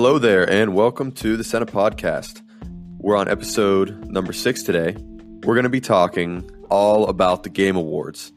[0.00, 2.40] Hello there, and welcome to the Senate Podcast.
[2.98, 4.94] We're on episode number six today.
[5.42, 8.30] We're going to be talking all about the Game Awards.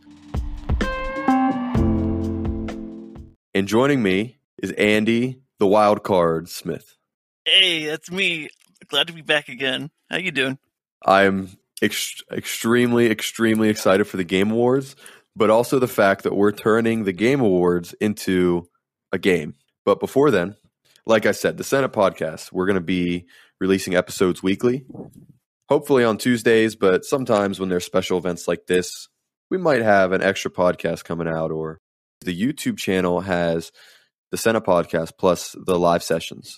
[3.54, 6.98] And joining me is Andy, the wild card Smith.
[7.46, 8.50] Hey, that's me.
[8.88, 9.92] Glad to be back again.
[10.10, 10.58] How you doing?
[11.06, 11.50] I'm
[11.80, 14.96] ex- extremely, extremely excited for the Game Awards,
[15.36, 18.68] but also the fact that we're turning the Game Awards into
[19.12, 19.54] a game.
[19.86, 20.56] But before then,
[21.06, 23.26] like I said, the Senate podcast, we're going to be
[23.60, 24.86] releasing episodes weekly,
[25.70, 29.08] hopefully on Tuesdays, but sometimes when there's special events like this,
[29.50, 31.80] we might have an extra podcast coming out or
[32.22, 33.72] the YouTube channel has
[34.32, 36.58] the Senate podcast plus the live sessions.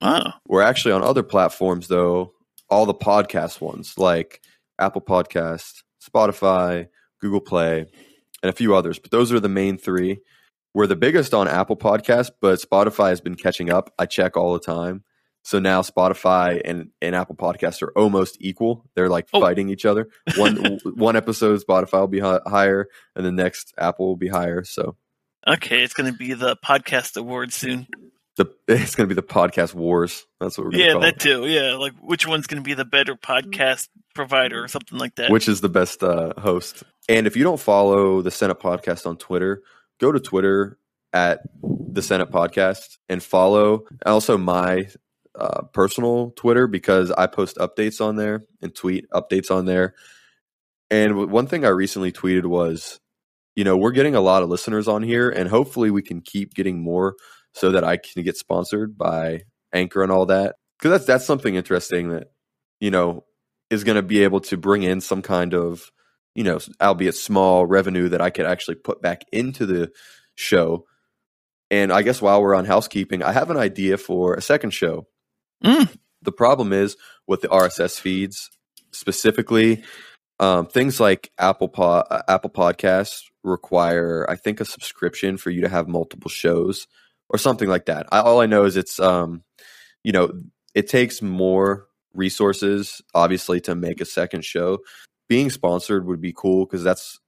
[0.00, 2.32] Oh, We're actually on other platforms though,
[2.70, 4.40] all the podcast ones like
[4.78, 6.88] Apple Podcast, Spotify,
[7.20, 7.86] Google Play,
[8.42, 8.98] and a few others.
[8.98, 10.20] But those are the main three.
[10.78, 13.92] We're the biggest on Apple Podcast, but Spotify has been catching up.
[13.98, 15.02] I check all the time.
[15.42, 18.84] So now Spotify and, and Apple Podcasts are almost equal.
[18.94, 19.40] They're like Oh.
[19.40, 20.06] fighting each other.
[20.36, 24.62] One one episode Spotify will be hi- higher, and the next Apple will be higher.
[24.62, 24.94] So
[25.48, 25.82] okay.
[25.82, 27.88] It's going to be the podcast award soon.
[28.36, 30.26] the it's going to be the podcast wars.
[30.38, 31.18] That's what we're going to Yeah, call that it.
[31.20, 31.46] too.
[31.48, 35.32] Yeah, like which one's going to be the better podcast provider or something like that.
[35.32, 36.84] which is the best uh, host.
[37.08, 39.62] And if you don't follow the Senate Podcast on Twitter,
[39.98, 40.78] go to Twitter
[41.12, 44.88] at the Senate Podcast and follow also my
[45.38, 49.94] uh, personal Twitter because I post updates on there and tweet updates on there.
[50.90, 52.98] And one thing I recently tweeted was,
[53.54, 56.54] you know, we're getting a lot of listeners on here, and hopefully we can keep
[56.54, 57.14] getting more
[57.52, 60.56] so that I can get sponsored by Anchor and all that.
[60.78, 62.28] Because that's that's something interesting that
[62.80, 63.24] you know
[63.68, 65.90] is going to be able to bring in some kind of,
[66.38, 69.90] you know, albeit small revenue that I could actually put back into the
[70.36, 70.86] show.
[71.68, 75.08] And I guess while we're on housekeeping, I have an idea for a second show.
[75.64, 75.92] Mm.
[76.22, 78.50] The problem is with the RSS feeds,
[78.92, 79.82] specifically,
[80.38, 85.62] um, things like Apple po- uh, Apple Podcasts require, I think, a subscription for you
[85.62, 86.86] to have multiple shows
[87.28, 88.06] or something like that.
[88.12, 89.42] I, all I know is it's, um,
[90.04, 90.30] you know,
[90.72, 94.78] it takes more resources, obviously, to make a second show.
[95.28, 97.20] Being sponsored would be cool because that's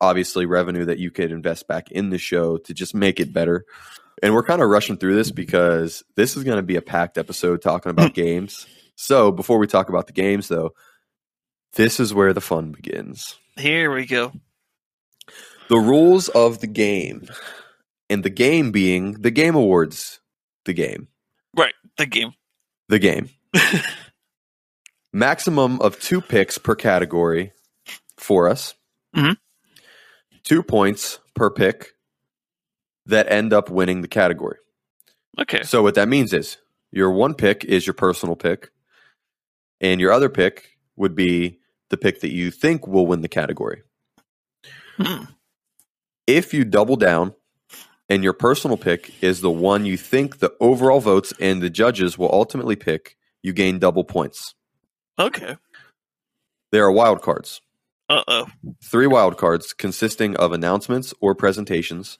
[0.00, 3.64] obviously revenue that you could invest back in the show to just make it better.
[4.22, 7.18] And we're kind of rushing through this because this is going to be a packed
[7.18, 8.66] episode talking about games.
[8.96, 10.74] So before we talk about the games, though,
[11.74, 13.38] this is where the fun begins.
[13.56, 14.32] Here we go.
[15.68, 17.28] The rules of the game,
[18.08, 20.20] and the game being the Game Awards,
[20.64, 21.08] the game,
[21.56, 22.32] Right, the game.
[22.88, 23.30] the game.
[25.12, 27.52] Maximum of two picks per category
[28.16, 28.74] for us.
[29.14, 29.36] Mhm.
[30.44, 31.94] Two points per pick
[33.06, 34.58] that end up winning the category.
[35.38, 35.62] Okay.
[35.62, 36.58] So what that means is
[36.92, 38.70] your one pick is your personal pick,
[39.80, 43.82] and your other pick would be the pick that you think will win the category.
[44.96, 45.24] Hmm.
[46.26, 47.34] If you double down
[48.08, 52.16] and your personal pick is the one you think the overall votes and the judges
[52.18, 54.54] will ultimately pick, you gain double points.
[55.20, 55.56] Okay.
[56.72, 57.60] There are wild cards.
[58.08, 58.46] Uh oh.
[58.82, 62.18] Three wild cards consisting of announcements or presentations,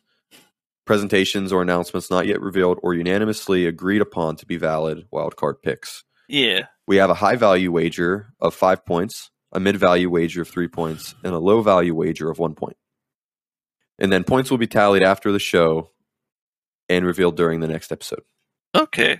[0.84, 5.62] presentations or announcements not yet revealed or unanimously agreed upon to be valid wild card
[5.62, 6.04] picks.
[6.28, 6.66] Yeah.
[6.86, 10.68] We have a high value wager of five points, a mid value wager of three
[10.68, 12.76] points, and a low value wager of one point.
[13.98, 15.90] And then points will be tallied after the show
[16.88, 18.22] and revealed during the next episode.
[18.74, 19.18] Okay.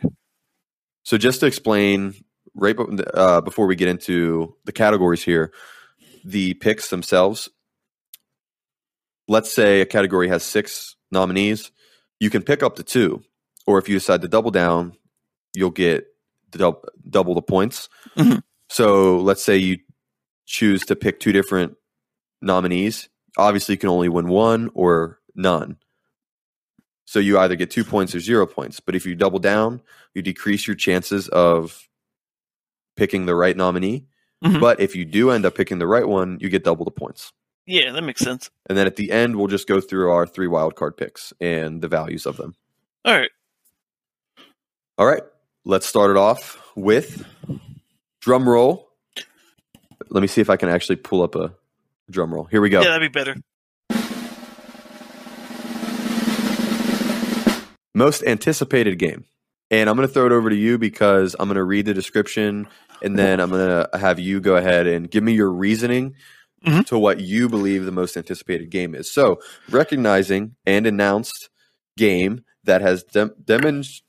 [1.03, 2.15] So, just to explain,
[2.55, 2.77] right
[3.15, 5.53] uh, before we get into the categories here,
[6.25, 7.49] the picks themselves.
[9.29, 11.71] Let's say a category has six nominees.
[12.19, 13.23] You can pick up to two,
[13.67, 14.97] or if you decide to double down,
[15.55, 16.07] you'll get
[16.51, 17.89] the dub- double the points.
[18.17, 18.43] Mhm.
[18.69, 19.79] So, let's say you
[20.47, 21.77] choose to pick two different
[22.43, 23.09] nominees.
[23.37, 25.77] Obviously, you can only win one or none.
[27.05, 28.79] So you either get two points or zero points.
[28.79, 29.83] But if you double down,
[30.15, 31.89] you decrease your chances of
[33.01, 34.05] picking the right nominee.
[34.45, 34.61] Mhm.
[34.61, 37.33] But if you do end up picking the right one, you get double the points.
[37.67, 38.51] Yeah, that makes sense.
[38.69, 41.89] And then at the end, we'll just go through our three wildcard picks and the
[41.89, 42.55] values of them.
[43.07, 43.31] All right.
[44.99, 45.23] All right,
[45.65, 47.25] let's start it off with
[48.21, 48.91] drum roll.
[50.11, 51.55] Let me see if I can actually pull up a
[52.11, 52.45] drum roll.
[52.45, 52.83] Here we go.
[52.83, 53.35] Yeah, that'd be better.
[57.95, 59.25] Most anticipated game.
[59.71, 61.95] And I'm going to throw it over to you because I'm going to read the
[61.95, 62.67] description
[63.03, 66.15] and then I'm going to have you go ahead and give me your reasoning
[66.67, 66.85] Mhm.
[66.87, 69.11] to what you believe the most anticipated game is.
[69.11, 71.49] So, recognizing and announced
[71.97, 74.03] game that has dem- demonst-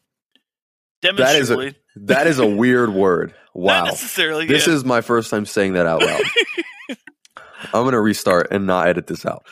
[1.01, 1.75] Demonstrably.
[1.95, 3.33] That is a weird word.
[3.53, 3.85] Wow.
[3.85, 4.45] necessarily.
[4.47, 4.73] This yeah.
[4.73, 6.21] is my first time saying that out loud.
[7.73, 9.45] I'm going to restart and not edit this out.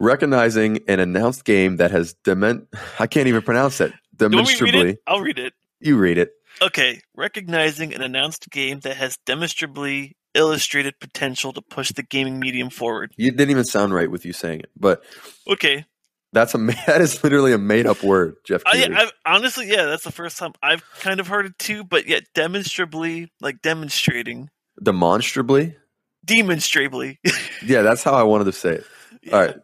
[0.00, 2.68] Recognizing an announced game that has dement
[2.98, 3.92] I can't even pronounce it.
[4.16, 4.90] Do you want me to read Demonstrably.
[4.94, 4.98] it?
[5.06, 5.52] I'll read it.
[5.80, 6.32] You read it.
[6.60, 12.70] Okay, recognizing an announced game that has demonstrably illustrated potential to push the gaming medium
[12.70, 13.12] forward.
[13.16, 15.02] You didn't even sound right with you saying it, but
[15.48, 15.84] Okay,
[16.32, 18.62] that's a that is literally a made up word, Jeff.
[18.66, 21.84] I, I've, honestly, yeah, that's the first time I've kind of heard it too.
[21.84, 24.48] But yet, demonstrably, like demonstrating,
[24.82, 25.76] Demonstrably.
[26.24, 27.18] demonstrably.
[27.64, 28.84] Yeah, that's how I wanted to say it.
[29.22, 29.34] Yeah.
[29.36, 29.56] All right.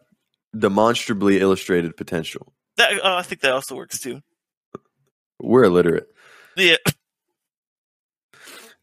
[0.57, 2.53] Demonstrably illustrated potential.
[2.77, 4.21] that, uh, I think that also works too.
[5.41, 6.07] We're illiterate.
[6.59, 6.75] Yeah,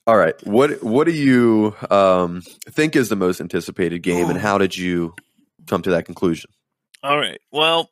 [0.07, 0.35] All right.
[0.47, 5.15] What what do you um, think is the most anticipated game, and how did you
[5.67, 6.51] come to that conclusion?
[7.03, 7.41] All right.
[7.51, 7.91] Well,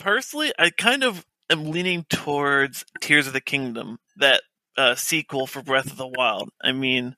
[0.00, 4.42] personally, I kind of am leaning towards Tears of the Kingdom, that
[4.76, 6.50] uh, sequel for Breath of the Wild.
[6.60, 7.14] I mean,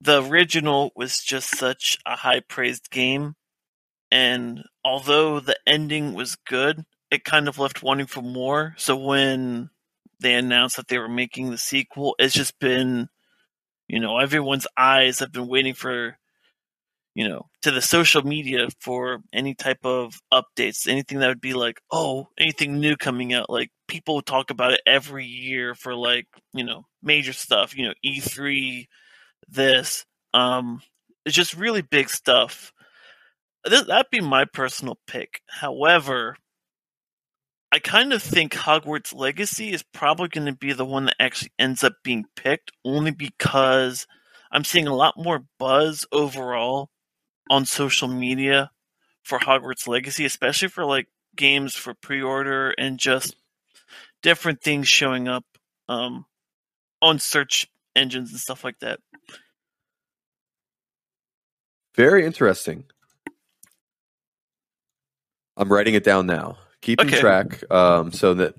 [0.00, 3.34] the original was just such a high praised game,
[4.12, 8.74] and although the ending was good, it kind of left wanting for more.
[8.78, 9.70] So when
[10.20, 13.08] they announced that they were making the sequel, it's just been,
[13.88, 16.16] you know, everyone's eyes have been waiting for
[17.14, 21.54] you know, to the social media for any type of updates, anything that would be
[21.54, 23.50] like, oh, anything new coming out.
[23.50, 27.94] Like people talk about it every year for like, you know, major stuff, you know,
[28.04, 28.86] E3,
[29.48, 30.06] this.
[30.32, 30.80] Um,
[31.26, 32.72] it's just really big stuff.
[33.64, 35.42] That'd be my personal pick.
[35.48, 36.36] However,
[37.72, 41.52] I kind of think Hogwarts Legacy is probably going to be the one that actually
[41.58, 44.08] ends up being picked, only because
[44.50, 46.90] I'm seeing a lot more buzz overall
[47.48, 48.70] on social media
[49.22, 51.06] for Hogwarts Legacy, especially for like
[51.36, 53.36] games for pre-order and just
[54.22, 55.44] different things showing up
[55.88, 56.26] um,
[57.00, 58.98] on search engines and stuff like that.
[61.94, 62.84] Very interesting.
[65.56, 66.56] I'm writing it down now.
[66.82, 67.20] Keeping Okay.
[67.20, 68.54] track um, so that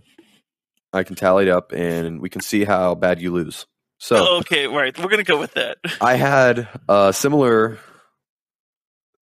[0.94, 3.66] I can tally it up and we can see how bad you lose.
[3.98, 4.98] So Oh, okay, right.
[4.98, 5.78] We're gonna go with that.
[6.02, 7.80] I had a similar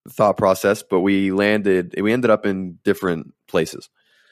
[0.09, 3.89] thought process, but we landed we ended up in different places.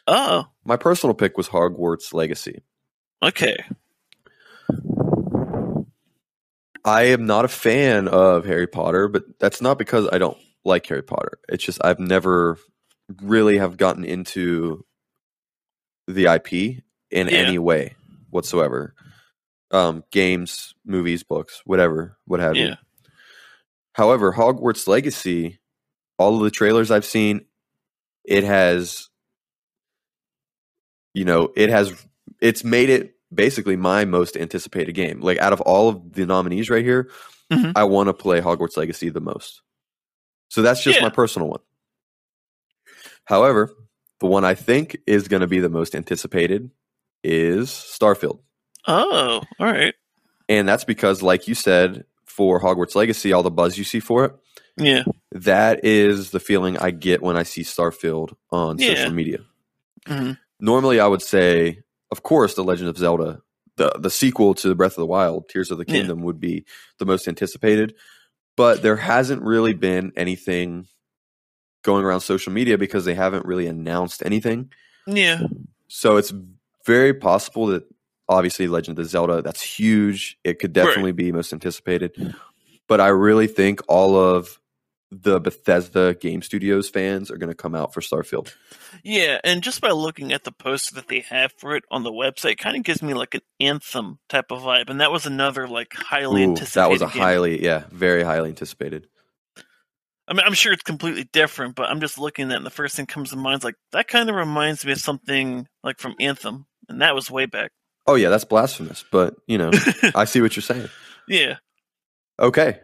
[0.07, 2.61] Oh, My personal pick was Hogwarts Legacy.
[3.21, 3.57] okay.
[6.85, 10.85] I am not a fan of Harry Potter, but that's not because I don't like
[10.87, 11.39] Harry Potter.
[11.49, 12.57] It's just I've never
[13.21, 14.85] really have gotten into
[16.07, 17.37] the IP in Yeah.
[17.37, 17.95] any way
[18.29, 18.93] whatsoever.
[19.71, 22.73] Um, games, movies, books, whatever, what have you.
[23.93, 25.59] However, Hogwarts Legacy,
[26.17, 27.45] all of the trailers I've seen,
[28.23, 29.09] it has,
[31.13, 31.93] you know, it has,
[32.41, 35.19] it's made it basically my most anticipated game.
[35.19, 37.09] Like out of all of the nominees right here,
[37.51, 37.73] Mhm.
[37.75, 39.61] I want to play Hogwarts Legacy the most.
[40.49, 41.03] So that's just Yeah.
[41.03, 41.59] my personal one.
[43.27, 43.71] However,
[44.19, 46.71] the one I think is going to be the most anticipated
[47.23, 48.39] is Starfield.
[48.87, 49.93] Oh, all right.
[50.49, 54.23] And that's because, like you said, for Hogwarts Legacy, all the buzz you see for
[54.25, 54.33] it,
[54.77, 55.03] Yeah.
[55.33, 58.95] that is the feeling I get when I see Starfield on Yeah.
[58.95, 59.39] social media.
[60.07, 63.41] hmm Normally, I would say, of course, The Legend of Zelda,
[63.75, 65.95] the the sequel to the Breath of the Wild, Tears of the Yeah.
[65.95, 66.65] Kingdom, would be
[66.97, 67.93] the most anticipated.
[68.55, 70.87] But there hasn't really been anything
[71.87, 74.69] going around social media because they haven't really announced anything.
[75.07, 75.39] Yeah.
[75.87, 76.33] So it's
[76.85, 77.83] very possible that
[78.29, 80.37] obviously Legend of Zelda, that's huge.
[80.43, 80.83] It could Right.
[80.85, 82.35] definitely be most anticipated.
[82.87, 84.59] But I really think all of
[85.09, 88.53] the Bethesda game studios fans are going to come out for Starfield.
[89.03, 92.11] Yeah, and just by looking at the poster that they have for it on the
[92.11, 95.65] website, kind of gives me like an anthem type of vibe, and that was another
[95.69, 96.81] like highly Ooh, anticipated.
[96.83, 97.23] that was a game.
[97.23, 99.07] highly, yeah, very highly anticipated.
[100.27, 102.69] I mean, I'm sure it's completely different, but I'm just looking at it, and the
[102.71, 105.99] first thing comes to mind is like that kind of reminds me of something like
[105.99, 107.71] from Anthem, and that was way back.
[108.05, 109.71] Oh yeah, that's blasphemous, but you know,
[110.15, 110.89] I see what you're saying.
[111.27, 111.55] yeah.
[112.39, 112.79] Okay.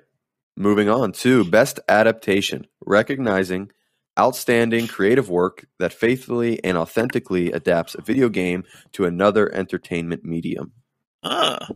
[0.56, 3.72] Moving on to best adaptation, recognizing
[4.20, 10.74] outstanding creative work that faithfully and authentically adapts a video game to another entertainment medium.
[11.24, 11.68] Ah.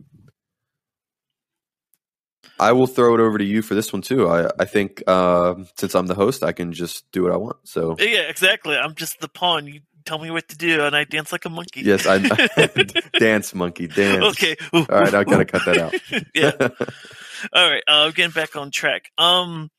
[2.60, 4.28] I will throw it over to you for this one too.
[4.28, 7.58] I, I think uh, since I'm the host, I can just do what I want.
[7.64, 8.76] So Yeah, exactly.
[8.76, 9.68] I'm just the pawn.
[9.68, 11.82] You tell me what to do, and I dance like a monkey.
[11.82, 12.18] yes, I
[13.20, 14.24] dance, monkey, dance.
[14.26, 14.56] okay.
[14.74, 15.94] All right, I gotta cut that out.
[16.36, 16.52] yeah.
[17.54, 17.84] All right.
[17.88, 19.12] Uh, getting back on track.
[19.18, 19.70] Um,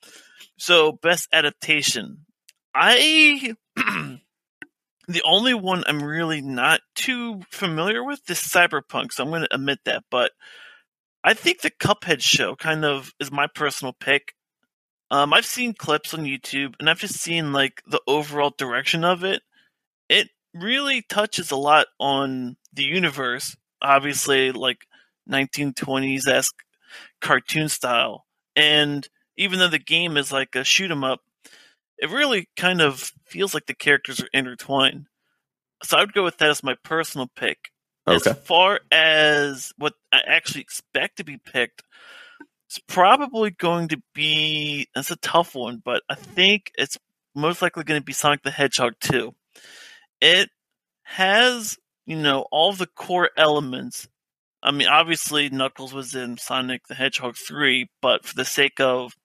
[0.56, 2.26] so best adaptation.
[2.74, 3.54] I
[5.08, 9.54] The only one I'm really not too familiar with is Cyberpunk, so I'm going to
[9.54, 10.04] admit that.
[10.10, 10.32] But
[11.24, 14.34] I think the Cuphead show kind of is my personal pick.
[15.10, 19.24] Um, I've seen clips on YouTube, and I've just seen like the overall direction of
[19.24, 19.42] it.
[20.08, 24.86] It really touches a lot on the universe, obviously, like
[25.26, 26.56] 1920s esque
[27.20, 28.26] cartoon style.
[28.56, 31.22] And even though the game is like a shoot 'em up,
[31.98, 35.06] it really kind of feels like the characters are intertwined.
[35.84, 37.70] So I would go with that as my personal pick.
[38.08, 38.30] Okay.
[38.30, 41.82] As far as what I actually expect to be picked,
[42.68, 46.98] it's probably going to be it's a tough one, but I think it's
[47.34, 49.34] most likely going to be Sonic the Hedgehog 2.
[50.20, 50.50] It
[51.02, 54.08] has, you know, all the core elements.
[54.62, 59.16] I mean, obviously Knuckles was in Sonic the Hedgehog 3, but for the sake of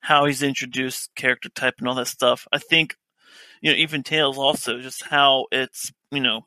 [0.00, 2.96] how he's introduced character type and all that stuff, I think,
[3.60, 6.46] you know, even Tails also, just how it's, you know,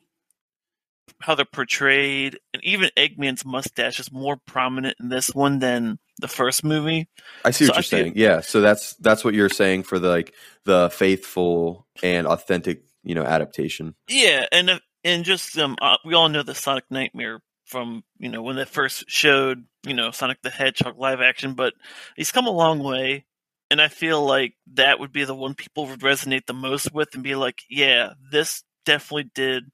[1.24, 6.28] how they're portrayed, and even Eggman's mustache is more prominent in this one than the
[6.28, 7.08] first movie.
[7.46, 8.12] I see what So I you're saying.
[8.16, 10.34] Yeah, so that's that's what you're saying for the like
[10.66, 13.94] the faithful and authentic, you know, adaptation.
[14.06, 18.28] Yeah, and uh, and just um, uh, we all know the Sonic Nightmare from you
[18.28, 21.72] know when they first showed you know Sonic the Hedgehog live action, but
[22.16, 23.24] he's come a long way,
[23.70, 27.14] and I feel like that would be the one people would resonate the most with
[27.14, 29.64] and be like, yeah, this definitely did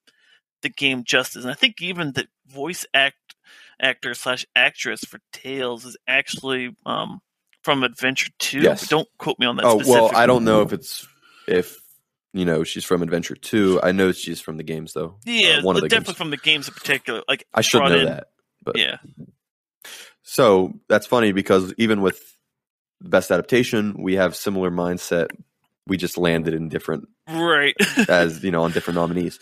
[0.62, 1.43] the game justice.
[1.45, 3.17] And I think even the voice act
[3.81, 7.21] actor slash actress for Tails is actually um
[7.62, 8.61] from Adventure Two.
[8.61, 8.88] Yes.
[8.88, 9.64] Don't quote me on that.
[9.67, 10.11] Oh well.
[10.14, 11.07] I don't know if it's
[11.49, 11.76] if
[12.33, 13.81] you know she's from Adventure Two.
[13.83, 15.17] I know she's from the games though.
[15.26, 16.19] Uh, Yeah, one of the definitely games.
[16.19, 17.23] from the games in particular.
[17.29, 18.29] Like I should know in- that.
[18.62, 18.97] But Yeah.
[20.23, 22.37] so that's funny because even with
[23.00, 25.29] the best adaptation, we have similar mindset.
[25.87, 27.75] We just landed in different Right.
[28.09, 29.38] as you know on different nominees.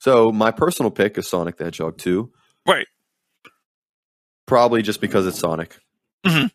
[0.00, 2.30] So my personal pick is Sonic the Hedgehog 2.
[2.66, 2.86] Right.
[4.46, 5.78] Probably just because it's Sonic.
[6.26, 6.50] Mhm.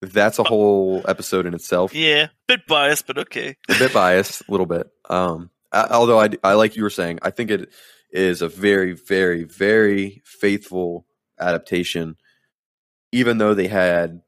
[0.00, 1.92] That's a whole episode in itself.
[1.94, 2.28] yeah.
[2.46, 3.56] Bit biased, but okay.
[3.68, 4.86] A bit biased, a little bit.
[5.10, 7.70] Um, I, although I, I like you were saying, I think it
[8.12, 11.06] is a very, very, very faithful
[11.40, 12.16] adaptation.
[13.12, 14.20] Even though they had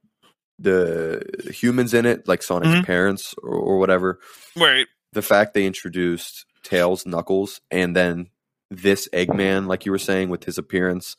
[0.58, 2.84] the humans in it, like Sonic's Mhm.
[2.86, 4.18] parents or, or whatever,
[4.56, 4.86] Right.
[5.12, 8.28] the fact they introduced Tails, Knuckles, and then
[8.70, 11.16] this Eggman, like you were saying, with his appearance,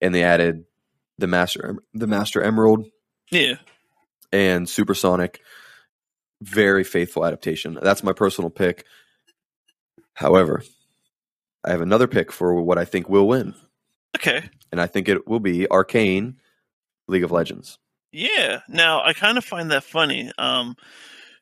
[0.00, 0.64] and they added
[1.18, 2.86] the Master, the Master Emerald
[3.30, 3.54] Yeah.
[4.32, 5.40] and Supersonic.
[6.42, 7.78] Very faithful adaptation.
[7.80, 8.84] That's my personal pick.
[10.14, 10.62] However,
[11.64, 13.54] I have another pick for what I think will win,
[14.16, 14.48] Okay.
[14.70, 16.36] and I think it will be Arcane
[17.08, 17.78] League of Legends.
[18.12, 18.60] Yeah.
[18.68, 20.30] Now I kind of find that funny.
[20.38, 20.76] Um,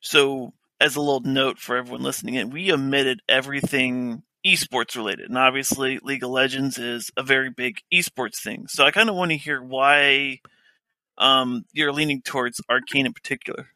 [0.01, 5.39] so as a little note for everyone listening in, we omitted everything esports related, and
[5.39, 8.67] obviously League of Legends is a very big esports thing.
[8.69, 10.41] So I kind of want to hear why
[11.17, 13.69] um, you're leaning towards Arcane in particular.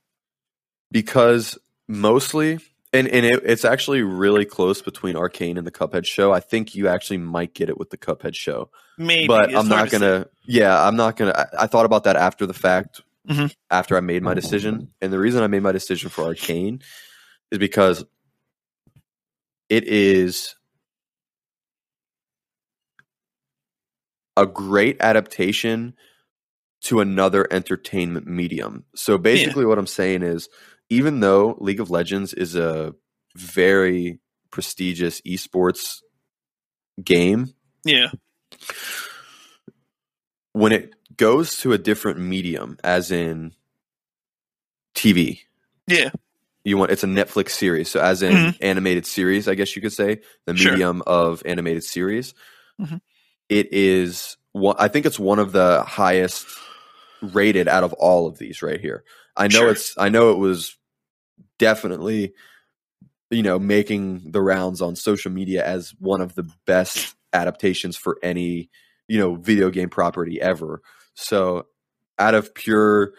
[0.91, 2.59] because mostly
[2.93, 6.33] and, and it, it's actually really close between arcane and the cuphead show.
[6.33, 8.71] I think you actually might get it with the cuphead show.
[8.97, 12.05] Maybe, but it's i'm not to gonna yeah i'm not gonna I, I thought about
[12.05, 13.55] that after the fact Mhm.
[13.71, 16.81] after i made my decision and the reason i made my decision for arcane
[17.51, 18.05] is because
[19.69, 20.55] it is
[24.37, 25.95] a great adaptation
[26.81, 28.85] to another entertainment medium.
[28.95, 30.49] So basically, what I'm saying is,
[30.89, 32.95] even though League of Legends is a
[33.35, 34.21] very
[34.53, 36.03] prestigious esports
[37.03, 37.53] game,
[37.85, 38.11] Yeah.
[40.53, 43.53] when it goes to a different medium, as in
[44.95, 45.41] TV,
[45.87, 46.11] Yeah.
[46.65, 48.57] you want it's a Netflix series, so as in Mhm.
[48.61, 50.73] animated series, I guess you could say the Sure.
[50.73, 52.35] medium of animated series.
[52.81, 53.01] Mhm.
[53.49, 54.77] It is one.
[54.79, 56.47] I think it's one of the highest
[57.21, 59.05] rated out of all of these right here.
[59.37, 59.71] I know Sure.
[59.71, 59.95] it's.
[59.99, 60.77] I know it was
[61.59, 62.35] definitely,
[63.31, 68.19] you know, making the rounds on social media as one of the best adaptations for
[68.23, 68.71] any
[69.07, 70.83] you know video game property ever.
[71.19, 71.67] So,
[72.19, 73.13] out of pure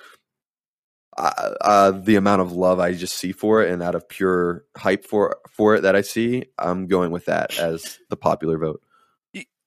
[1.19, 4.63] uh, uh, the amount of love I just see for it, and out of pure
[4.77, 8.81] hype for for it that I see, I'm going with that as the popular vote.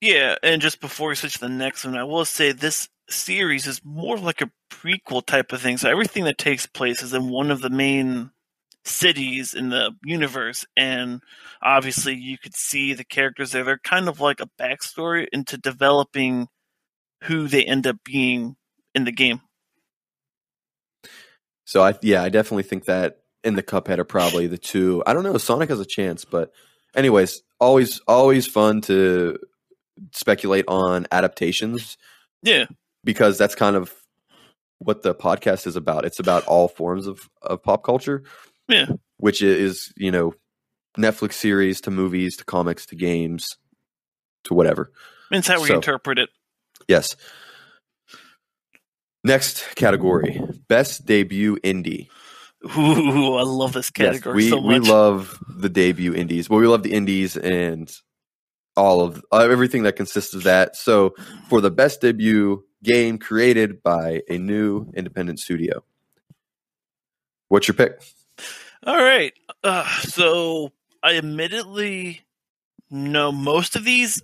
[0.01, 3.67] Yeah, and just before we switch to the next one, I will say this series
[3.67, 5.77] is more like a prequel type of thing.
[5.77, 8.31] So everything that takes place is in one of the main
[8.85, 11.21] cities in the universe, and
[11.62, 13.62] obviously you could see the characters there.
[13.62, 16.49] They're kind of like a backstory into developing
[17.23, 18.57] who they end up being
[18.95, 19.41] in the game.
[21.64, 25.02] So I yeah, I definitely think that in the Cuphead are probably the two.
[25.07, 25.38] I don't know.
[25.38, 26.52] Sonic has a chance, but
[26.95, 29.38] anyways, always always fun to
[30.12, 31.97] speculate on adaptations
[32.43, 32.67] Yeah,
[33.05, 33.95] because that's kind of
[34.79, 36.05] what the podcast is about.
[36.05, 38.25] It's about all forms of, of pop culture.
[38.69, 38.87] Yeah.
[39.19, 40.35] Which is, you know,
[40.99, 43.57] Netflix series to movies to comics to games
[44.45, 44.91] to whatever.
[45.31, 46.31] it's how we So- interpret it.
[46.89, 47.17] Yes.
[49.25, 52.09] Next category Best Debut Indie.
[52.77, 56.49] Ooh, I love this Yes, category we, so we love the debut indies.
[56.49, 57.93] Well, we love the indies and
[58.77, 60.77] all of uh, everything that consists of that.
[60.77, 61.15] So,
[61.49, 65.85] for the best debut game created by a new independent studio,
[67.49, 68.01] what's your pick?
[68.85, 69.33] All right.
[69.62, 70.71] Uh, so
[71.03, 72.23] I admittedly
[72.91, 74.23] know most of these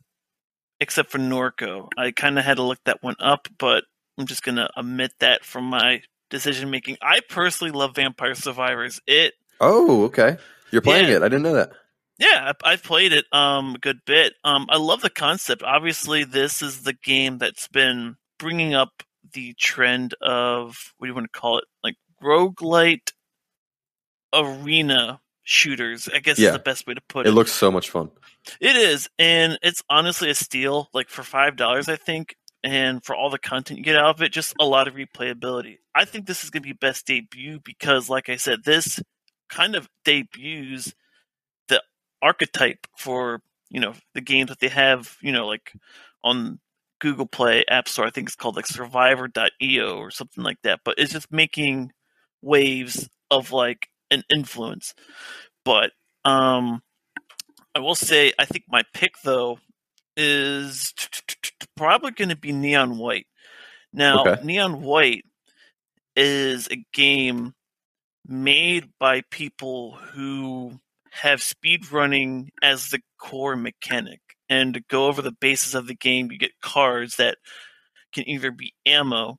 [0.81, 1.89] except for Norco.
[1.97, 3.85] I kind of had to look that one up, but
[4.19, 6.97] I'm just going to omit that from my decision making.
[7.03, 9.01] I personally love Vampire Survivors.
[9.07, 10.37] It Oh, okay.
[10.71, 11.17] You're playing Yeah.
[11.17, 11.23] it.
[11.23, 11.71] I didn't know that.
[12.19, 14.35] Yeah, I- I've played it um a good bit.
[14.45, 15.63] Um, I love the concept.
[15.63, 21.15] Obviously, this is the game that's been bringing up the trend of what do you
[21.15, 23.13] want to call it, like roguelite
[24.35, 26.11] arena shooters.
[26.13, 26.49] I guess Yeah.
[26.49, 27.31] is the best way to put it.
[27.31, 28.11] It looks so much fun.
[28.61, 30.91] It is, and it's honestly a steal.
[30.93, 34.23] Like for five dollars, I think, and for all the content you get out of
[34.23, 35.79] it, just a lot of replayability.
[35.95, 39.01] I think this is going to be best debut because, like I said, this
[39.49, 40.93] kind of debuts
[41.69, 41.83] the
[42.21, 43.41] archetype for
[43.71, 45.17] you know the games that they have.
[45.23, 45.73] You know, like
[46.23, 46.59] on
[47.01, 48.07] Google Play App Store.
[48.07, 50.81] I think it's called like Survivor.io or something like that.
[50.85, 51.93] But it's just making
[52.43, 54.95] waves of like an influence.
[55.65, 55.93] But
[56.25, 56.83] um
[57.75, 59.59] I will say, I think my pick though
[60.17, 60.93] is
[61.77, 63.27] probably going to be Neon White.
[63.93, 64.43] Now, Okay.
[64.45, 65.25] Neon White
[66.17, 67.55] is a game
[68.27, 70.81] made by people who
[71.13, 74.21] have speed running as the core mechanic.
[74.49, 77.39] And to go over the basis of the game, you get cards that
[78.13, 79.39] can either be ammo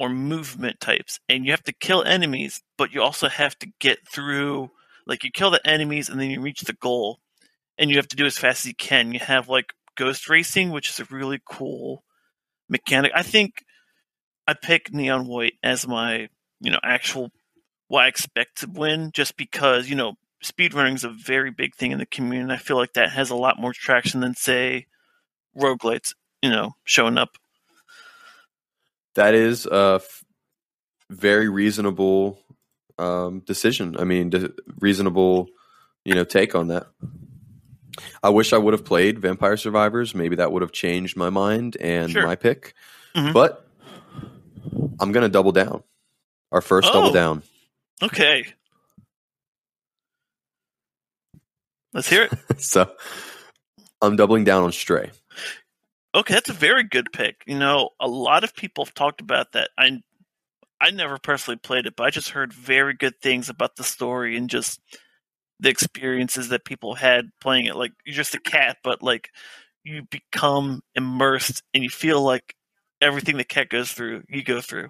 [0.00, 1.20] or movement types.
[1.28, 4.70] And you have to kill enemies, but you also have to get through,
[5.06, 7.20] like, you kill the enemies and then you reach the goal
[7.78, 9.12] and you have to do as fast as you can.
[9.12, 12.04] You have like ghost racing, which is a really cool
[12.68, 13.12] mechanic.
[13.14, 13.64] I think
[14.46, 16.28] I pick Neon White as my,
[16.60, 17.30] you know, actual
[17.88, 21.92] what I expect to win, just because you know speedrunning is a very big thing
[21.92, 22.54] in the community.
[22.54, 24.86] I feel like that has a lot more traction than say
[25.56, 27.36] roguelites, you know, showing up.
[29.14, 30.24] That is a f-
[31.10, 32.38] very reasonable
[32.98, 33.96] um, decision.
[33.98, 35.48] I mean, de- reasonable,
[36.04, 36.86] you know, take on that.
[38.22, 40.14] I wish I would have played Vampire Survivors.
[40.14, 42.26] Maybe that would have changed my mind and Sure.
[42.26, 42.74] my pick.
[43.16, 43.32] Mhm.
[43.32, 43.66] But
[45.00, 45.82] I'm going to double down.
[46.52, 46.92] Our first Oh.
[46.92, 47.42] double down.
[48.02, 48.44] Okay.
[51.92, 52.32] Let's hear it.
[52.62, 52.90] so
[54.00, 55.10] I'm doubling down on Stray.
[56.14, 57.42] Okay, that's a very good pick.
[57.46, 59.70] You know, a lot of people have talked about that.
[59.78, 60.00] I
[60.80, 64.36] I never personally played it, but I just heard very good things about the story
[64.36, 64.80] and just
[65.60, 67.76] the experiences that people had playing it.
[67.76, 69.30] Like you're just a cat, but like
[69.84, 72.54] you become immersed and you feel like
[73.00, 74.88] everything the cat goes through, you go through.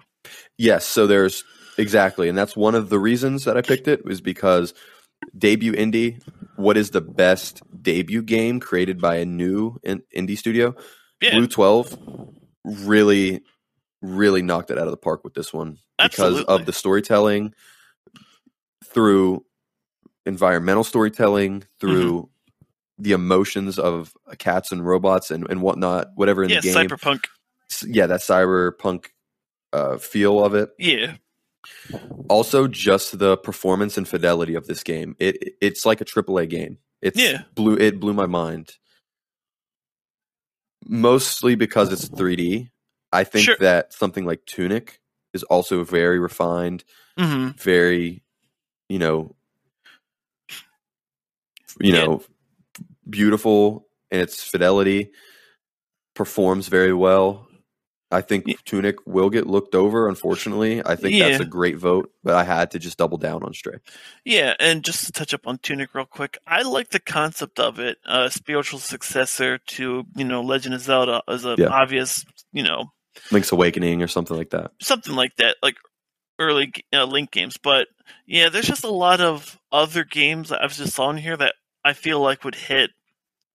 [0.57, 1.43] Yes, so there's
[1.77, 4.73] exactly, and that's one of the reasons that I picked it was because
[5.37, 6.21] debut indie.
[6.55, 10.75] What is the best debut game created by a new in- indie studio?
[11.21, 11.97] Yeah, Blue Twelve
[12.65, 13.41] really,
[14.01, 17.53] really knocked it out of the park with this one because of the storytelling
[18.85, 19.45] through
[20.25, 23.03] environmental storytelling through Mm-hmm.
[23.03, 26.87] the emotions of cats and robots and, and whatnot, whatever in yeah, the game.
[26.87, 27.25] cyberpunk.
[27.87, 29.05] Yeah, that cyberpunk
[29.73, 31.13] uh, feel of it Yeah,
[32.29, 36.77] also just the performance and fidelity of this game it it's like a AAA game
[37.01, 37.43] it's Yeah.
[37.55, 38.73] blew it blew my mind
[40.85, 42.69] mostly because it's 3D
[43.13, 43.57] I think Sure.
[43.59, 44.99] that something like Tunic
[45.33, 46.83] is also very refined
[47.17, 48.23] hmm very
[48.89, 49.35] you know
[51.79, 52.03] you Yeah.
[52.05, 52.23] know
[53.09, 55.11] beautiful in its fidelity
[56.15, 57.47] performs very well
[58.11, 58.55] I think Yeah.
[58.65, 62.71] Tunic will get looked over unfortunately I think that's a great vote but I had
[62.71, 63.77] to just double down on Stray
[64.25, 67.79] Yeah, and just to touch up on Tunic real quick, I like the concept of
[67.79, 67.97] it.
[68.05, 71.67] A spiritual successor to, you know, Legend of Zelda as a Yeah.
[71.67, 72.91] obvious, you know,
[73.31, 74.71] Link's Awakening or something like that.
[74.81, 75.77] something like that, like
[76.39, 77.57] early uh, Link games.
[77.57, 77.87] But
[78.25, 81.55] yeah, there's just a lot of other games that I've just saw on here that
[81.83, 82.91] I feel like would hit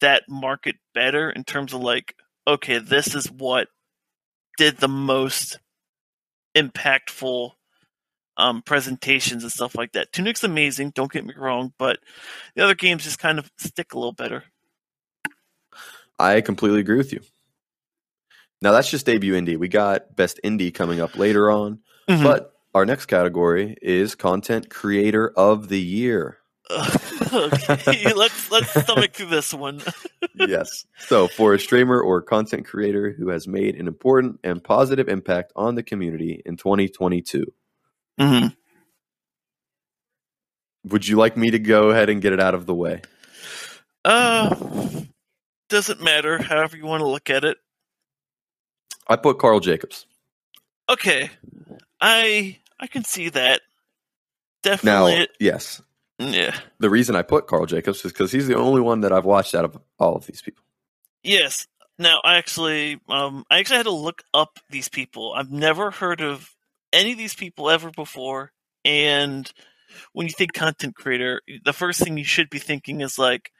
[0.00, 2.14] that market better in terms of like,
[2.46, 3.68] okay, this is what
[4.56, 5.58] did the most
[6.56, 7.52] impactful
[8.36, 10.12] um, presentations and stuff like that.
[10.12, 11.98] Tunic's amazing, don't get me wrong, but
[12.54, 14.44] the other games just kind of stick a little better.
[16.18, 17.20] I completely agree with you.
[18.62, 19.58] Now that's just debut indie.
[19.58, 22.22] We got best indie coming up later on, Mhm.
[22.22, 26.38] but our next category is content creator of the year.
[27.32, 29.82] okay, let's let's stomach this one.
[30.34, 30.84] yes.
[30.98, 35.52] So, for a streamer or content creator who has made an important and positive impact
[35.56, 37.52] on the community in 2022,
[38.18, 38.46] hmm
[40.86, 43.02] would you like me to go ahead and get it out of the way?
[44.04, 44.54] Uh,
[45.68, 46.40] doesn't matter.
[46.40, 47.58] However you want to look at it.
[49.08, 50.06] I put Karl Jacobs.
[50.88, 51.30] Okay,
[52.00, 53.60] I I can see that.
[54.82, 55.82] Now, Definitely, yes,
[56.18, 56.57] yeah.
[56.79, 59.55] the reason I put Karl Jacobs is because he's the only one that I've watched
[59.55, 60.64] out of all of these people.
[61.22, 61.66] Yes.
[61.98, 65.33] Now, I actually, um, I actually had to look up these people.
[65.35, 66.55] I've never heard of
[66.92, 68.52] any of these people ever before.
[68.85, 69.50] And
[70.12, 73.50] when you think content creator, the first thing you should be thinking is like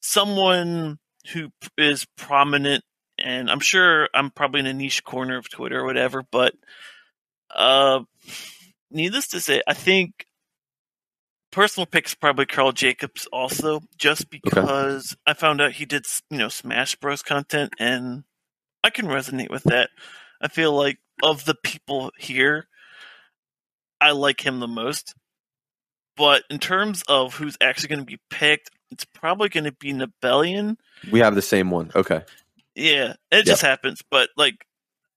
[0.00, 0.98] someone
[1.32, 2.84] who is prominent.
[3.18, 6.54] And I'm sure I'm probably in a niche corner of Twitter or whatever, but
[7.54, 8.00] uh,
[8.90, 10.27] needless to say, I think
[11.58, 16.48] personal pick's probably Karl Jacobs also, just because I found out he did you know
[16.48, 18.22] Smash Bros content, and
[18.84, 19.90] I can resonate with that.
[20.40, 22.68] I feel like of the people here,
[24.00, 25.16] I like him the most.
[26.16, 29.92] But in terms of who's actually going to be picked, it's probably going to be
[29.92, 30.76] Nibellion.
[31.10, 31.90] We have the same one.
[31.92, 32.22] Okay.
[32.76, 34.00] Yeah, it just happens.
[34.08, 34.64] But like,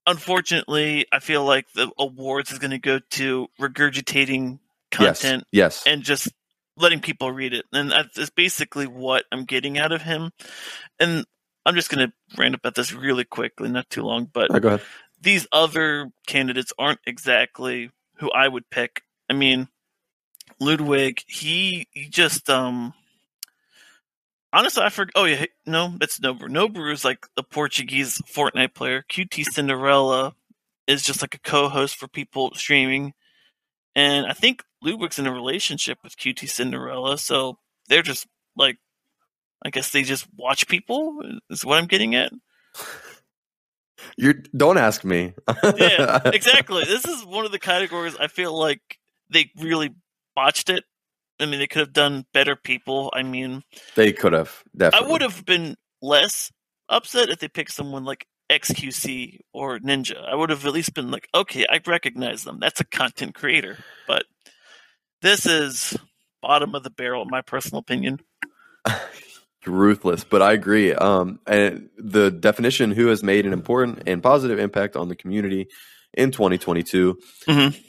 [0.07, 4.57] unfortunately, I feel like the awards is going to go to regurgitating
[4.91, 5.83] content Yes.
[5.85, 5.87] Yes.
[5.87, 6.29] and just
[6.77, 7.65] letting people read it.
[7.73, 10.31] And that's basically what I'm getting out of him.
[10.99, 11.25] And
[11.65, 14.27] I'm just going to rant about this really quickly, not too long.
[14.31, 14.81] But right, go ahead.
[15.21, 19.01] these other candidates aren't exactly who I would pick.
[19.29, 19.67] I mean,
[20.59, 22.93] Ludwig, he he just um
[24.53, 26.49] honestly I forgot oh yeah, no, it's Nobru.
[26.49, 29.03] Nobru is like the Portuguese Fortnite player.
[29.11, 30.33] QT Cinderella
[30.87, 33.13] is just like a co-host for people streaming.
[33.95, 38.77] And I think Ludwig's in a relationship with QT Cinderella, so they're just like
[39.63, 42.31] I guess they just watch people is what I'm getting at.
[44.17, 45.33] You don't ask me.
[45.77, 46.83] yeah, exactly.
[46.83, 48.97] This is one of the categories I feel like
[49.29, 49.91] they really
[50.35, 50.83] botched it.
[51.39, 53.11] I mean, they could have done better people.
[53.15, 53.63] I mean,
[53.95, 55.07] They could have definitely.
[55.07, 56.51] I would have been less
[56.89, 60.23] upset if they picked someone like XQC or Ninja.
[60.23, 62.59] I would have at least been like, okay, I recognize them.
[62.59, 63.77] That's a content creator.
[64.07, 64.25] But
[65.21, 65.97] this is
[66.41, 68.19] bottom of the barrel, in my personal opinion.
[69.65, 70.93] ruthless, but I agree.
[70.93, 75.67] Um, and the definition who has made an important and positive impact on the community
[76.13, 77.17] in 2022.
[77.47, 77.79] Mhm.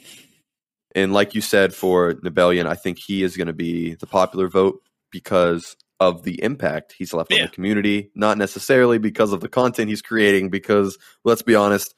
[0.95, 4.47] And like you said, for Nibellion, I think he is going to be the popular
[4.47, 9.49] vote because of the impact he's left on the community, not necessarily because of the
[9.49, 10.49] content he's creating.
[10.49, 11.93] Because let's be honest,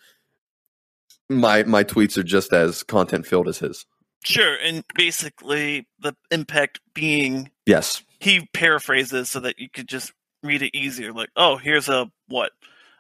[1.30, 3.86] my my tweets are just as content filled as his.
[4.24, 10.62] Sure, and basically the impact being Yes, he paraphrases so that you could just read
[10.62, 11.14] it easier.
[11.14, 12.52] Like, oh, here's a what?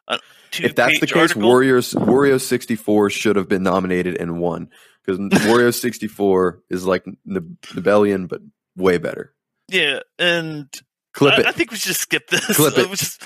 [0.08, 0.20] A
[0.52, 1.44] two if that's the case, article?
[1.44, 4.70] Warriors Wario sixty four should have been nominated and won
[5.04, 8.42] because Wario sixty four is like Ne- Nibellion, but
[8.76, 9.35] way better.
[9.70, 10.68] Yeah, and
[11.14, 12.56] Clip I, it, I think we should just skip this.
[12.56, 12.90] Clip it.
[12.90, 13.24] Just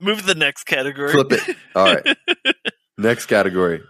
[0.00, 1.12] move to the next category.
[1.12, 1.56] clip it.
[1.74, 2.16] All right,
[2.98, 3.82] next category: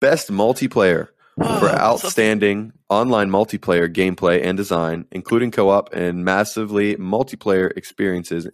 [0.00, 1.08] best multiplayer
[1.40, 8.48] Oh, for outstanding online multiplayer gameplay and design, including co op and massively multiplayer experiences,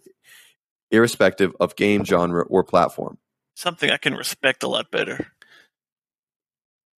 [0.89, 3.17] irrespective of game genre or platform.
[3.55, 5.27] something I can respect a lot better.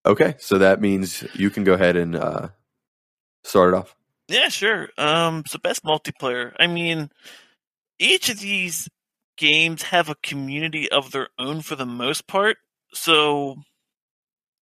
[0.05, 2.49] Okay, so that means you can go ahead and uh,
[3.43, 3.95] start it off.
[4.27, 4.89] Yeah, sure.
[4.97, 6.53] Um, so best multiplayer.
[6.59, 7.09] I mean,
[7.99, 8.89] each of these
[9.37, 12.57] games have a community of their own for the most part.
[12.93, 13.57] So,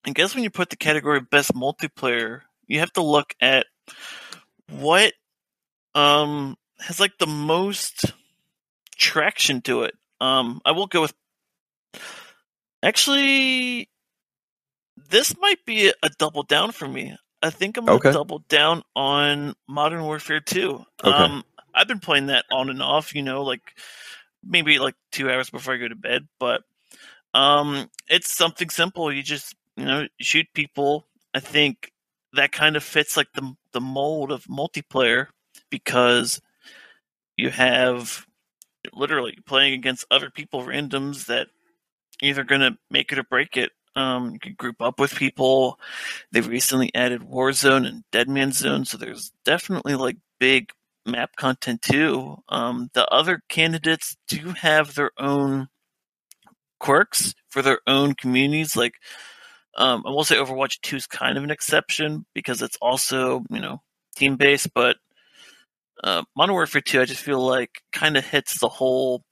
[0.06, 3.65] I guess when you put the category best multiplayer, you have to look at
[4.69, 5.13] what
[5.95, 8.13] um has like the most
[8.98, 9.95] traction to it.
[10.22, 11.13] Um, I will go with
[12.84, 13.89] actually.
[15.10, 17.17] This might be a, double down for me.
[17.41, 18.12] I think I'm gonna Okay.
[18.12, 20.84] double down on Modern Warfare 2.
[21.04, 21.23] Okay.
[21.23, 23.62] Um, I've been playing that on and off, you know, like
[24.43, 26.63] maybe like two hours before I go to bed, but
[27.34, 29.12] um, it's something simple.
[29.12, 31.06] You just you know shoot people.
[31.34, 31.91] I think
[32.34, 35.28] that kind of fits like the the mold of multiplayer
[35.69, 36.41] because
[37.38, 38.25] you have
[38.93, 41.47] literally playing against other people, randoms that
[42.21, 43.71] either going to make it or break it.
[43.95, 45.80] Um, you can group up with people.
[46.32, 50.71] They've recently added Warzone and Dead Man's Zone, so there's definitely like big
[51.06, 52.38] map content too.
[52.49, 55.67] Um, the other candidates do have their own
[56.80, 58.75] quirks for their own communities.
[58.75, 58.93] Like,
[59.78, 63.60] um, I will say Overwatch 2 is kind of an exception because it's also, you
[63.60, 63.82] know,
[64.15, 64.97] team based, but
[66.04, 69.23] uh, Modern Warfare 2, I just feel like kind of hits the whole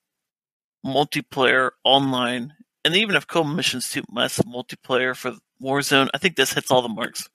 [0.86, 2.54] multiplayer online.
[2.88, 6.82] And even if co missions too less multiplayer for Warzone, I think this hits all
[6.82, 7.28] the marks.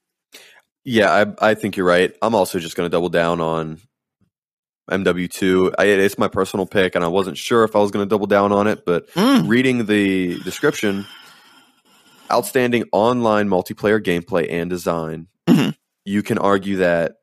[0.82, 1.10] Yeah,
[1.40, 2.10] I, I think you're right.
[2.22, 3.78] I'm also just going to double down on
[4.90, 5.74] MW2.
[5.78, 8.26] I, it's my personal pick, and I wasn't sure if I was going to double
[8.26, 9.46] down on it, but Mm.
[9.46, 11.04] reading the description,
[12.32, 15.26] outstanding online multiplayer gameplay and design.
[15.46, 15.76] Mhm.
[16.06, 17.16] You can argue that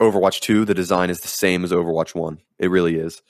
[0.00, 2.38] Overwatch 2, the design is the same as Overwatch 1.
[2.58, 3.20] It really is.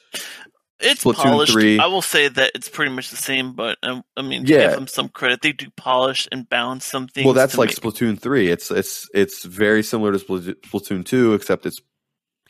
[0.78, 1.52] It's Splatoon polished.
[1.52, 1.78] 3.
[1.78, 4.68] I will say that it's pretty much the same, but um, I mean, to Yeah.
[4.68, 7.24] give them some credit, they do polish and balance some things.
[7.24, 8.48] well, that's like make- Splatoon 3.
[8.50, 11.80] It's it's it's very similar to Splatoon 2 except it's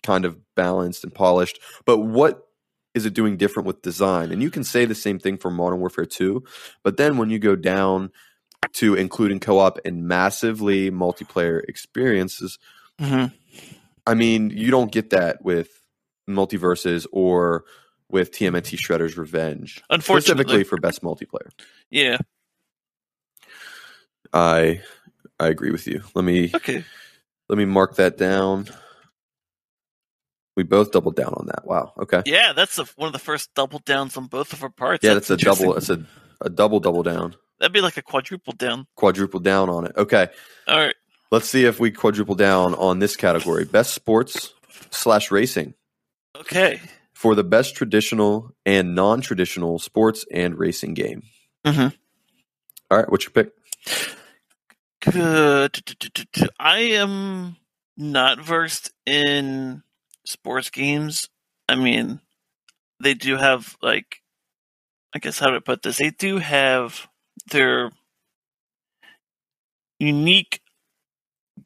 [0.03, 1.61] kind of balanced and polished.
[1.85, 2.43] But what
[2.95, 4.33] is it doing different with design?
[4.33, 6.43] And you can say the same thing for Modern Warfare 2,
[6.83, 8.11] but then when you go down
[8.75, 12.59] to including co-op and massively multiplayer experiences,
[13.01, 13.33] Mhm.
[14.07, 15.69] I mean, you don't get that with
[16.29, 17.65] MultiVersus or
[18.17, 19.83] with TMNT Shredder's Revenge.
[19.91, 20.43] Unfortunately.
[20.43, 21.51] Specifically for best multiplayer.
[21.91, 22.19] Yeah.
[24.33, 24.81] I
[25.39, 26.03] I agree with you.
[26.15, 26.85] Let me Okay.
[27.49, 28.69] let me mark that down.
[30.57, 31.67] We both doubled down on that.
[31.67, 31.93] Wow.
[31.99, 32.23] Okay.
[32.25, 35.05] Yeah, that's the, one of the first double downs on both of our parts.
[35.05, 35.75] Yeah, that's, a double.
[35.75, 36.03] That's a,
[36.41, 37.37] a double double down.
[37.61, 38.87] That'd be like a quadruple down.
[38.97, 39.93] Quadruple down on it.
[39.99, 40.29] Okay.
[40.67, 40.95] All right.
[41.31, 43.67] Let's see if we quadruple down on this category.
[43.67, 44.55] Best sports
[44.91, 45.75] slash racing
[46.41, 46.81] Okay.
[47.17, 51.23] For the best traditional and non-traditional sports and racing game.
[51.65, 51.97] Mhm.
[52.91, 53.11] All right.
[53.11, 53.53] What's your pick?
[56.61, 57.57] I am
[57.97, 59.83] not versed in
[60.27, 61.31] sports games.
[61.71, 62.21] I mean,
[63.01, 64.21] they do have like,
[65.15, 65.97] I guess how to put this?
[65.97, 67.09] They do have
[67.51, 67.93] their
[69.99, 70.61] unique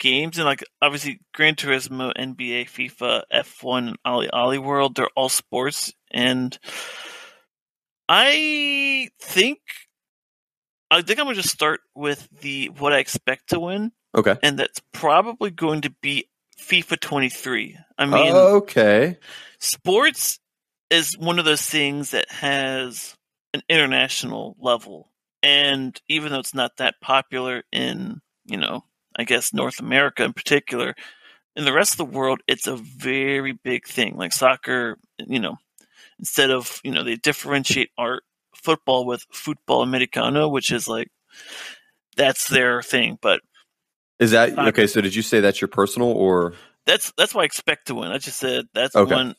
[0.00, 4.96] games, and like obviously Gran Turismo, NBA, FIFA, F1, and OlliOlli World.
[4.96, 6.58] They're all sports, and
[8.08, 9.60] I think
[10.90, 14.36] I think I'm gonna just start with the what I expect to win, Okay.
[14.42, 16.28] and that's probably going to be
[16.60, 17.78] FIFA 23.
[17.96, 19.18] I mean, okay.
[19.60, 20.40] sports
[20.90, 23.14] is one of those things that has
[23.54, 28.82] an international level, and even though it's not that popular in you know,
[29.16, 30.94] I guess North America in particular,
[31.56, 34.16] in the rest of the world, it's a very big thing.
[34.16, 35.56] Like soccer, you know,
[36.18, 38.22] instead of you know they differentiate art
[38.54, 41.08] football with football americano, which is like
[42.16, 43.18] that's their thing.
[43.20, 43.40] But
[44.18, 44.68] Is that Soccer.
[44.68, 44.86] okay?
[44.86, 46.54] So did you say that's your personal or
[46.86, 48.10] that's that's what I expect to win.
[48.12, 49.14] I just said that's Okay.
[49.14, 49.34] one.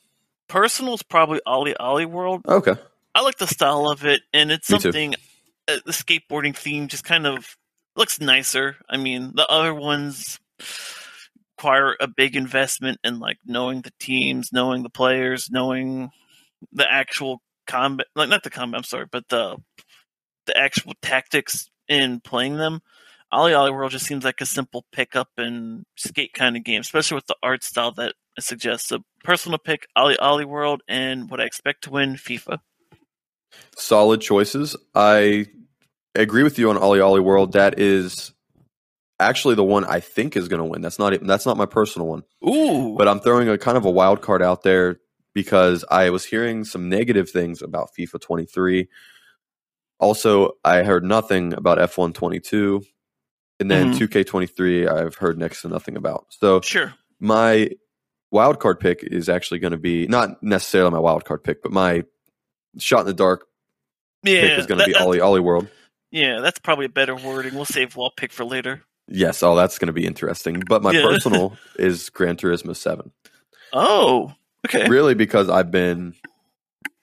[0.48, 2.42] Personal is probably OlliOlli World.
[2.48, 2.76] okay?
[3.16, 5.16] I like the style of it, and it's Me something.
[5.68, 7.56] Uh, the skateboarding theme just kind of
[7.96, 8.78] looks nicer.
[8.90, 10.40] I mean, the other ones
[11.58, 16.10] require a big investment in like knowing the teams, knowing the players, knowing
[16.72, 18.08] the actual combat.
[18.16, 18.80] Like not the combat.
[18.80, 19.58] I'm sorry, but the
[20.48, 22.82] the actual tactics in playing them.
[23.32, 27.16] OlliOlli World just seems like a simple pick up and skate kind of game, especially
[27.16, 28.90] with the art style that it suggests.
[28.90, 32.60] So personal pick OlliOlli World and what I expect to win FIFA.
[33.78, 34.76] Solid choices.
[34.96, 35.46] I
[36.16, 37.54] agree with you on OlliOlli World.
[37.54, 38.34] That is
[39.20, 40.82] actually the one I think is going to win.
[40.82, 41.26] That's not it.
[41.26, 42.24] That's not my personal one.
[42.48, 45.00] Ooh, But I'm throwing a kind of a wild card out there
[45.34, 48.88] because I was hearing some negative things about FIFA 23.
[50.00, 52.84] Also, I heard nothing about F1 22.
[53.60, 53.98] And then Mhm.
[54.00, 56.26] 2K23, I've heard next to nothing about.
[56.40, 56.96] So sure.
[57.20, 57.70] my
[58.32, 61.72] wild card pick is actually going to be not necessarily my wild card pick, but
[61.72, 62.04] my
[62.80, 63.46] shot in the dark
[64.24, 65.68] Yeah, pick is going to be OlliOlli World.
[66.12, 67.56] Yeah, that's probably a better wording.
[67.56, 68.84] We'll save wall pick for later.
[69.08, 70.60] Yes, oh, that's going to be interesting.
[70.62, 71.02] But my Yeah.
[71.02, 73.12] personal is Gran Turismo 7.
[73.74, 74.34] Oh,
[74.68, 74.88] okay.
[74.90, 76.16] Really, because I've been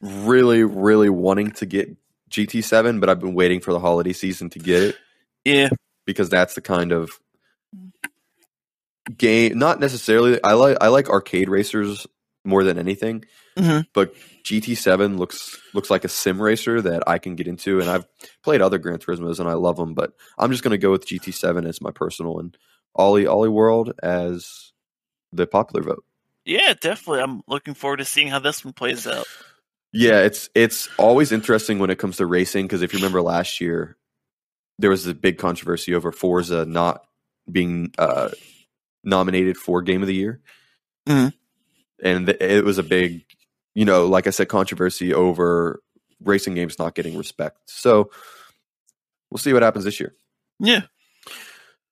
[0.01, 1.97] really, really wanting to get
[2.31, 4.97] GT7, but I've been waiting for the holiday season to get it
[5.45, 5.71] Yeah,
[6.07, 7.11] because that's the kind of
[9.17, 9.59] game.
[9.59, 10.43] Not necessarily.
[10.45, 12.07] I like I like arcade racers
[12.49, 13.25] more than anything,
[13.57, 13.87] Mhm.
[13.93, 18.07] but GT7 looks looks like a sim racer that I can get into, and I've
[18.43, 21.07] played other Gran Turismos and I love them, but I'm just going to go with
[21.07, 22.57] GT7 as my personal and
[22.97, 24.73] OlliOlli World as
[25.33, 26.05] the popular vote.
[26.45, 27.21] yeah, definitely.
[27.23, 29.27] I'm looking forward to seeing how this one plays out.
[29.93, 33.61] Yeah, it's it's always interesting when it comes to racing because if you remember last
[33.61, 33.97] year,
[34.79, 37.05] there was a big controversy over Forza not
[37.51, 38.31] being uh,
[39.05, 40.41] nominated for Game of the Year,
[41.07, 41.33] Mhm.
[42.03, 43.25] And th- it was a big,
[43.75, 45.81] you know, like I said, controversy over
[46.23, 47.59] racing games not getting respect.
[47.67, 48.11] So
[49.31, 50.15] we'll see what happens this year.
[50.61, 50.83] Yeah.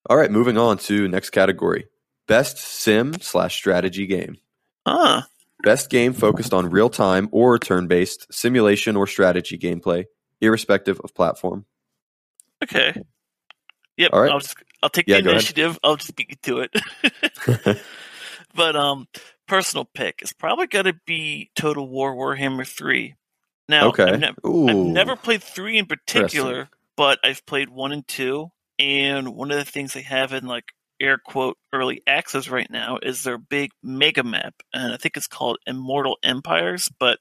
[0.09, 1.87] All right, moving on to next category:
[2.29, 4.37] best sim slash strategy game.
[4.85, 5.27] Ah.
[5.63, 10.05] Best game focused on real time or turn based simulation or strategy gameplay,
[10.41, 11.65] irrespective of platform.
[12.63, 12.95] Okay.
[13.97, 14.11] Yep.
[14.13, 14.31] All right.
[14.31, 15.41] I'll just I'll take Yeah, the go ahead.
[15.41, 15.79] initiative.
[15.83, 17.79] I'll just beat you to it.
[18.55, 19.09] but um,
[19.47, 23.15] personal pick is probably going to be Total War Warhammer Three.
[23.69, 24.05] Now, okay.
[24.05, 24.69] I've, Ooh.
[24.69, 28.51] I've never played three in particular, but I've played one and two.
[28.79, 30.67] And one of the things they have in like
[31.01, 35.27] air quote early access right now is their big mega map, and I think it's
[35.27, 36.91] called Immortal Empires.
[36.99, 37.19] But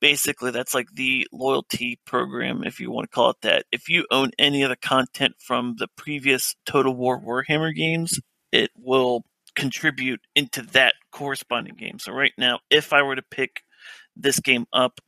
[0.00, 3.64] basically, that's like the loyalty program, if you want to call it that.
[3.72, 8.20] If you own any of the content from the previous Total War Warhammer games,
[8.52, 9.24] it will
[9.56, 11.98] contribute into that corresponding game.
[11.98, 13.62] So right now, if I were to pick
[14.14, 15.00] this game up,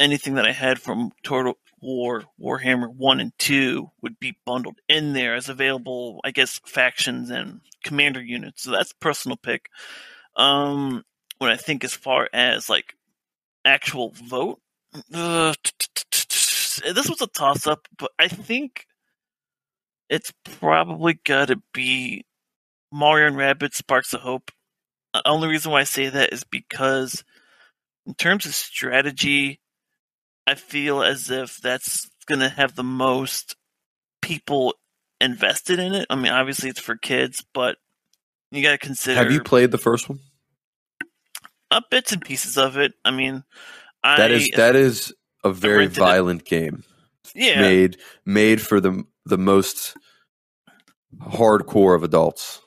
[0.00, 5.12] anything that I had from Total War Warhammer 1 and 2 would be bundled in
[5.12, 8.62] there as available, I guess, factions and commander units.
[8.62, 9.68] So that's personal pick.
[10.36, 11.04] Um,
[11.38, 12.94] when I think as far as like
[13.64, 14.60] actual vote,
[15.10, 15.56] this
[17.08, 18.86] was a toss up, but I think
[20.08, 22.24] it's probably got to be
[22.92, 24.50] Mario and Rabbids Sparks of Hope.
[25.14, 27.24] The only reason why I say that is because,
[28.06, 29.60] in terms of strategy,
[30.46, 33.56] I feel as if that's going to have the most
[34.20, 34.74] people
[35.20, 36.06] invested in it.
[36.10, 37.76] I mean, obviously it's for kids, but
[38.50, 40.20] you got to consider Have you played the first one?
[41.70, 42.92] uh, bits and pieces of it.
[43.04, 43.44] I mean,
[44.02, 46.00] I That is that is a very rented it.
[46.00, 46.84] violent game.
[47.34, 49.96] yeah, Made made for the the most
[51.20, 52.60] hardcore of adults.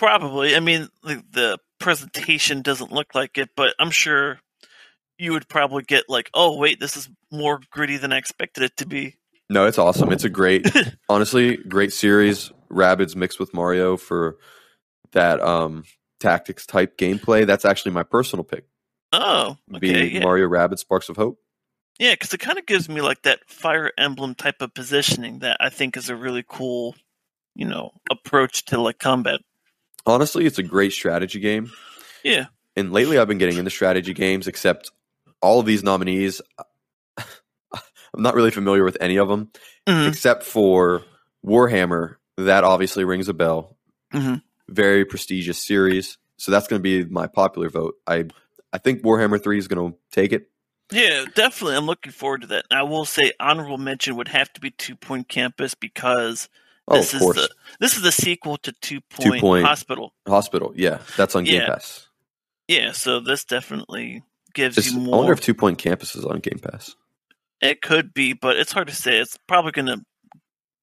[0.00, 0.56] Probably.
[0.56, 4.40] I mean, the, the presentation doesn't look like it, but I'm sure
[5.18, 8.78] you would probably get like, oh wait, this is more gritty than I expected it
[8.78, 9.16] to be.
[9.50, 10.10] No, it's awesome.
[10.10, 10.66] It's a great,
[11.10, 12.50] honestly, great series.
[12.72, 14.38] Rabbids mixed with Mario for
[15.12, 15.84] that um
[16.18, 17.46] tactics type gameplay.
[17.46, 18.64] That's actually my personal pick.
[19.12, 21.38] Oh, okay, yeah, Mario Rabbids Sparks of Hope.
[21.98, 25.58] yeah, because it kind of gives me like that Fire Emblem type of positioning that
[25.60, 26.94] I think is a really cool,
[27.54, 29.40] you know, approach to like combat.
[30.06, 31.70] Honestly, it's a great strategy game.
[32.24, 34.90] Yeah, And lately I've been getting into strategy games, except
[35.42, 36.40] all of these nominees
[38.12, 39.50] I'm not really familiar with any of them,
[39.86, 40.08] Mhm.
[40.08, 41.02] except for
[41.46, 42.16] Warhammer.
[42.36, 43.76] That obviously rings a bell.
[44.12, 44.42] Mhm.
[44.68, 46.18] Very prestigious series.
[46.36, 47.94] So that's going to be my popular vote.
[48.06, 48.24] I
[48.72, 50.48] I think Warhammer 3 is going to take it.
[50.92, 51.76] yeah, definitely.
[51.76, 52.66] I'm looking forward to that.
[52.70, 56.48] I will say honorable mention would have to be Two Point Campus because
[56.90, 57.38] Oh, this of course.
[57.38, 59.64] is the this is the sequel to Two Point, Point.
[59.64, 60.12] Hospital.
[60.26, 60.72] Hospital.
[60.76, 61.68] Yeah, that's on Game Yeah.
[61.68, 62.08] Pass.
[62.68, 64.22] Yeah, so this definitely
[64.54, 66.94] gives Is- you I wonder if Two Point Campus is on Game Pass.
[67.60, 69.18] it could be, but it's hard to say.
[69.18, 70.00] It's probably going to,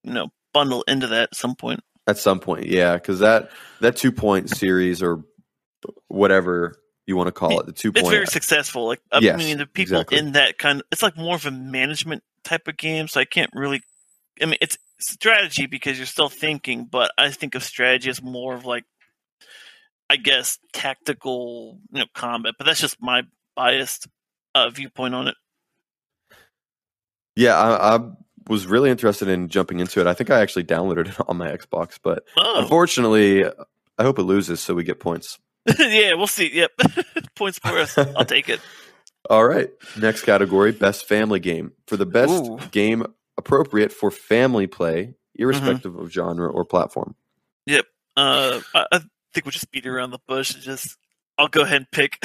[0.04, 1.82] you know, bundle into that at some point.
[2.08, 3.50] At some point, yeah, because that
[3.82, 5.24] that Two Point series or
[6.08, 8.14] whatever you want to call it, the Two Point, It's Point.
[8.16, 8.86] very successful.
[8.88, 10.18] Like I Yes, mean, the people exactly.
[10.20, 13.08] in that kind of it's like more of a management type of game.
[13.08, 13.82] So I can't really.
[14.42, 18.54] I mean, it's strategy because you're still thinking, but I think of strategy as more
[18.56, 18.86] of like,
[20.10, 22.56] I guess, tactical, you know, combat.
[22.58, 23.24] But that's just my
[23.56, 24.08] biased
[24.56, 25.36] uh, viewpoint on it.
[27.36, 28.00] Yeah, I, I
[28.48, 30.08] was really interested in jumping into it.
[30.08, 34.24] I think I actually downloaded it on my Xbox, but Oh, unfortunately, I hope it
[34.24, 35.38] loses so we get points.
[35.80, 36.50] yeah, we'll see.
[36.54, 36.72] Yep,
[37.36, 37.98] points for us.
[37.98, 38.60] I'll take it.
[39.30, 42.60] All right, next category: best family game for the best Ooh.
[42.72, 43.06] game
[43.38, 46.02] appropriate for family play, irrespective Mm-hmm.
[46.02, 47.16] of genre or platform.
[48.16, 48.98] Uh, I, I
[49.32, 50.98] think we'll just beat around the bush and just.
[51.38, 52.18] I'll go ahead and pick.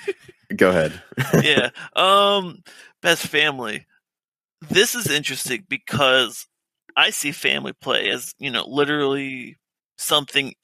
[0.56, 1.00] Go ahead.
[1.44, 1.70] yeah.
[1.94, 2.64] Um,
[3.00, 3.86] best family.
[4.68, 6.48] This is interesting because
[6.96, 9.58] I see family play as you know literally
[9.98, 10.54] something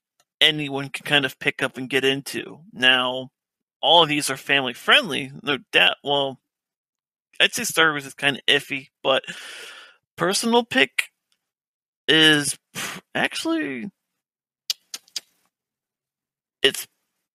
[0.41, 2.61] anyone can kind of pick up and get into.
[2.73, 3.31] Now,
[3.81, 5.97] all of these are family friendly, no doubt.
[6.03, 6.41] Well,
[7.41, 9.23] I'd say Star Wars is kind of iffy, but
[10.17, 11.11] personal pick
[12.09, 12.59] is
[13.15, 13.91] actually
[16.63, 16.87] it's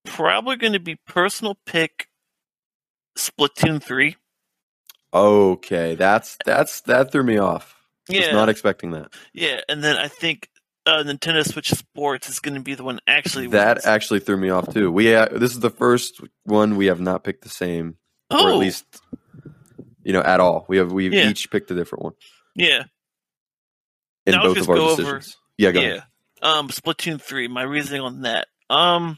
[0.06, 2.08] probably going to be personal pick
[3.18, 4.16] Splatoon 3.
[5.14, 7.76] Okay, that's that's that threw me off.
[8.10, 8.34] Was Yeah.
[8.34, 9.14] not expecting that.
[9.34, 10.50] Yeah, and then I think
[10.86, 13.86] uh, Nintendo Switch Sports is going to be the one actually That wins.
[13.86, 14.92] actually threw me off too.
[14.92, 17.98] We uh, this is the first one we have not picked the same,
[18.30, 18.86] or at Oh, least
[20.04, 20.66] you know at all.
[20.70, 21.30] We have we've Yeah.
[21.30, 22.14] each picked a different one
[22.58, 22.84] yeah,
[24.26, 25.38] in Now both of our go over- decisions.
[25.58, 25.88] yeah, go yeah.
[25.88, 26.04] ahead.
[26.42, 27.48] Um, Splatoon 3.
[27.48, 28.48] My reasoning on that.
[28.70, 29.18] Um,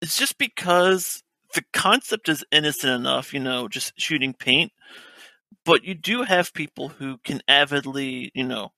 [0.00, 1.22] it's just because
[1.54, 4.72] the concept is innocent enough, you know, just shooting paint.
[5.64, 8.72] But you do have people who can avidly, you know,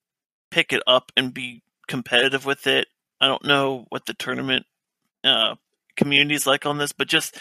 [0.50, 2.86] pick it up and be competitive with it.
[3.20, 4.66] I don't know what the tournament
[5.22, 5.56] uh,
[5.96, 7.36] community is like on this, but just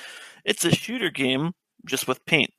[0.46, 1.54] it's a shooter game
[1.86, 2.52] just with paint.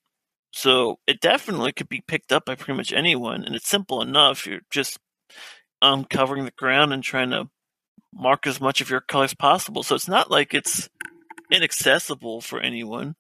[0.55, 4.47] So it definitely could be picked up by pretty much anyone, and it's simple enough.
[4.47, 4.99] You're just
[5.83, 7.51] um, covering the ground and trying to
[8.13, 9.83] mark as much of your color as possible.
[9.83, 10.89] So it's not like it's
[11.51, 13.17] inaccessible for anyone.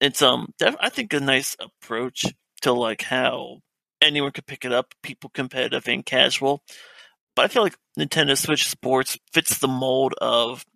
[0.00, 2.24] It's um, def- I think a nice approach
[2.62, 3.60] to like how
[4.00, 6.64] anyone could pick it up, people competitive and casual.
[7.36, 10.66] But I feel like Nintendo Switch Sports fits the mold of,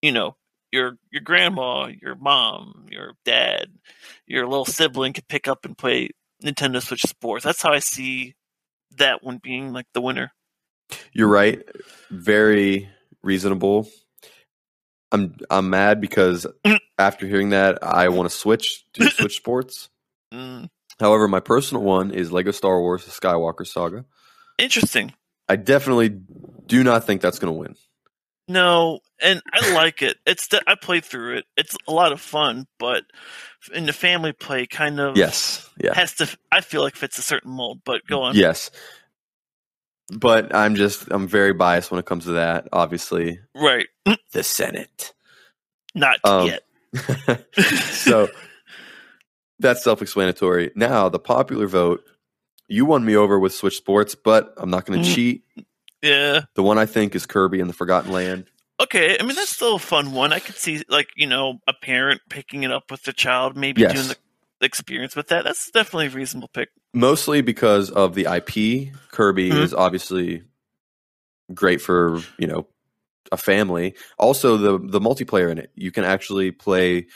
[0.00, 0.36] you know,
[0.72, 3.66] your your grandma, your mom, your dad,
[4.26, 6.10] your little sibling could pick up and play
[6.42, 7.44] Nintendo Switch Sports.
[7.44, 8.34] That's how I see
[8.96, 10.32] that one being like the winner.
[11.12, 11.62] You're right.
[12.10, 12.88] Very
[13.22, 13.88] reasonable.
[15.12, 16.46] I'm I'm mad because
[16.98, 19.90] after hearing that, I want to switch to Switch Sports.
[20.32, 20.68] Mm,
[20.98, 24.04] However, my personal one is Lego Star Wars: The Skywalker Saga.
[24.58, 25.12] interesting.
[25.48, 26.08] I definitely
[26.66, 27.74] do not think that's going to win.
[28.48, 30.16] No, and I like it.
[30.26, 31.44] It's de- I played through it.
[31.56, 33.04] It's a lot of fun, but
[33.72, 36.28] in the family play, kind of Yes, yeah, has to.
[36.50, 37.80] I feel like fits a certain mold.
[37.84, 38.34] But go on.
[38.34, 38.70] yes.
[40.10, 42.68] But I'm just I'm very biased when it comes to that.
[42.72, 43.86] Obviously, Right.
[44.32, 45.14] the Senate.
[45.94, 47.46] Not Um, yet.
[47.92, 48.28] so
[49.58, 50.72] that's self-explanatory.
[50.74, 52.02] Now the popular vote.
[52.68, 55.14] You won me over with Switch Sports, but I'm not going to Mm.
[55.14, 55.44] cheat.
[56.02, 56.42] Yeah.
[56.54, 58.46] The one I think is Kirby and the Forgotten Land.
[58.80, 59.16] Okay.
[59.18, 60.32] I mean, that's still a fun one.
[60.32, 63.82] I could see, like, you know, a parent picking it up with the child, maybe
[63.82, 63.92] Yes.
[63.94, 64.16] doing the
[64.66, 65.44] experience with that.
[65.44, 66.70] That's definitely a reasonable pick.
[66.92, 68.92] Mostly because of the IP.
[69.12, 69.62] Kirby Mhm.
[69.62, 70.42] is obviously
[71.54, 72.66] great for you know
[73.30, 73.94] a family.
[74.18, 75.70] Also, the the multiplayer in it.
[75.74, 77.06] You can actually play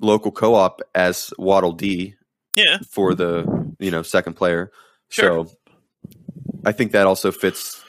[0.00, 2.14] local co-op as Waddle Dee
[2.54, 2.78] Yeah.
[2.90, 3.44] for the
[3.78, 4.70] you know second player.
[5.08, 5.46] Sure.
[5.46, 5.52] So
[6.66, 7.82] I think that also fits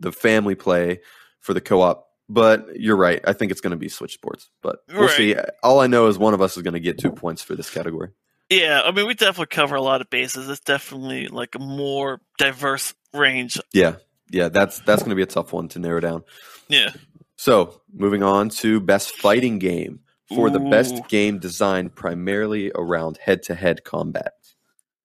[0.00, 1.00] the family play
[1.40, 2.04] for the co-op.
[2.28, 3.20] But you're right.
[3.24, 4.50] I think it's going to be Switch Sports.
[4.60, 5.16] But we'll Right.
[5.16, 5.36] see.
[5.62, 7.70] All I know is one of us is going to get two points for this
[7.70, 8.10] category.
[8.50, 8.82] Yeah.
[8.84, 10.48] I mean, we definitely cover a lot of bases.
[10.48, 13.60] It's definitely like a more diverse range.
[13.72, 13.96] Yeah,
[14.30, 14.48] yeah.
[14.48, 16.24] That's that's going to be a tough one to narrow down.
[16.68, 16.90] Yeah.
[17.36, 20.00] So moving on to best fighting game
[20.34, 24.32] for the best game designed primarily around head-to-head combat.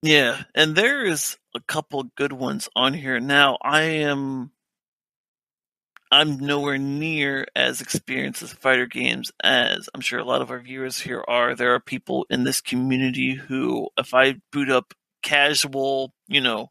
[0.02, 0.42] Yeah.
[0.56, 3.20] And there is a couple good ones on here.
[3.20, 4.52] Now, I am.
[6.12, 10.60] I'm nowhere near as experienced with fighter games as I'm sure a lot of our
[10.60, 11.56] viewers here are.
[11.56, 14.94] There are people in this community who, if I boot up
[15.24, 16.70] casual, you know,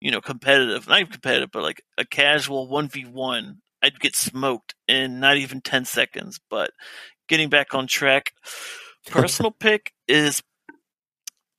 [0.00, 4.16] you know, competitive, not even competitive, but like a casual one v one, I'd get
[4.16, 6.40] smoked in not even ten seconds.
[6.48, 6.70] But
[7.28, 8.32] getting back on track,
[9.06, 10.42] personal pick is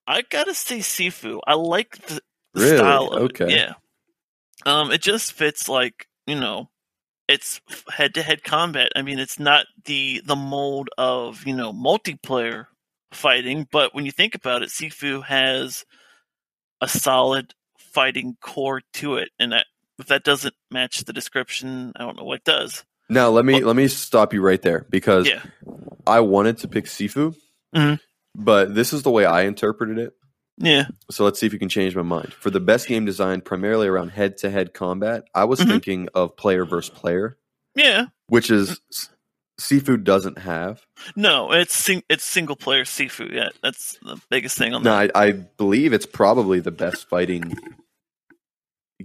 [0.08, 1.40] I gotta say Sifu.
[1.46, 2.22] I like the,
[2.56, 2.78] the Really?
[2.78, 3.42] style of it.
[3.42, 3.56] Okay.
[3.56, 3.74] Yeah.
[4.66, 6.70] Um, it just fits like you know,
[7.28, 8.92] it's head to head combat.
[8.96, 12.68] I mean, it's not the the mold of you know multiplayer
[13.12, 15.86] fighting, but when you think about it, Sifu has
[16.82, 19.66] a solid fighting core to it, and that
[20.00, 22.84] if that doesn't match the description, I don't know what does.
[23.10, 25.42] Now let me let me stop you right there because Yeah.
[26.08, 27.36] I wanted to pick Sifu,
[27.76, 28.00] Mhm.
[28.36, 30.14] but this is the way I interpreted it.
[30.58, 30.86] Yeah.
[31.10, 32.34] So let's see if you can change my mind.
[32.34, 35.68] For the best game designed primarily around head-to-head combat, I was Mhm.
[35.68, 37.38] thinking of player versus player,
[37.76, 38.08] Yeah.
[38.28, 38.80] which is
[39.60, 40.86] Sifu doesn't have.
[41.16, 43.32] No, it's sing- it's single player Sifu.
[43.32, 45.12] Yeah, that's the biggest thing on No, that.
[45.16, 47.56] I, I believe it's probably the best fighting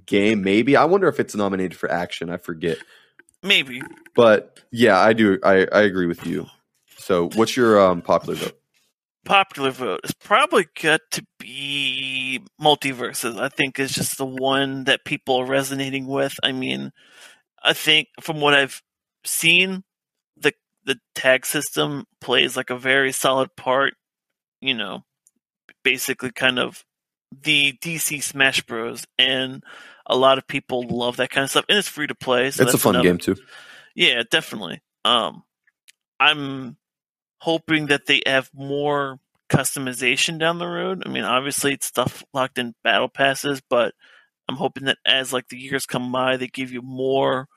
[0.06, 0.42] game.
[0.42, 2.30] Maybe I wonder if it's nominated for action.
[2.30, 2.78] I forget,
[3.42, 3.82] Maybe.
[4.14, 5.38] but yeah, I do.
[5.42, 6.46] I, I agree with you.
[6.98, 8.58] So, what's your um, popular vote?
[9.26, 13.38] Popular vote is probably got to be MultiVersus.
[13.38, 16.34] I think is just the one that people are resonating with.
[16.42, 16.92] I mean,
[17.62, 18.80] I think from what I've
[19.24, 19.82] seen,
[20.36, 20.52] the
[20.84, 23.94] the tag system plays like a very solid part.
[24.60, 25.04] You know,
[25.82, 26.84] basically kind of
[27.42, 29.04] the DC Smash Bros.
[29.18, 29.62] And
[30.06, 32.50] a lot of people love that kind of stuff, and it's free to play.
[32.52, 33.36] So it's a fun another- game too.
[33.94, 34.80] yeah, definitely.
[35.04, 35.42] Um,
[36.20, 36.76] I'm
[37.40, 39.18] hoping that they have more
[39.48, 41.02] customization down the road.
[41.06, 43.94] I mean, obviously it's stuff locked in battle passes, but
[44.48, 47.48] I'm hoping that as like the years come by, they give you more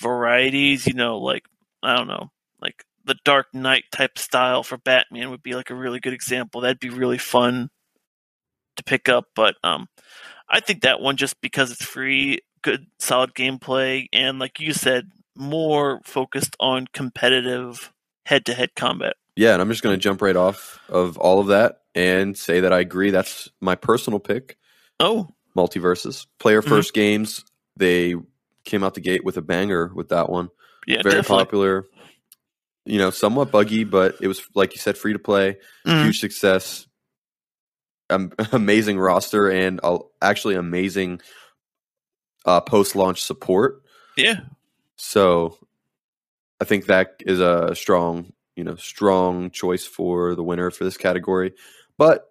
[0.00, 0.86] varieties.
[0.86, 1.44] You know, like
[1.82, 2.30] I don't know,
[2.60, 6.60] like the Dark Knight type style for Batman would be like a really good example.
[6.60, 7.70] That'd be really fun
[8.76, 9.26] to pick up.
[9.34, 9.88] But um,
[10.48, 15.10] I think that one just because it's free, good solid gameplay, and like you said,
[15.36, 17.92] more focused on competitive
[18.24, 19.14] head-to-head combat.
[19.36, 22.60] Yeah, and I'm just going to jump right off of all of that and say
[22.60, 23.10] that I agree.
[23.10, 24.58] That's my personal pick.
[25.00, 26.68] Oh, MultiVersus player Mhm.
[26.68, 27.44] 1st games.
[27.76, 28.14] They
[28.64, 30.50] came out the gate with a banger with that one.
[30.86, 31.44] yeah, Very definitely.
[31.44, 31.86] popular.
[32.84, 35.56] You know, somewhat buggy, but it was like you said, free to play.
[35.86, 36.04] Mhm.
[36.04, 36.86] Huge success.
[38.10, 41.20] Um, amazing roster and uh, actually amazing
[42.44, 43.82] uh, post launch support.
[44.16, 44.40] Yeah,
[44.96, 45.56] So
[46.62, 50.96] I think that is a strong, you know, strong choice for the winner for this
[50.96, 51.54] category.
[51.98, 52.24] But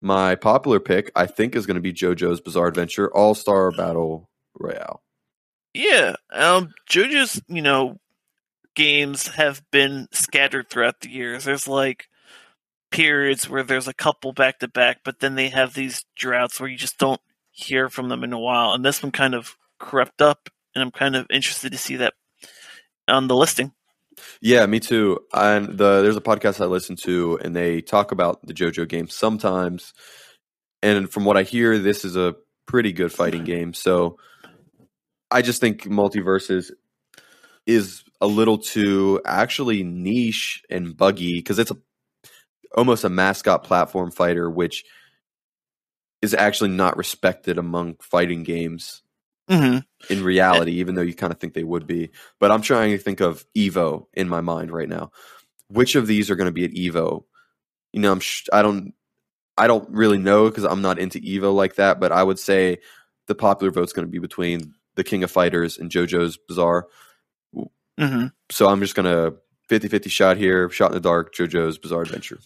[0.00, 4.30] my popular pick, I think, is going to be JoJo's Bizarre Adventure All Star Battle
[4.54, 5.02] Royale.
[5.74, 6.14] yeah.
[6.32, 7.98] Um, JoJo's, you know,
[8.76, 11.42] games have been scattered throughout the years.
[11.42, 12.08] There's like
[12.92, 16.68] periods where there's a couple back to back, but then they have these droughts where
[16.68, 17.20] you just don't
[17.50, 18.74] hear from them in a while.
[18.74, 22.14] And this one kind of crept up, and I'm kind of interested to see that
[23.08, 23.72] on the listing.
[24.40, 25.20] Yeah, me too.
[25.32, 29.08] And the there's a podcast I listen to, and they talk about the JoJo game
[29.08, 29.92] sometimes.
[30.82, 32.36] And from what I hear, this is a
[32.66, 33.74] pretty good fighting game.
[33.74, 34.18] So
[35.30, 36.70] I just think MultiVersus
[37.66, 41.76] is a little too actually niche and buggy because it's a
[42.76, 44.84] almost a mascot platform fighter, which
[46.22, 49.02] is actually not respected among fighting games
[49.48, 49.78] hmm
[50.08, 52.10] in reality, even though you kind of think they would be.
[52.38, 55.10] But I'm trying to think of Evo in my mind right now.
[55.68, 57.24] Which of these are going to be at Evo?
[57.92, 58.94] You know, I'm sh- I don't
[59.56, 61.98] I don't really know because I'm not into Evo like that.
[61.98, 62.78] But I would say
[63.26, 66.86] the popular vote's going to be between the King of Fighters and JoJo's Bizarre.
[67.98, 69.36] hmm So I'm just going to
[69.68, 72.38] 50-50 shot here, shot in the dark, JoJo's Bizarre Adventure.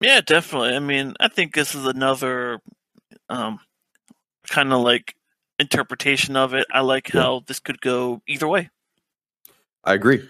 [0.00, 0.74] Yeah, definitely.
[0.74, 2.60] I mean, I think this is another
[3.28, 3.58] um,
[4.48, 5.14] kind of like
[5.60, 6.66] interpretation of it.
[6.72, 7.22] I like Yeah.
[7.22, 8.70] how this could go either way.
[9.84, 10.28] I agree.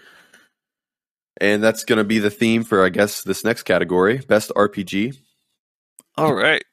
[1.39, 5.17] And that's going to be the theme for I guess this next category, best RPG.
[6.17, 6.63] All right.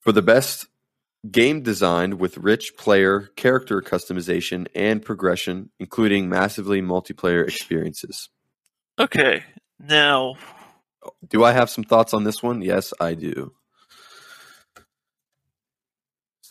[0.00, 0.66] for the best
[1.30, 8.28] game designed with rich player character customization and progression, including massively multiplayer experiences.
[8.98, 9.42] Okay.
[9.80, 10.34] Now,
[11.26, 12.60] Do I have some thoughts on this one?
[12.60, 13.52] Yes, I do.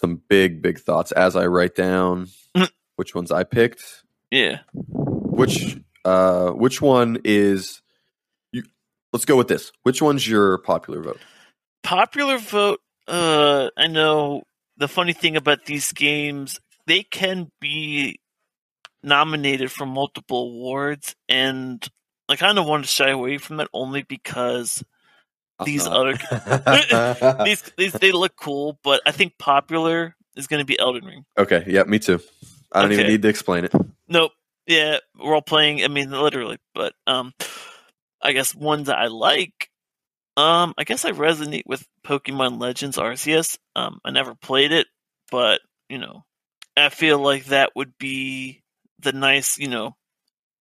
[0.04, 2.28] Some big, big thoughts as I write down
[2.58, 2.70] Mhm.
[2.98, 4.04] which ones I picked.
[4.32, 4.60] yeah.
[4.74, 7.82] Which uh which one is
[8.52, 8.64] you
[9.14, 9.72] let's go with this.
[9.84, 11.22] Which one's your popular vote?
[11.84, 12.82] Popular vote.
[13.08, 14.44] Uh, I know
[14.76, 18.20] the funny thing about these games, they can be
[19.04, 21.88] nominated for multiple awards, and
[22.28, 24.84] I kind of want to shy away from it only because
[25.66, 26.14] These other
[27.46, 31.26] these these they look cool, but I think popular is going to be Elden Ring.
[31.38, 32.20] Okay, yeah, me too.
[32.72, 33.74] I don't even need to explain it.
[34.08, 34.32] Nope.
[34.66, 35.84] Yeah, role playing.
[35.84, 36.58] I mean, literally.
[36.74, 37.34] But um,
[38.22, 39.70] I guess ones that I like.
[40.36, 43.58] Um, I guess I resonate with Pokemon Legends Arceus.
[43.76, 44.88] Um, I never played it,
[45.30, 46.24] but you know,
[46.76, 48.64] I feel like that would be
[49.00, 49.96] the nice, you know,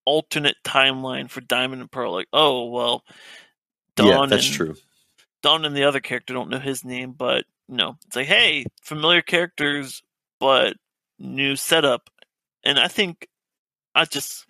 [0.05, 2.12] alternate timeline for Diamond and Pearl.
[2.12, 3.03] Like, oh well,
[3.96, 4.74] Dawn yeah, that's and true.
[5.43, 8.66] Dawn and the other character don't know his name, but you know, it's like, hey,
[8.82, 10.03] familiar characters,
[10.40, 10.74] but
[11.18, 12.11] new setup.
[12.64, 13.28] And I think
[13.95, 14.49] I just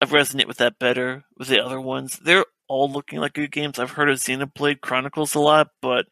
[0.00, 2.18] I resonate with that better with the other ones.
[2.22, 3.78] They're all looking like good games.
[3.78, 6.06] I've heard of Xenoblade Chronicles a lot, but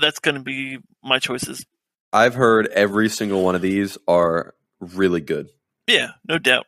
[0.00, 1.64] that's going to be my choices.
[2.12, 5.48] I've heard every single one of these are really good.
[5.86, 6.66] Yeah, no doubt.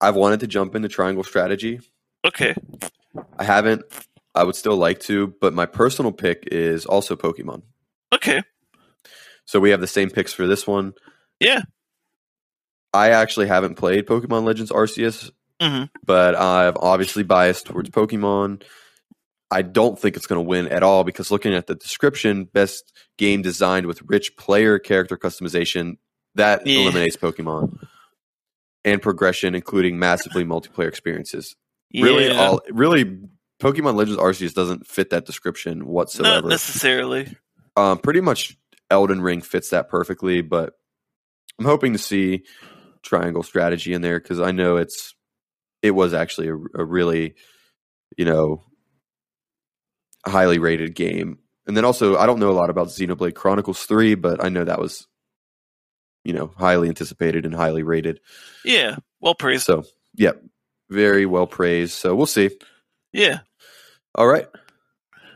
[0.00, 1.80] I've wanted to jump into Triangle Strategy.
[2.24, 2.54] Okay.
[3.38, 3.84] I haven't.
[4.34, 7.62] I would still like to, but my personal pick is also Pokemon.
[8.12, 8.42] Okay.
[9.46, 10.94] So we have the same picks for this one.
[11.40, 11.62] Yeah.
[12.92, 15.30] I actually haven't played Pokemon Legends Arceus,
[15.60, 15.90] Mhm.
[16.04, 18.62] but I'm obviously biased towards Pokemon.
[19.50, 22.92] I don't think it's going to win at all because looking at the description, best
[23.18, 25.98] game designed with rich player character customization,
[26.34, 26.80] that Yeah.
[26.80, 27.86] eliminates Pokemon.
[28.84, 31.56] And progression, including massively multiplayer experiences.
[31.94, 33.18] Really, all really,
[33.64, 36.42] Pokemon Legends Arceus doesn't fit that description whatsoever.
[36.42, 37.36] Not necessarily.
[37.76, 38.56] Um, pretty much
[38.88, 40.74] Elden Ring fits that perfectly, but
[41.58, 42.44] I'm hoping to see
[43.02, 45.16] Triangle Strategy in there because I know it's
[45.82, 47.34] it was actually a, a really,
[48.16, 48.62] you know,
[50.24, 51.40] highly rated game.
[51.66, 54.62] And then also, I don't know a lot about Xenoblade Chronicles Three, but I know
[54.62, 55.08] that was,
[56.24, 58.20] you know, highly anticipated and highly rated.
[58.64, 58.98] Yeah.
[59.20, 59.64] Well praised.
[59.64, 59.82] So,
[60.14, 60.34] yeah,
[60.90, 61.94] very well praised.
[61.94, 62.50] So we'll see.
[63.12, 63.40] Yeah.
[64.14, 64.46] All right.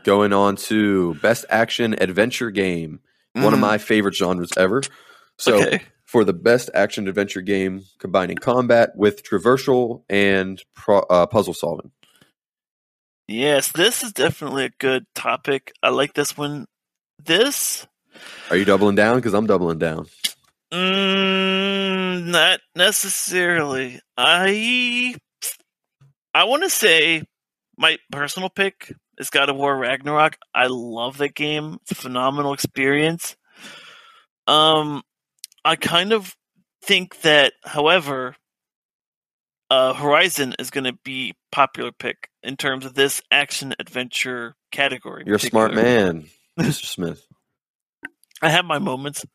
[0.03, 2.99] Going on to best action adventure game,
[3.33, 3.61] one of Mhm.
[3.61, 4.81] my favorite genres ever.
[5.37, 5.81] So, okay.
[6.05, 11.91] for the best action adventure game combining combat with traversal and pro, uh, puzzle solving,
[13.27, 15.71] Yes, this is definitely a good topic.
[15.83, 16.65] I like this one.
[17.23, 17.85] This
[18.49, 19.17] Are you doubling down?
[19.17, 20.07] Because I'm doubling down.
[20.73, 23.99] Mm, not necessarily.
[24.17, 25.15] I
[26.33, 27.23] I want to say
[27.79, 30.37] my personal pick is God of War Ragnarok.
[30.53, 31.77] I love that game.
[31.81, 33.37] It's a phenomenal experience.
[34.47, 35.01] Um,
[35.63, 36.35] I kind of
[36.83, 38.35] think that, however,
[39.69, 45.23] uh, Horizon is going to be popular pick in terms of this action adventure category.
[45.25, 46.25] You're a smart man,
[46.59, 46.85] Mr.
[46.85, 47.25] Smith.
[48.41, 49.25] I have my moments.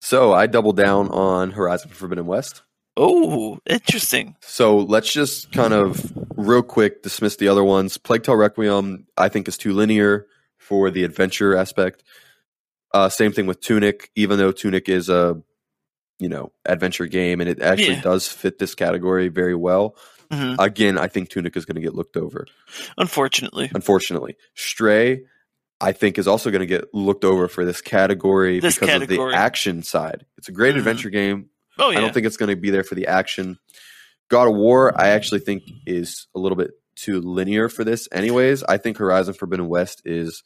[0.00, 2.62] So I double down on Horizon Forbidden West.
[2.96, 4.36] Oh, interesting.
[4.42, 7.98] So let's just kind of real quick dismiss the other ones.
[7.98, 10.26] Plague Tale Requiem, I think, is too linear
[10.58, 12.02] for the adventure aspect.
[12.92, 15.40] Uh, same thing with Tunic, even though Tunic is a
[16.18, 18.02] you know adventure game and it actually Yeah.
[18.02, 19.96] does fit this category very well.
[20.30, 22.46] hmm Again, I think Tunic is going to get looked over.
[22.98, 25.22] Unfortunately, Unfortunately, Stray,
[25.80, 29.28] I think, is also going to get looked over for this category This because category.
[29.28, 30.26] of the action side.
[30.36, 30.78] It's a great Mhm.
[30.78, 31.46] adventure game.
[31.78, 33.58] oh yeah, I don't think it's going to be there for the action.
[34.30, 38.08] God of War, I actually think is a little bit too linear for this.
[38.12, 40.42] Anyways, I think Horizon Forbidden West is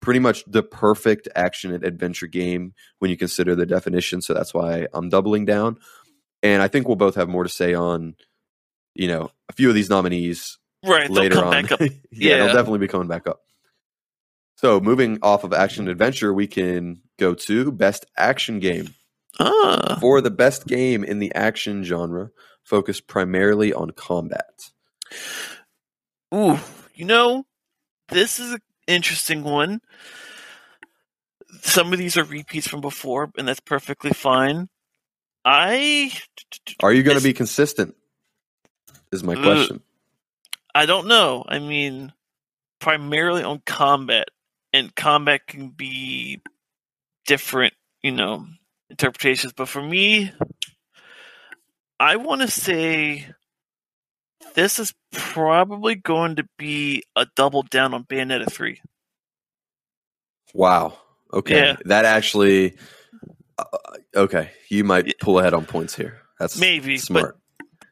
[0.00, 4.22] pretty much the perfect action and adventure game when you consider the definition.
[4.22, 5.78] So that's why I'm doubling down.
[6.42, 8.14] And I think we'll both have more to say on,
[8.94, 10.56] you know, a few of these nominees
[10.86, 11.08] right.
[11.08, 11.50] They'll later come on.
[11.62, 11.80] back up.
[11.80, 12.36] yeah, Yeah.
[12.38, 13.40] they'll definitely be coming back up.
[14.56, 18.94] So moving off of action and adventure, we can go to best action game.
[19.40, 22.30] Ah, For the best game in the action genre,
[22.68, 24.70] focused primarily on combat.
[26.34, 26.58] ooh,
[26.94, 27.44] you know,
[28.10, 29.80] this is an interesting one.
[31.62, 34.68] Some of these are repeats from before, and that's perfectly fine.
[35.44, 36.12] I
[36.82, 37.96] Are you going to be consistent?
[39.10, 39.82] Is my Uh, question.
[40.74, 41.44] I don't know.
[41.48, 42.12] I mean,
[42.80, 44.28] primarily on combat,
[44.74, 46.42] and combat can be
[47.26, 48.46] different, you know,
[48.90, 49.54] interpretations.
[49.54, 50.30] But for me,
[52.00, 53.26] I want to say
[54.54, 58.80] this is probably going to be a double down on Bayonetta 3.
[60.54, 60.98] Wow.
[61.32, 61.56] Okay.
[61.56, 61.76] Yeah.
[61.84, 62.76] That actually.
[63.58, 63.64] Uh,
[64.14, 64.50] okay.
[64.68, 66.22] You might pull ahead on points here.
[66.38, 67.36] That's Maybe, smart.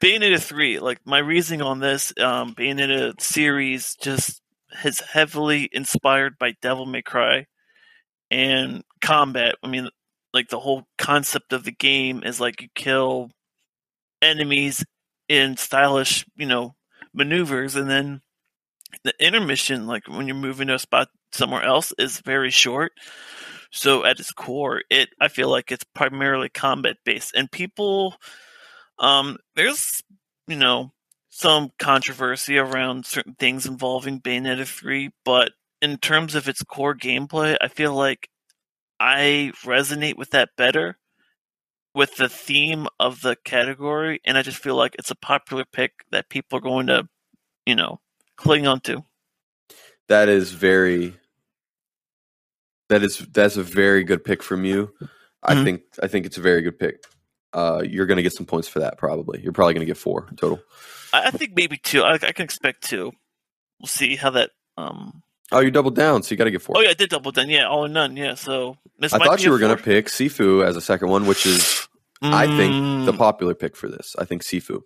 [0.01, 4.41] Bayonetta 3, like my reasoning on this, um, Bayonetta series just
[4.85, 7.47] is heavily inspired by Devil May Cry
[8.31, 9.57] and combat.
[9.63, 9.89] I mean,
[10.35, 13.31] like the whole concept of the game is like you kill
[14.27, 14.85] enemies
[15.29, 16.75] in stylish, you know,
[17.15, 18.21] maneuvers, and then
[19.05, 22.93] the intermission, like when you're moving to a spot somewhere else, is very short.
[23.71, 28.17] So at its core, it I feel like it's primarily combat based, and people,
[28.99, 30.03] um, there's
[30.47, 30.93] you know
[31.31, 35.53] some controversy around certain things involving Bayonetta three, but
[35.83, 38.29] in terms of its core gameplay, I feel like
[38.99, 40.97] I resonate with that better
[41.97, 45.93] with the theme of the category, and I just feel like it's a popular pick
[46.13, 47.09] that people are going to,
[47.65, 48.01] you know,
[48.37, 49.03] cling on to.
[50.09, 51.17] That is very.
[52.91, 54.95] That is that's a very good pick from you.
[55.43, 55.65] I Mhm.
[55.65, 57.03] think I think it's a very good pick.
[57.53, 58.99] Uh, you're going to get some points for that.
[58.99, 60.61] Probably you're probably going to get four total.
[61.13, 62.03] I, I think maybe two.
[62.03, 63.11] I, I can expect two.
[63.81, 64.51] We'll see how that.
[64.77, 65.23] Um.
[65.53, 66.77] Oh, you doubled down, so you got to get four.
[66.77, 67.49] Oh yeah, I did double down.
[67.49, 68.17] Yeah, all or none.
[68.17, 68.35] Yeah.
[68.35, 71.47] So this I thought you were going to pick Sifu as a second one, which
[71.47, 71.87] is
[72.23, 74.17] I think the Mm, popular pick for this.
[74.19, 74.81] I think Sifu.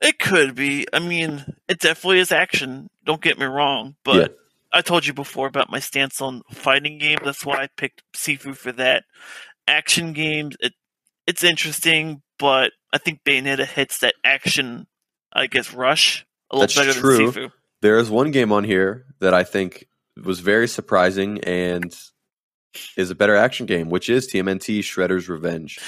[0.00, 0.86] it could be.
[0.92, 2.88] I mean, it definitely is action.
[3.04, 4.26] Don't get me wrong, but Yeah.
[4.72, 7.20] I told you before about my stance on fighting games.
[7.24, 9.04] That's why I picked Sifu for that.
[9.68, 10.72] Action games, it
[11.26, 14.88] it's interesting, but I think Bayonetta hits that action,
[15.32, 17.30] I guess, rush a little That's better true.
[17.30, 17.52] than Sifu.
[17.82, 19.86] There is one game on here that I think
[20.22, 21.94] was very surprising and
[22.96, 25.78] is a better action game, which is TMNT Shredder's Revenge.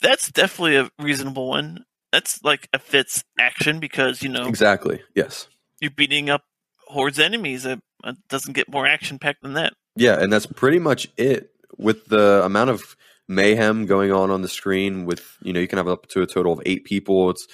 [0.00, 1.84] That's definitely a reasonable one.
[2.12, 5.02] That's like a fits action because you know Exactly.
[5.14, 5.48] Yes.
[5.80, 6.42] you're beating up
[6.86, 7.64] hordes of enemies.
[7.64, 9.72] It, it uh, doesn't get more action packed than that.
[9.96, 11.50] Yeah, and that's pretty much it.
[11.76, 15.78] With the amount of mayhem going on on the screen, with you know, you can
[15.78, 17.30] have up to a total of eight people.
[17.30, 17.46] It's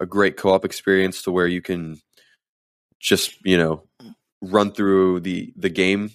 [0.00, 2.00] a great co-op experience to where you can
[3.00, 3.82] just you know
[4.40, 6.10] run through the the game.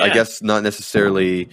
[0.00, 1.48] I guess not necessarily,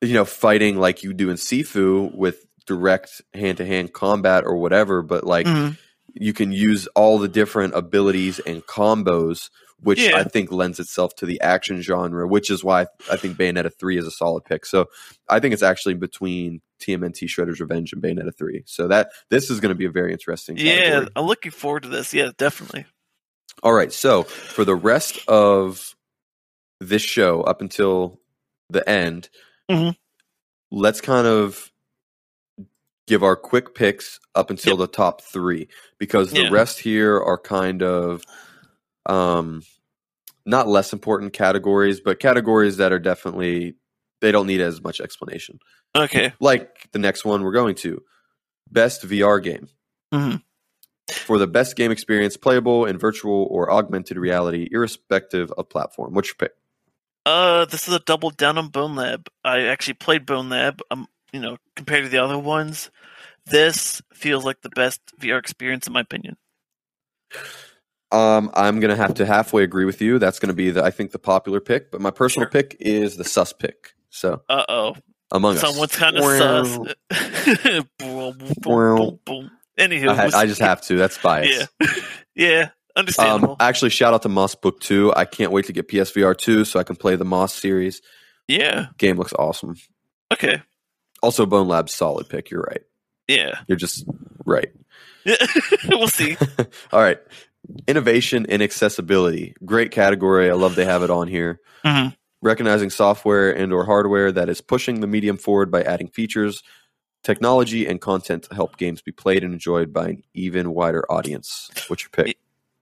[0.00, 4.56] you know, fighting like you do in Sifu with direct hand to hand combat or
[4.56, 5.76] whatever, but like Mhm.
[6.14, 10.16] you can use all the different abilities and combos, which Yeah.
[10.16, 13.98] I think lends itself to the action genre, which is why I think Bayonetta 3
[13.98, 14.64] is a solid pick.
[14.64, 14.86] So
[15.28, 18.62] I think it's actually between TMNT Shredder's Revenge and Bayonetta 3.
[18.66, 20.56] So that this is going to be a very interesting.
[20.56, 21.06] Yeah.
[21.16, 22.12] I'm looking forward to this.
[22.14, 22.86] Yeah, definitely.
[23.62, 23.92] All right.
[23.92, 25.94] So for the rest of
[26.80, 28.20] this show up until
[28.68, 29.30] the end,
[29.70, 29.96] Mhm.
[30.70, 31.72] let's kind of
[33.06, 34.78] give our quick picks up until Yep.
[34.78, 35.68] the top three
[35.98, 36.48] because the Yeah.
[36.50, 38.22] rest here are kind of
[39.06, 39.62] um
[40.44, 43.74] not less important categories, but categories that are definitely
[44.26, 45.60] they don't need as much explanation.
[45.94, 46.32] Okay.
[46.40, 48.02] Like the next one we're going to
[48.68, 49.68] best VR game.
[50.12, 50.42] Mhm.
[51.08, 56.12] For the best game experience, playable in virtual or augmented reality, irrespective of platform.
[56.12, 56.52] What's your pick?
[57.24, 59.28] Uh, this is a double down on Bonelab.
[59.44, 60.80] I actually played Bonelab.
[60.90, 62.90] Um, you know, compared to the other ones,
[63.46, 66.36] this feels like the best VR experience in my opinion.
[68.10, 70.18] Um, I'm gonna have to halfway agree with you.
[70.18, 72.50] That's gonna be the I think the popular pick, but my personal Sure.
[72.50, 73.94] pick is the sus pick.
[74.16, 74.94] So Uh oh,
[75.32, 75.96] Among someone's Us.
[75.98, 76.78] kind of sus.
[79.78, 80.96] Anywho, I, ha- was- I just have to.
[80.96, 81.68] That's bias.
[81.80, 81.86] yeah,
[82.34, 83.50] yeah, understandable.
[83.52, 85.12] Um, actually, shout out to Moss Book Two.
[85.14, 88.00] I can't wait to get PSVR two so I can play the Moss series.
[88.48, 89.76] yeah, Game looks awesome.
[90.32, 90.62] okay,
[91.22, 92.50] Also, Bonelab's solid pick.
[92.50, 92.82] You're right.
[93.28, 94.06] yeah, You're just
[94.46, 94.70] right.
[95.88, 96.36] we'll see.
[96.92, 97.18] All right.
[97.88, 99.54] Innovation and accessibility.
[99.64, 100.48] Great category.
[100.48, 101.60] I love they have it on here.
[101.84, 102.14] Mhm.
[102.46, 106.62] Recognizing software and or hardware that is pushing the medium forward by adding features,
[107.24, 111.68] technology, and content to help games be played and enjoyed by an even wider audience.
[111.88, 112.38] What's your pick?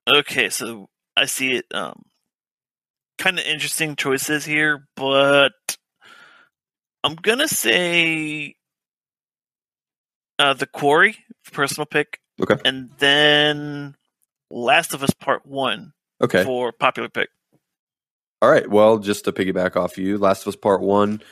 [0.06, 1.64] Okay, so I see it.
[1.72, 2.02] Um,
[3.16, 5.52] kind of interesting choices here, but
[7.02, 8.56] I'm gonna say
[10.38, 11.16] uh, the Quarry
[11.52, 12.56] personal pick, Okay.
[12.66, 13.96] and then
[14.50, 16.44] Last of Us Part One Okay.
[16.44, 17.30] for popular pick.
[18.44, 18.68] All right.
[18.68, 21.22] Well, just to piggyback off you, Last of Us Part One,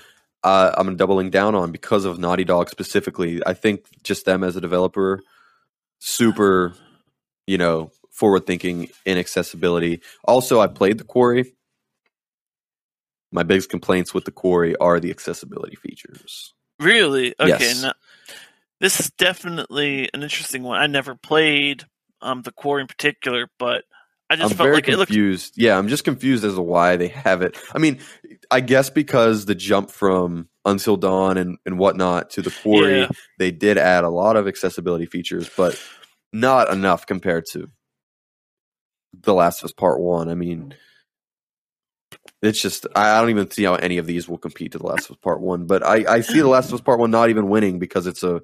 [0.42, 3.42] uh, I'm doubling down on because of Naughty Dog specifically.
[3.44, 5.20] I think just them as a developer,
[5.98, 6.72] super,
[7.46, 10.00] you know, forward thinking in accessibility.
[10.24, 11.52] Also, I played the Quarry.
[13.30, 16.54] My biggest complaints with the Quarry are the accessibility features.
[16.80, 17.34] Really?
[17.38, 17.58] Okay.
[17.58, 17.92] Yes.
[18.80, 20.80] This is definitely an interesting one.
[20.80, 21.84] I never played
[22.22, 23.84] um, the Quarry in particular, but
[24.32, 25.54] I just I'm felt very like confused.
[25.56, 27.58] Yeah, I'm just confused as to why they have it.
[27.74, 27.98] I mean,
[28.50, 33.08] I guess because the jump from Until Dawn and, and whatnot to the Quarry, Yeah.
[33.38, 35.78] they did add a lot of accessibility features, but
[36.32, 37.70] not enough compared to
[39.20, 40.30] The Last of Us Part One.
[40.30, 40.74] I mean,
[42.40, 44.86] it's just I I don't even see how any of these will compete to The
[44.86, 45.66] Last of Us Part One.
[45.66, 48.22] But I, I see The Last of Us Part One not even winning because it's
[48.22, 48.40] a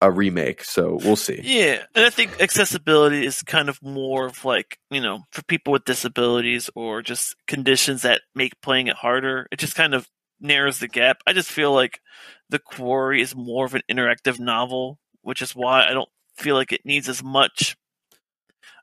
[0.00, 0.64] a remake.
[0.64, 1.40] So we'll see.
[1.42, 5.72] Yeah, and I think accessibility is kind of more of like you know for people
[5.72, 9.46] with disabilities or just conditions that make playing it harder.
[9.50, 10.06] It just kind of
[10.40, 11.18] narrows the gap.
[11.26, 12.00] I just feel like
[12.48, 16.72] the Quarry is more of an interactive novel, which is why I don't feel like
[16.72, 17.76] it needs as much.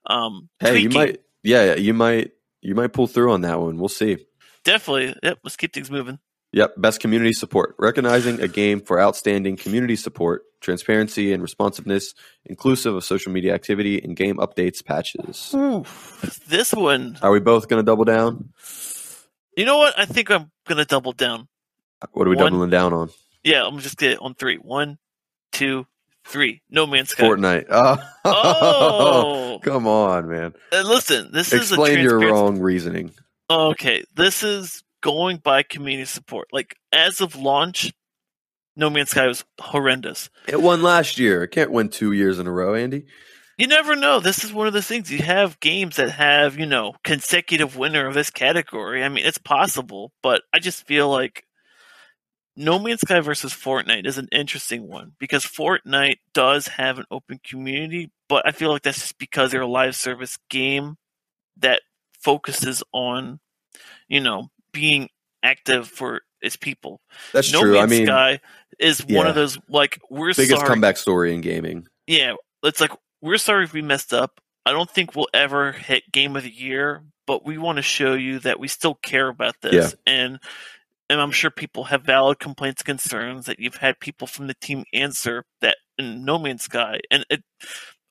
[0.08, 3.78] Um, Hey, you might, yeah, you might, you might pull through on that one.
[3.80, 4.18] We'll see.
[4.66, 5.16] definitely.
[5.24, 6.20] Yep, let's keep things moving.
[6.56, 7.76] Yep, best community support.
[7.78, 12.14] Recognizing a game for outstanding community support, transparency, and responsiveness,
[12.46, 15.54] inclusive of social media activity and game updates patches.
[16.48, 18.54] This one, Are we both going to double down?
[19.58, 20.00] you know what?
[20.00, 21.50] I think I'm gonna double down.
[22.14, 22.52] What are we One.
[22.52, 23.10] doubling down on?
[23.44, 24.56] Yeah, I'm gonna just get on three.
[24.56, 24.98] One,
[25.52, 25.86] two,
[26.26, 26.62] three.
[26.70, 27.24] No Man's Sky.
[27.26, 27.66] Fortnite.
[27.70, 30.54] Oh, Oh, come on, man.
[30.72, 33.12] Listen, this is a Explain your wrong reasoning.
[33.50, 36.48] Okay, this is going by community support.
[36.52, 37.94] Like as of launch,
[38.76, 40.32] No Man's Sky was horrendous.
[40.48, 41.44] It won last year.
[41.44, 43.06] It can't win two years in a row, Andy.
[43.56, 44.20] You never know.
[44.20, 45.12] This is one of the things.
[45.12, 49.04] You have games that have, you know, consecutive winner of this category.
[49.04, 51.44] I mean, it's possible, but I just feel like
[52.56, 57.40] No Man's Sky versus Fortnite is an interesting one because Fortnite does have an open
[57.48, 60.96] community, but I feel like that's just because they're a live service game
[61.58, 61.82] that
[62.20, 63.40] focuses on,
[64.08, 65.10] you know, being
[65.42, 67.02] active for its people.
[67.34, 67.74] That's no true.
[67.74, 68.40] Man's I mean, Sky
[68.78, 71.88] is one of those like we're biggest sorry comeback story in gaming.
[72.08, 74.40] yeah, it's like we're sorry if we messed up.
[74.66, 78.14] I don't think we'll ever hit game of the year, but we want to show
[78.14, 79.96] you that we still care about this.
[80.06, 80.14] Yeah.
[80.14, 80.40] And
[81.10, 84.84] and I'm sure people have valid complaints, concerns that you've had people from the team
[84.94, 87.44] answer that in No Man's Sky, and it,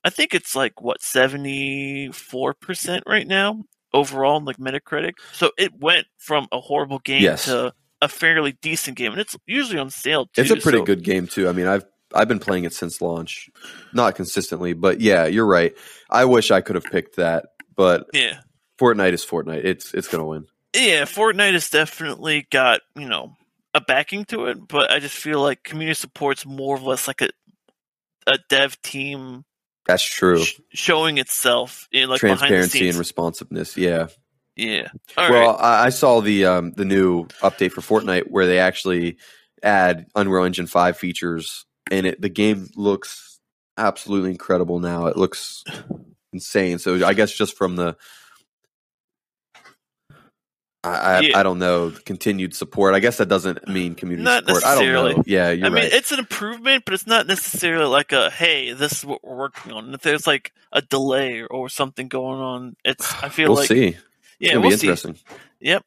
[0.03, 3.63] I think it's like what seventy four percent right now
[3.95, 5.13] overall, like Metacritic.
[5.33, 7.45] So it went from a horrible game Yes.
[7.45, 10.41] to a fairly decent game, and it's usually on sale too.
[10.41, 11.49] It's a pretty so- good game too.
[11.49, 13.49] I mean, I've I've been playing it since launch,
[13.93, 15.73] not consistently, but yeah, you're right.
[16.09, 18.39] I wish I could have picked that, but Yeah.
[18.79, 19.63] Fortnite is Fortnite.
[19.65, 20.45] It's it's gonna win.
[20.75, 23.35] yeah, Fortnite has definitely got you know
[23.73, 27.21] a backing to it, but I just feel like community support's more or less like
[27.21, 27.29] a
[28.27, 29.45] a dev team
[29.85, 30.43] That's true.
[30.43, 33.77] sh- showing itself in like behind the Transparency and responsiveness.
[33.77, 34.07] Yeah.
[34.55, 34.87] yeah.
[35.17, 35.61] All well, right.
[35.61, 39.17] I, I saw the um, the new update for Fortnite where they actually
[39.61, 43.39] add Unreal Engine five features, and it the game looks
[43.77, 45.07] absolutely incredible now.
[45.07, 45.63] It looks
[46.33, 46.79] insane.
[46.79, 47.95] So I guess just from the
[50.85, 51.39] I, I, Yeah.
[51.39, 52.93] I don't know continued support.
[52.93, 54.65] I guess that doesn't mean community Not support.
[54.65, 55.23] I don't know.
[55.25, 55.93] Yeah, you're I mean, right.
[55.93, 59.71] it's an improvement, but it's not necessarily like a hey, this is what we're working
[59.71, 59.93] on.
[59.93, 63.97] If there's like a delay or something going on, it's I feel we'll like see.
[64.39, 64.87] Yeah, we'll be see.
[64.87, 65.17] interesting.
[65.59, 65.83] Yep.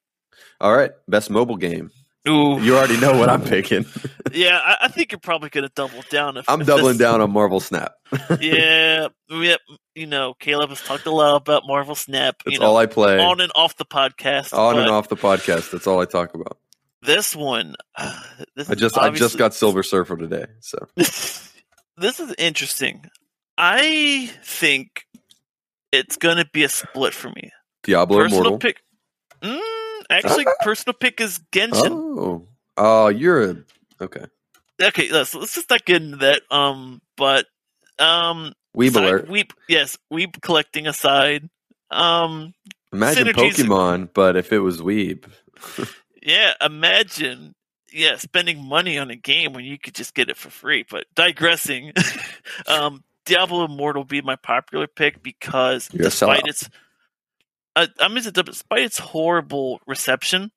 [0.61, 1.91] All right, best mobile game.
[2.29, 3.87] Ooh, You already know what I'm picking.
[4.33, 6.37] yeah, I, I think you're probably gonna double down.
[6.37, 7.93] If I'm if doubling this- down on Marvel Snap.
[8.41, 9.61] yeah, yep.
[9.95, 12.37] You know, Caleb has talked a lot about Marvel Snap.
[12.45, 13.19] That's you know, all I play.
[13.19, 14.57] on and off the podcast.
[14.57, 15.71] on and off the podcast.
[15.71, 16.59] That's all I talk about.
[17.03, 18.21] This one, uh,
[18.57, 20.47] this I just I just got Silver Surfer today.
[20.61, 21.51] So this
[22.21, 23.05] is interesting.
[23.57, 25.05] I think
[25.93, 27.51] it's gonna be a split for me.
[27.85, 28.59] Diablo personal Immortal.
[28.59, 28.83] pick.
[29.43, 29.61] Mm,
[30.11, 31.91] actually, personal pick is Genshin.
[31.91, 32.47] Oh,
[32.77, 33.57] oh, you're a
[34.01, 34.25] okay.
[34.81, 36.43] Okay, let's let's just not get into that.
[36.51, 37.47] Um, but
[37.99, 39.29] um, Weeb aside- alert.
[39.29, 41.49] Weeb, yes, weeb collecting aside.
[41.91, 42.55] Um,
[42.93, 45.25] Imagine synergies- Pokemon, but if it was Weeb.
[46.23, 47.55] yeah, imagine.
[47.91, 50.85] Yeah, spending money on a game when you could just get it for free.
[50.89, 51.93] But digressing,
[52.67, 56.69] um, Diablo Immortal be my popular pick because You're despite its,
[57.79, 60.51] uh, I mean, despite its horrible reception,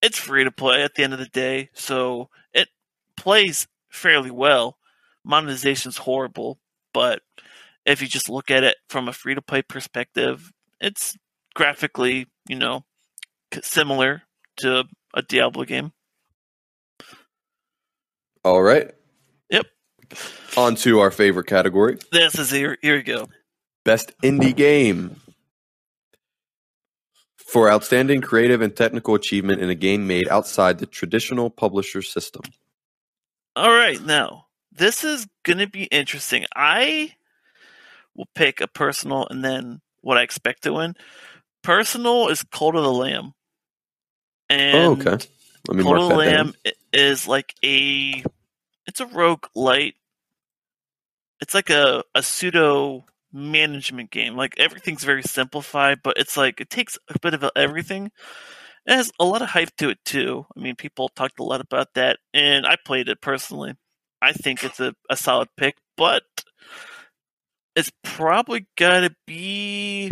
[0.00, 2.68] it's free to play at the end of the day, so it
[3.16, 4.78] plays fairly well.
[5.26, 6.60] Monetization's horrible,
[6.94, 7.20] but
[7.84, 11.16] if you just look at it from a free to play perspective, it's
[11.54, 12.84] graphically, you know,
[13.62, 14.22] similar
[14.58, 15.92] to a Diablo game.
[18.44, 18.92] All right.
[19.50, 19.66] Yep.
[20.56, 22.78] On to our favorite category: This is here.
[22.80, 23.28] Here we go.
[23.84, 25.20] best indie game.
[27.50, 32.42] For outstanding creative and technical achievement in a game made outside the traditional publisher system.
[33.56, 36.46] All right, now this is gonna be interesting.
[36.54, 37.12] I
[38.14, 40.94] will pick a personal and then what I expect to win.
[41.62, 43.34] Personal is Cult of the Lamb,
[44.48, 45.18] and oh, okay.
[45.66, 46.72] Let me mark of the Lamb down.
[46.92, 48.22] is like a
[48.86, 49.96] it's a rogue light.
[51.40, 54.36] It's like a, a pseudo management game.
[54.36, 58.10] Like everything's very simplified, but it's like it takes a bit of everything.
[58.86, 60.46] It has a lot of hype to it too.
[60.56, 63.74] I mean, people talked a lot about that, and I played it personally.
[64.22, 66.22] I think it's a, a solid pick, but
[67.76, 70.10] it's probably gotta be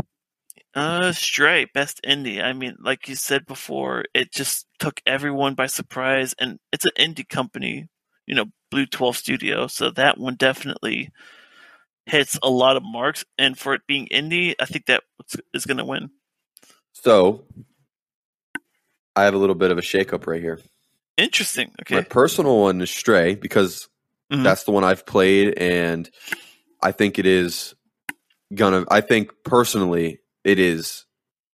[0.74, 2.42] uh Stray, best indie.
[2.42, 6.92] I mean, like you said before, it just took everyone by surprise and it's an
[6.98, 7.88] indie company,
[8.26, 11.10] you know, BlueTwelve Studio, so that one definitely
[12.08, 15.04] hits a lot of marks and for it being indie, I think that
[15.54, 16.10] is going to win.
[16.92, 17.44] So,
[19.14, 20.60] I have a little bit of a shakeup right here.
[21.16, 21.72] Interesting.
[21.82, 21.96] Okay.
[21.96, 23.88] My personal one is Stray because
[24.32, 24.44] Mhm.
[24.44, 26.08] that's the one I've played, and
[26.82, 27.74] I think it is
[28.54, 28.84] gonna.
[28.88, 31.06] I think personally, it is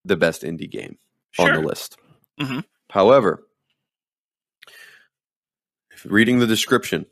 [0.04, 0.98] the best indie game
[1.40, 1.98] on the list.
[2.40, 2.66] Mhm.
[2.90, 3.48] However,
[6.06, 7.06] reading the description,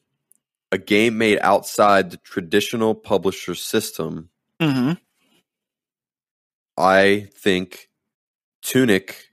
[0.71, 4.29] a game made outside the traditional publisher system,
[4.61, 4.99] Mhm.
[6.77, 7.89] I think
[8.61, 9.27] Tunic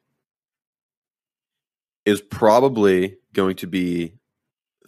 [2.05, 4.14] is probably going to be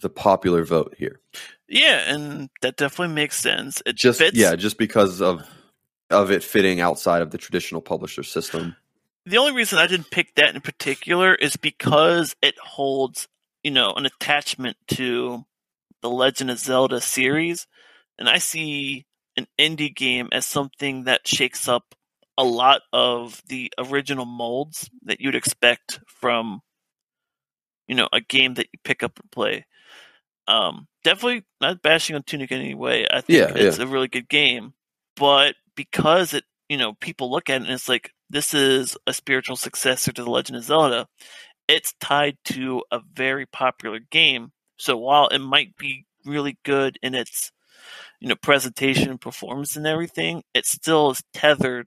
[0.01, 1.21] the popular vote here.
[1.67, 3.81] Yeah, and that definitely makes sense.
[3.85, 4.35] It Just fits.
[4.37, 5.47] yeah, just because of
[6.09, 8.75] of it fitting outside of the traditional publisher system.
[9.25, 13.27] the only reason I didn't pick that in particular is because it holds,
[13.63, 15.45] you know, an attachment to
[16.01, 17.67] the Legend of Zelda series,
[18.17, 19.05] and I see
[19.37, 21.95] an indie game as something that shakes up
[22.37, 26.61] a lot of the original molds that you'd expect from,
[27.87, 29.65] you know, a game that you pick up and play.
[30.47, 33.07] Um, definitely not bashing on Tunic in any way.
[33.09, 34.73] I think Yeah, it's a really good game,
[35.15, 39.13] but because it, you know, people look at it and it's like this is a
[39.13, 41.07] spiritual successor to the Legend of Zelda.
[41.67, 44.51] It's tied to a very popular game.
[44.81, 47.51] So while it might be really good in its,
[48.19, 51.85] you know, presentation and performance and everything, it still is tethered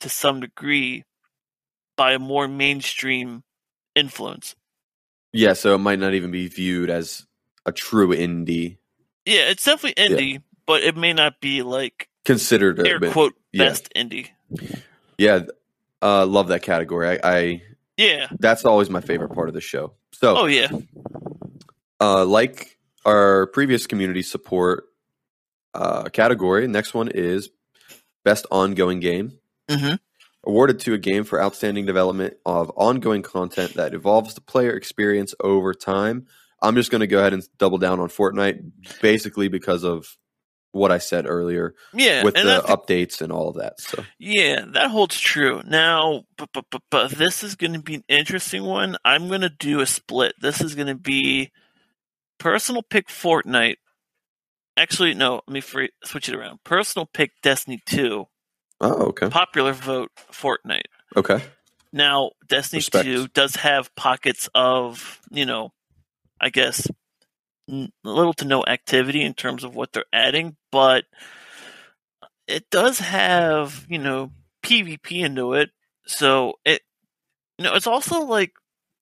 [0.00, 1.04] to some degree
[1.96, 3.44] by a more mainstream
[3.94, 4.56] influence.
[5.32, 7.24] Yeah, so it might not even be viewed as
[7.64, 8.78] a true indie.
[9.24, 13.34] Yeah, it's definitely indie, but it may not be like Considered a air bit- quote
[13.52, 13.64] yeah.
[13.66, 14.30] best indie.
[15.16, 15.42] Yeah,
[16.02, 17.20] uh, love that category.
[17.20, 17.62] I, I
[17.96, 18.26] Yeah.
[18.40, 19.92] that's always my favorite part of the show.
[20.12, 20.68] So Oh yeah.
[22.02, 24.84] Uh, like our previous community support
[25.74, 27.48] uh, category, next one is
[28.24, 29.38] best ongoing game.
[29.68, 29.98] Mhm.
[30.44, 35.32] Awarded to a game for outstanding development of ongoing content that evolves the player experience
[35.40, 36.26] over time.
[36.60, 40.16] I'm just going to go ahead and double down on Fortnite, basically because of
[40.72, 43.80] what I said earlier Yeah, with the think- updates and all of that.
[43.80, 45.62] So Yeah, that holds true.
[45.64, 48.96] Now, but, but, but, but this is going to be an interesting one.
[49.04, 50.32] I'm going to do a split.
[50.40, 51.52] This is going to be
[52.42, 53.76] personal pick Fortnite.
[54.76, 56.58] Actually, no, let me free, switch it around.
[56.64, 58.24] Personal pick Destiny 2.
[58.80, 60.88] oh okay Popular vote Fortnite.
[61.16, 61.42] okay
[61.92, 63.04] Now, Destiny Respect.
[63.04, 65.72] 2 does have pockets of, you know,
[66.40, 66.88] I guess,
[67.70, 71.04] n- little to no activity in terms of what they're adding, but
[72.48, 74.32] it does have, you know,
[74.64, 75.70] PvP into it.
[76.06, 76.80] So it,
[77.58, 78.52] you know, it's also like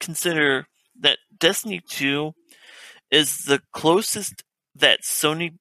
[0.01, 0.66] consider
[1.01, 2.34] that Destiny 2
[3.11, 4.44] is the closest
[4.76, 5.56] that Sony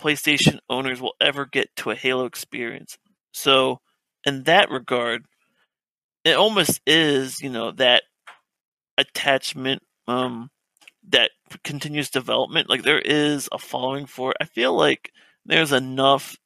[0.00, 2.98] PlayStation owners will ever get to a Halo experience.
[3.32, 3.80] So,
[4.24, 5.24] in that regard,
[6.24, 8.02] it almost is, you know, that
[8.98, 10.50] attachment um
[11.08, 11.30] that
[11.64, 12.68] continuous development.
[12.68, 14.36] Like there is a following for it.
[14.40, 15.10] I feel like
[15.44, 16.36] there's enough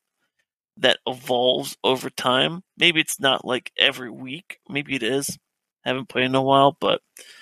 [0.79, 2.63] that evolves over time.
[2.79, 4.59] Maybe it's not like every week.
[4.69, 5.39] Maybe it is.
[5.87, 7.01] Haven't played in a while, but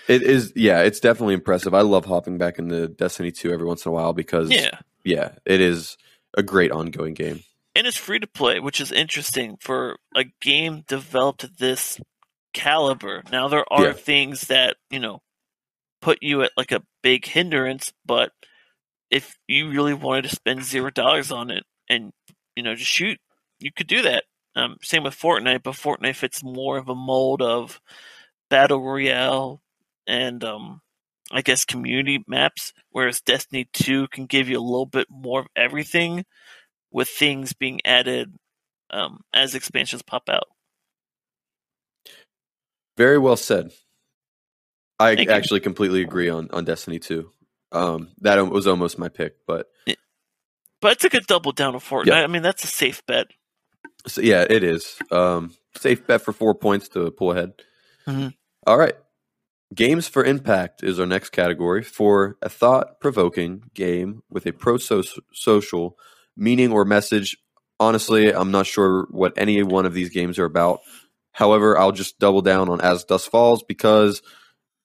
[0.08, 3.86] it is yeah it's definitely impressive i love hopping back into destiny 2 every once
[3.86, 4.78] in a while because yeah.
[5.02, 5.96] yeah it is
[6.36, 7.40] a great ongoing game
[7.74, 11.98] And it's free to play, which is interesting for a game developed this
[12.52, 13.22] caliber.
[13.32, 13.92] Now there are Yeah.
[13.94, 15.20] things that, you know,
[16.00, 18.30] put you at like a big hindrance, but
[19.10, 22.12] if you really wanted to spend zero dollars on it and,
[22.56, 23.18] you know, just shoot,
[23.58, 24.24] you could do that.
[24.54, 27.80] Um, same with Fortnite, but Fortnite fits more of a mold of
[28.54, 29.60] battle royale
[30.06, 30.80] and um
[31.32, 35.46] I guess community maps, whereas Destiny 2 can give you a little bit more of
[35.56, 36.24] everything
[36.92, 38.34] with things being added
[38.90, 40.44] um, as expansions pop out.
[42.96, 43.70] very well said
[45.00, 45.34] i Thank you.
[45.36, 47.30] actually completely agree on on destiny 2
[47.72, 49.68] um that was almost my pick but
[50.80, 52.06] But it's a good double down of Fortnite.
[52.06, 52.22] Yeah.
[52.24, 53.28] I mean, that's a safe bet.
[54.06, 54.98] So, yeah, it is.
[55.10, 57.54] Um, safe bet for four points to pull ahead.
[58.08, 58.34] Mhm.
[58.66, 58.94] All right.
[59.74, 64.78] Games for Impact is our next category for a thought provoking game with a pro
[64.78, 65.98] social
[66.36, 67.36] meaning or message.
[67.80, 70.80] Honestly, I'm not sure what any one of these games are about.
[71.32, 74.22] However, I'll just double down on As Dusk Falls because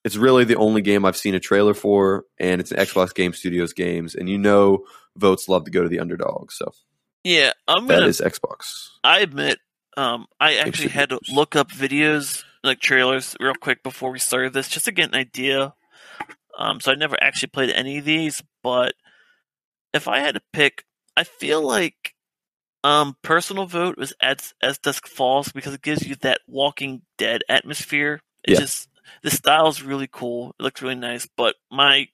[0.04, 3.32] it's really the only game I've seen a trailer for, and it's an Xbox Game
[3.32, 4.84] Studios games, and you know
[5.16, 6.72] votes love to go to the underdog, so
[7.22, 8.06] Yeah, I'm that gonna.
[8.06, 8.88] is Xbox.
[9.04, 9.58] I admit,
[9.96, 14.52] um, I actually had to look up videos like trailers real quick before we started
[14.52, 15.74] this, just to get an idea.
[16.58, 18.94] Um, so I never actually played any of these, but
[19.94, 20.84] if I had to pick,
[21.16, 22.14] I feel like
[22.82, 27.42] um personal vote was as as dusk falls because it gives you that Walking Dead
[27.48, 28.20] atmosphere.
[28.44, 28.60] It Yeah.
[28.60, 28.88] just
[29.22, 30.54] the style is really cool.
[30.58, 32.08] It looks really nice, but my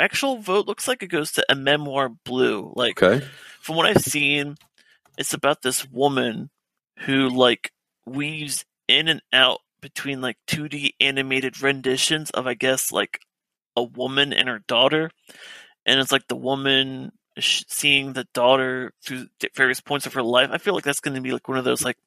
[0.00, 2.72] actual vote looks like it goes to a memoir blue.
[2.74, 3.24] Like Okay.
[3.60, 4.56] from what I've seen,
[5.18, 6.50] it's about this woman
[7.00, 7.72] who like
[8.06, 13.20] weaves in and out between like 2D animated renditions of I guess like
[13.76, 15.10] a woman and her daughter,
[15.86, 20.50] and it's like the woman seeing the daughter through various points of her life.
[20.52, 21.98] I feel like that's going to be like one of those like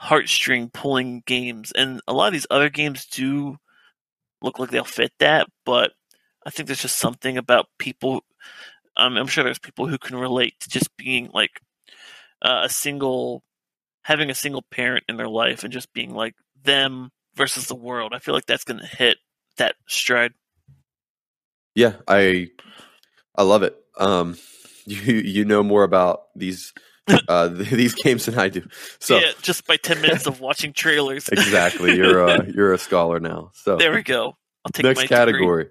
[0.00, 3.56] heartstring pulling games, and a lot of these other games do
[4.42, 5.92] look like they'll fit that, but
[6.46, 8.24] I think there's just something about people
[8.96, 11.60] um, I'm sure there's people who can relate to just being like
[12.42, 13.42] uh, a single,
[14.02, 18.12] having a single parent in their life and just being like them versus the world.
[18.14, 19.18] I feel like that's going to hit
[19.56, 20.32] that stride.
[21.74, 22.48] Yeah, I
[23.34, 23.76] I love it.
[23.98, 24.36] Um,
[24.86, 26.72] you you know more about these
[27.28, 28.62] uh, these games than I do.
[29.00, 31.28] So yeah, just by 10 minutes of watching trailers.
[31.28, 33.50] exactly, you're a, you're a scholar now.
[33.54, 34.36] So there we go.
[34.64, 35.16] I'll take next my degree.
[35.16, 35.68] category,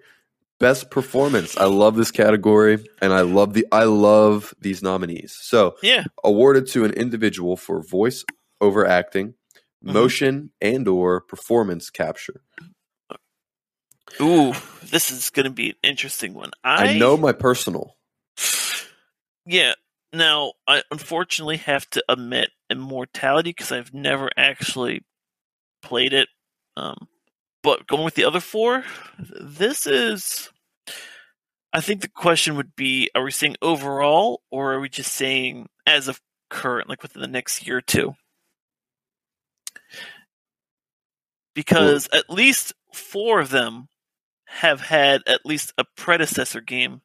[0.60, 1.58] best performance.
[1.58, 5.38] I love this category, and I love the I love these nominees.
[5.40, 8.26] So Yeah, awarded to an individual for voice
[8.60, 9.36] over acting,
[9.84, 9.94] Mhm.
[9.94, 12.42] motion, and or performance capture.
[14.20, 14.54] ooh,
[14.84, 16.52] this is going to be an interesting one.
[16.64, 17.96] I, I know my personal.
[19.46, 19.74] Yeah.
[20.14, 25.04] Now, I unfortunately have to admit Immortality because I've never actually
[25.82, 26.28] played it.
[26.76, 27.08] Um,
[27.64, 28.84] but going with the other four,
[29.20, 30.50] this is.
[31.74, 35.70] I think the question would be: Are we saying overall, or are we just saying
[35.88, 36.20] as of
[36.50, 38.16] current, like within the next year or two?
[41.54, 43.88] Because at least four of them
[44.46, 47.02] have had at least a predecessor game,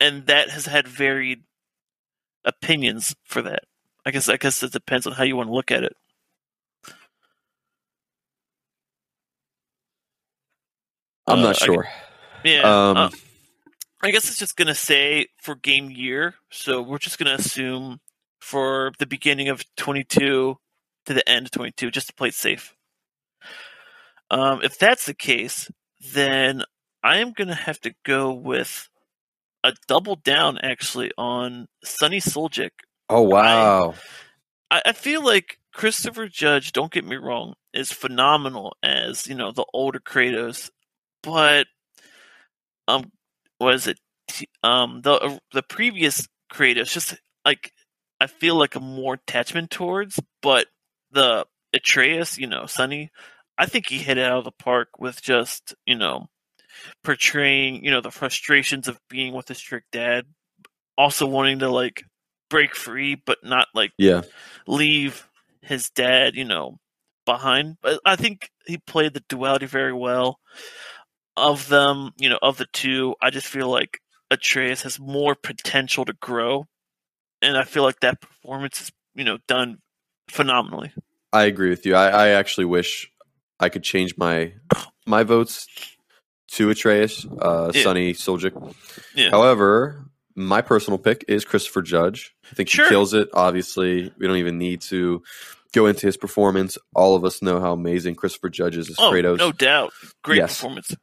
[0.00, 1.42] and that has had varied
[2.44, 3.64] opinions for that.
[4.04, 5.96] I guess I guess it depends on how you want to look at it.
[11.26, 11.88] I'm Uh, not I- sure.
[12.44, 12.60] Yeah.
[12.90, 13.10] Um, uh,
[14.02, 18.00] I guess it's just gonna say for game year, so we're just gonna assume
[18.40, 20.58] for the beginning of 22
[21.06, 22.74] to the end of 22, just to play it safe.
[24.30, 25.70] Um, if that's the case,
[26.12, 26.62] then
[27.02, 28.88] I am gonna have to go with
[29.62, 32.70] a double down actually on Sunny Suljic.
[33.08, 33.94] oh wow.
[34.70, 39.52] I, I feel like Christopher Judge, don't get me wrong, is phenomenal as, you know,
[39.52, 40.70] the older Kratos,
[41.22, 41.66] but
[42.88, 43.10] um
[43.60, 43.98] was it?
[44.62, 47.72] Um the uh, the previous Kratos just like
[48.20, 50.66] I feel like a more attachment towards, but
[51.12, 53.10] the Atreus, you know, Sunny,
[53.58, 56.26] I think he hit it out of the park with just, you know,
[57.02, 60.26] portraying, you know, the frustrations of being with a strict dad,
[60.96, 62.02] also wanting to like
[62.48, 64.22] break free but not like yeah.
[64.66, 65.28] leave
[65.62, 66.78] his dad, you know,
[67.24, 67.76] behind.
[67.82, 70.38] But I think he played the duality very well.
[71.36, 73.98] Of them, you know, of the two, I just feel like
[74.30, 76.64] Atreus has more potential to grow,
[77.42, 79.78] and I feel like that performance is, you know, done
[80.28, 80.92] phenomenally.
[81.32, 81.94] I agree with you.
[81.94, 83.10] I, I actually wish
[83.60, 84.52] I could change my
[85.06, 85.66] my votes
[86.52, 87.82] to Atreus, uh, Yeah.
[87.82, 88.74] Sunny Suljic.
[89.14, 89.30] Yeah.
[89.30, 90.04] However,
[90.34, 92.34] my personal pick is Christopher Judge.
[92.50, 92.84] I think Sure.
[92.84, 93.28] he kills it.
[93.34, 95.22] Obviously, we don't even need to
[95.72, 96.78] go into his performance.
[96.94, 99.38] All of us know how amazing Christopher Judge is as Oh, Kratos.
[99.38, 100.54] no doubt, great Yes.
[100.56, 100.94] performance.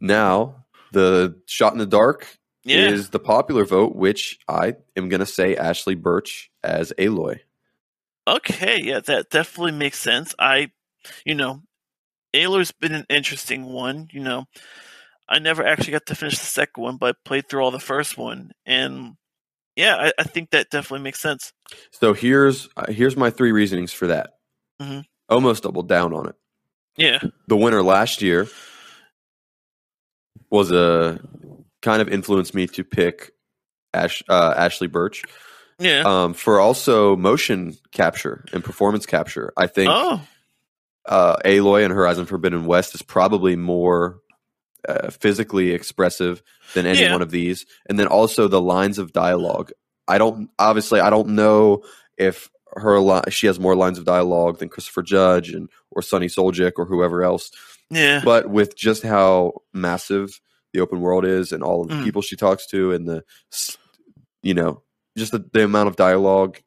[0.00, 2.26] Now, the shot in the dark
[2.64, 7.40] Yeah, is the popular vote, which I am going to say Ashly Burch as Aloy.
[8.30, 10.34] Okay, yeah, that definitely makes sense.
[10.38, 10.70] I,
[11.24, 11.62] you know,
[12.32, 14.08] Aloy's been an interesting one.
[14.12, 14.44] You know,
[15.28, 17.80] I never actually got to finish the second one, but I played through all the
[17.80, 19.14] first one, and
[19.74, 21.52] yeah, I, I think that definitely makes sense.
[21.90, 24.30] So here's uh, here's my three reasonings for that.
[24.80, 25.04] Mhm.
[25.28, 26.36] Almost double down on it.
[26.96, 27.18] Yeah,
[27.48, 28.46] the winner last year
[30.50, 31.18] was a
[31.82, 33.32] kind of influenced me to pick
[33.92, 35.24] Ash, uh, Ashly Burch
[35.80, 36.02] yeah.
[36.04, 39.52] um, for also motion capture and performance capture.
[39.56, 40.20] I think oh,
[41.06, 44.18] uh, Aloy and Horizon Forbidden West is probably more
[44.88, 46.42] uh, physically expressive
[46.74, 47.12] than any Yeah.
[47.12, 49.72] one of these, and then also the lines of dialogue.
[50.06, 51.82] I don't obviously I don't know
[52.16, 56.26] if her li- she has more lines of dialogue than Christopher Judge and or Sunny
[56.28, 57.50] Suljic or whoever else
[57.90, 60.40] yeah, but with just how massive
[60.72, 62.04] the open world is and all of the Mm.
[62.04, 63.24] people she talks to and the
[64.42, 64.82] you know
[65.20, 66.58] just the, the amount of dialogue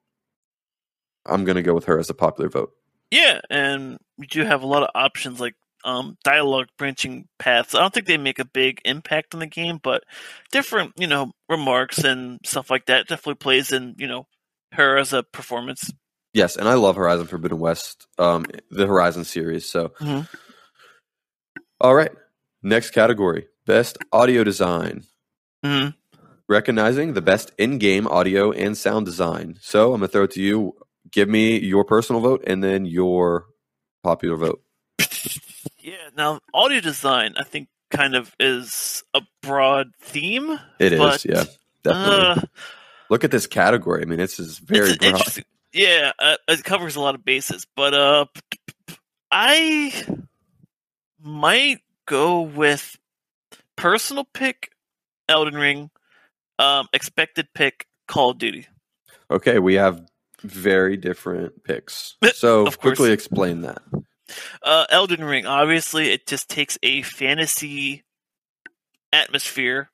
[1.26, 2.72] i'm going to go with her as a popular vote
[3.12, 3.42] yeah.
[3.52, 5.54] And we do have a lot of options like
[5.86, 7.76] um, dialogue branching paths.
[7.76, 10.04] I don't think they make a big impact on the game, but
[10.52, 14.26] different, you know, remarks and stuff like that definitely plays in, you know,
[14.72, 15.92] her as a performance.
[16.34, 20.28] yes and i love horizon forbidden west um, the horizon series so Mhm.
[21.80, 22.12] all right
[22.64, 25.04] next category best audio design
[25.64, 25.90] hmm
[26.54, 30.74] recognizing the best in-game audio and sound design so i'm to throw it to you
[31.12, 33.46] give me your personal vote and then your
[34.04, 34.62] popular vote
[35.80, 40.58] Yeah, now audio design, I think, kind of is a broad theme.
[40.80, 41.44] It is, But, yeah
[41.84, 42.48] definitely Uh,
[43.10, 44.02] Look at this category.
[44.02, 45.10] I mean, this is very it's broad.
[45.10, 45.44] interesting.
[45.74, 48.26] Yeah, uh, it covers a lot of bases, but uh,
[49.30, 49.92] I
[51.22, 52.98] might go with
[53.76, 54.72] personal pick
[55.28, 55.90] Elden Ring,
[56.60, 58.68] um, expected pick Call of Duty.
[59.32, 60.06] Okay, we have
[60.42, 62.16] very different picks.
[62.36, 63.82] So quickly explain that.
[64.62, 68.04] Uh, Elden Ring, obviously, it just takes a fantasy
[69.12, 69.90] atmosphere,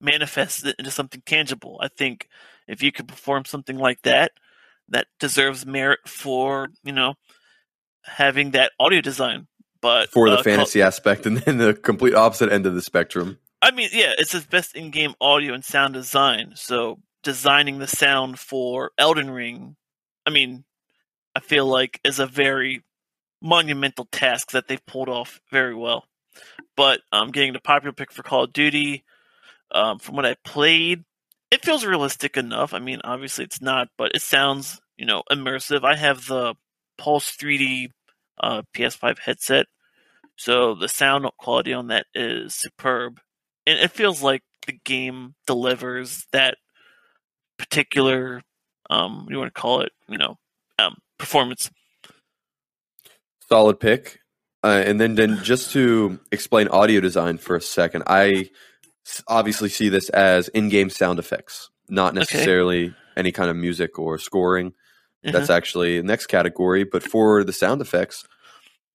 [0.00, 1.78] manifests it into something tangible.
[1.82, 2.28] I think
[2.68, 4.32] if you could perform something like that,
[4.88, 7.14] that deserves merit for you know
[8.04, 9.46] having that audio design.
[9.80, 12.82] But For the uh, Call- fantasy aspect and then the complete opposite end of the
[12.82, 13.38] spectrum.
[13.62, 16.52] I mean, yeah, it's his best in-game audio and sound design.
[16.54, 19.76] So designing the sound for Elden Ring,
[20.26, 20.64] I mean,
[21.36, 22.82] I feel like is a very
[23.42, 26.04] monumental task that they've pulled off very well.
[26.76, 29.04] But um, getting the popular pick for Call of Duty,
[29.72, 31.04] um, from what I played,
[31.50, 32.72] it feels realistic enough.
[32.72, 35.84] I mean, obviously it's not, but it sounds you know immersive.
[35.84, 36.54] I have the
[36.96, 37.90] Pulse 3D
[38.40, 39.66] uh, PS5 headset,
[40.36, 43.20] so the sound quality on that is superb
[43.66, 46.56] and it feels like the game delivers that
[47.58, 48.42] particular
[48.88, 50.36] um you want to call it you know
[50.78, 51.70] um performance
[53.50, 54.20] Solid pick.
[54.62, 58.48] Uh, and then, then just to explain audio design for a second, i
[59.26, 64.72] obviously see this as in-game sound effects, not necessarily any kind of music or scoring.
[65.24, 65.32] Mhm.
[65.32, 66.84] That's actually the next category.
[66.84, 68.24] But for the sound effects,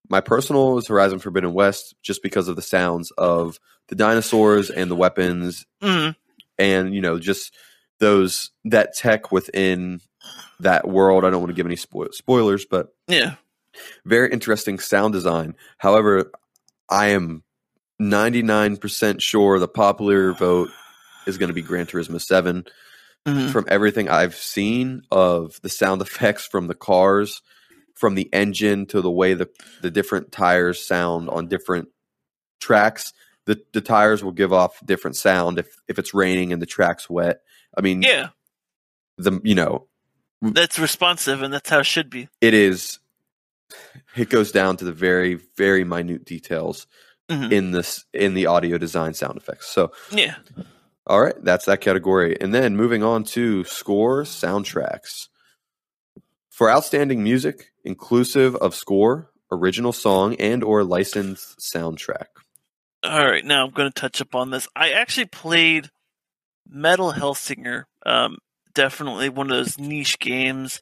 [0.08, 3.58] my personal is Horizon Forbidden West, just because of the sounds of
[3.88, 6.16] the dinosaurs and the weapons, Mhm.
[6.58, 7.54] and you know, just
[7.98, 10.00] those that tech within
[10.60, 11.24] that world.
[11.24, 13.34] I don't want to give any spo- spoilers, but Yeah.
[14.04, 15.54] very interesting sound design.
[15.78, 16.30] However,
[16.88, 17.42] I am
[17.98, 20.70] 99% sure the popular vote
[21.26, 22.64] is going to be Gran Turismo 7.
[23.26, 23.50] Mhm.
[23.50, 27.42] From everything I've seen of the sound effects from the cars,
[27.96, 29.48] from the engine to the way the,
[29.82, 31.88] the different tires sound on different
[32.60, 33.12] tracks,
[33.46, 37.10] the, the tires will give off different sound if, if it's raining and the track's
[37.10, 37.40] wet.
[37.76, 38.28] I mean, Yeah.
[39.18, 39.88] the you know,
[40.42, 42.28] That's responsive, and that's how it should be.
[42.40, 42.98] it is
[44.14, 46.86] it goes down to the very very minute details
[47.28, 47.50] Mhm.
[47.50, 50.36] in this in the audio design sound effects so Yeah.
[51.08, 55.26] all right that's that category and then moving on to score soundtracks
[56.56, 62.28] for outstanding music inclusive of score original song and or licensed soundtrack
[63.04, 64.66] All right, now I'm going to touch upon this.
[64.74, 65.90] I actually played
[66.66, 67.84] Metal Hellsinger.
[68.04, 68.38] Um,
[68.74, 70.80] definitely one of those niche games.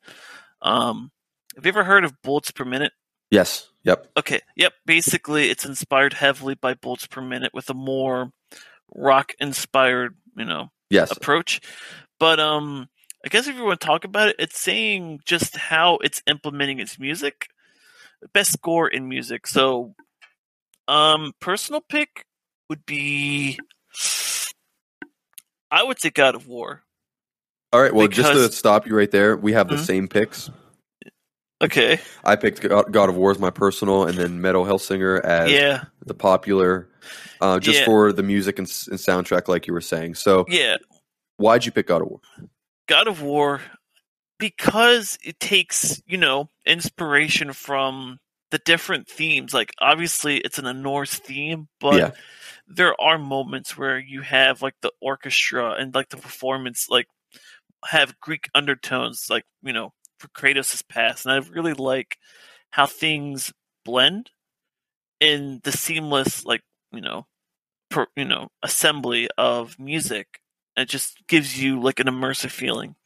[0.63, 1.11] Um,
[1.57, 2.93] have you ever heard of Bullets Per Minute?
[3.31, 4.73] yes yep Okay, yep.
[4.87, 8.31] Basically, it's inspired heavily by Bullets Per Minute with a more
[8.95, 11.61] rock-inspired, you know, yes approach.
[12.21, 12.89] But um,
[13.25, 16.79] I guess if you want to talk about it, it's saying just how it's implementing
[16.79, 17.49] its music,
[18.35, 19.47] best score in music.
[19.47, 19.95] So,
[20.89, 22.27] um, personal pick
[22.69, 23.59] would be,
[25.71, 26.83] I would say God of War.
[27.73, 29.85] all right well just to stop you right there we have the Mhm.
[29.87, 30.49] same picks
[31.63, 35.51] Okay, i picked god God of war as my personal and then metal hellsinger as
[35.51, 36.89] yeah, the popular,
[37.41, 37.85] uh, just Yeah.
[37.87, 40.15] for the music and, and soundtrack, like you were saying.
[40.17, 40.77] So, yeah.
[41.39, 42.21] why'd you pick God of War?
[42.89, 43.61] God of War
[44.39, 48.19] because it takes, you know, inspiration from
[48.51, 49.55] the different themes.
[49.55, 52.11] Like obviously it's in a Norse theme, but Yeah.
[52.69, 57.07] there are moments where you have like the orchestra and like the performance like
[57.87, 61.27] have Greek undertones like, you know, for Kratos' past.
[61.27, 62.19] And I really like
[62.71, 63.53] how things
[63.85, 64.31] blend
[65.21, 66.63] in the seamless like,
[66.93, 67.27] you know,
[67.91, 70.41] per, you know, assembly of music.
[70.77, 72.97] It just gives you like an immersive feeling.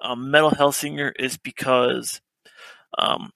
[0.00, 2.20] Um, Metal Hellsinger is because
[2.98, 3.30] um,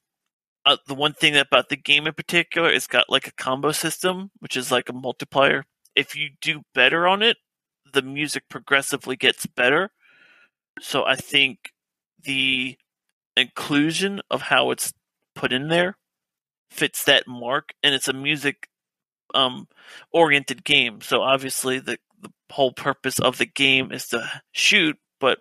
[0.64, 4.30] uh, the one thing about the game in particular, it's got like a combo system,
[4.38, 5.64] which is like a multiplier.
[5.94, 7.38] If you do better on it,
[7.92, 9.90] the music progressively gets better.
[10.80, 11.72] So I think
[12.22, 12.76] the
[13.36, 14.92] inclusion of how it's
[15.34, 15.96] put in there
[16.70, 18.68] fits that mark, and it's a music
[19.34, 19.68] um,
[20.12, 21.00] oriented game.
[21.00, 22.07] So obviously the the
[22.50, 25.38] whole purpose of the game is to shoot, but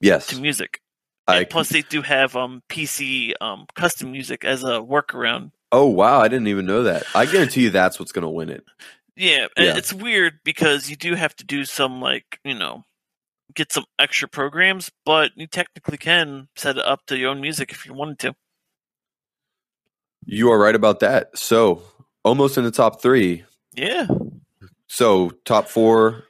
[0.00, 0.80] Yes, to music.
[1.26, 1.44] I.
[1.44, 5.52] Plus, they do have um, PC um, custom music as a workaround.
[5.72, 7.04] oh wow, I didn't even know that.
[7.14, 8.64] I guarantee you, that's what's going to win it.
[9.16, 9.76] Yeah, and Yeah.
[9.76, 12.84] it's weird because you do have to do some like you know
[13.54, 17.72] get some extra programs, but you technically can set it up to your own music
[17.72, 18.34] if you wanted to.
[20.24, 21.36] You are right about that.
[21.38, 21.82] So,
[22.24, 23.44] almost in the top three.
[23.74, 24.06] Yeah,
[24.86, 26.24] So, top four,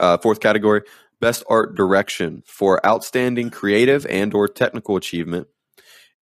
[0.00, 0.82] uh, fourth category,
[1.20, 5.48] best art direction for outstanding creative and or technical achievement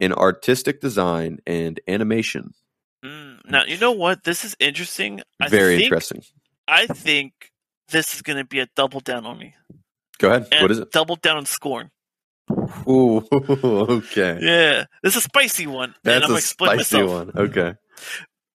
[0.01, 2.53] in artistic design and animation.
[3.05, 5.21] Mm, now you know what this is interesting.
[5.41, 6.23] I Very think, interesting.
[6.69, 7.33] I think
[7.89, 9.55] this is going to be a double down on me.
[10.19, 10.47] Go ahead.
[10.53, 10.93] And what is it?
[10.93, 11.91] Double down on scorn.
[12.89, 14.39] Ooh, okay.
[14.41, 15.91] Yeah, this is a spicy one.
[15.91, 17.11] and That's I'm a spicy myself.
[17.11, 17.31] one.
[17.37, 17.75] Okay.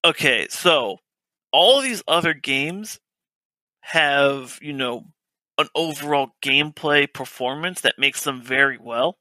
[0.04, 0.98] okay, so
[1.52, 2.98] all these other games
[3.88, 5.06] have, you know,
[5.56, 9.18] an overall gameplay performance that makes them very well.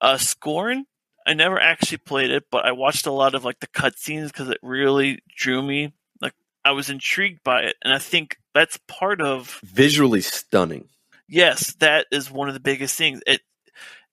[0.00, 0.84] Uh, Scorn,
[1.26, 4.50] I never actually played it, but I watched a lot of like the cutscenes because
[4.50, 5.94] it really drew me.
[6.20, 6.34] Like
[6.64, 9.60] I was intrigued by it, and I think that's part of.
[9.64, 10.88] Visually stunning.
[11.26, 13.20] Yes, that is one of the biggest things.
[13.26, 13.40] It,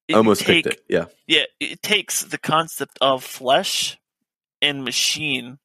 [0.07, 0.86] it Almost take, picked it.
[0.90, 1.06] Yeah.
[1.28, 3.98] yeah, it takes the concept of flesh
[4.62, 5.60] and machine,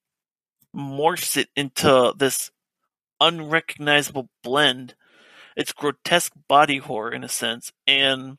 [0.75, 2.51] morphs it into this
[3.21, 4.95] unrecognizable blend.
[5.55, 8.37] It's grotesque body horror in a sense, and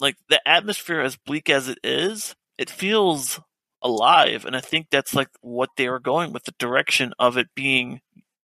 [0.00, 3.40] like the atmosphere, as bleak as it is, it feels
[3.82, 7.48] alive, and I think that's like what they were going with the direction of it
[7.54, 8.00] being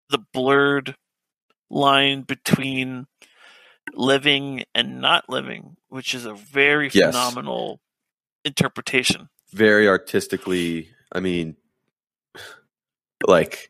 [0.09, 0.95] the blurred
[1.69, 3.05] line between
[3.93, 7.13] living and not living, which is a very Yes.
[7.13, 7.79] phenomenal
[8.45, 9.29] interpretation.
[9.53, 10.89] Very artistically.
[11.11, 11.55] I mean,
[13.25, 13.69] like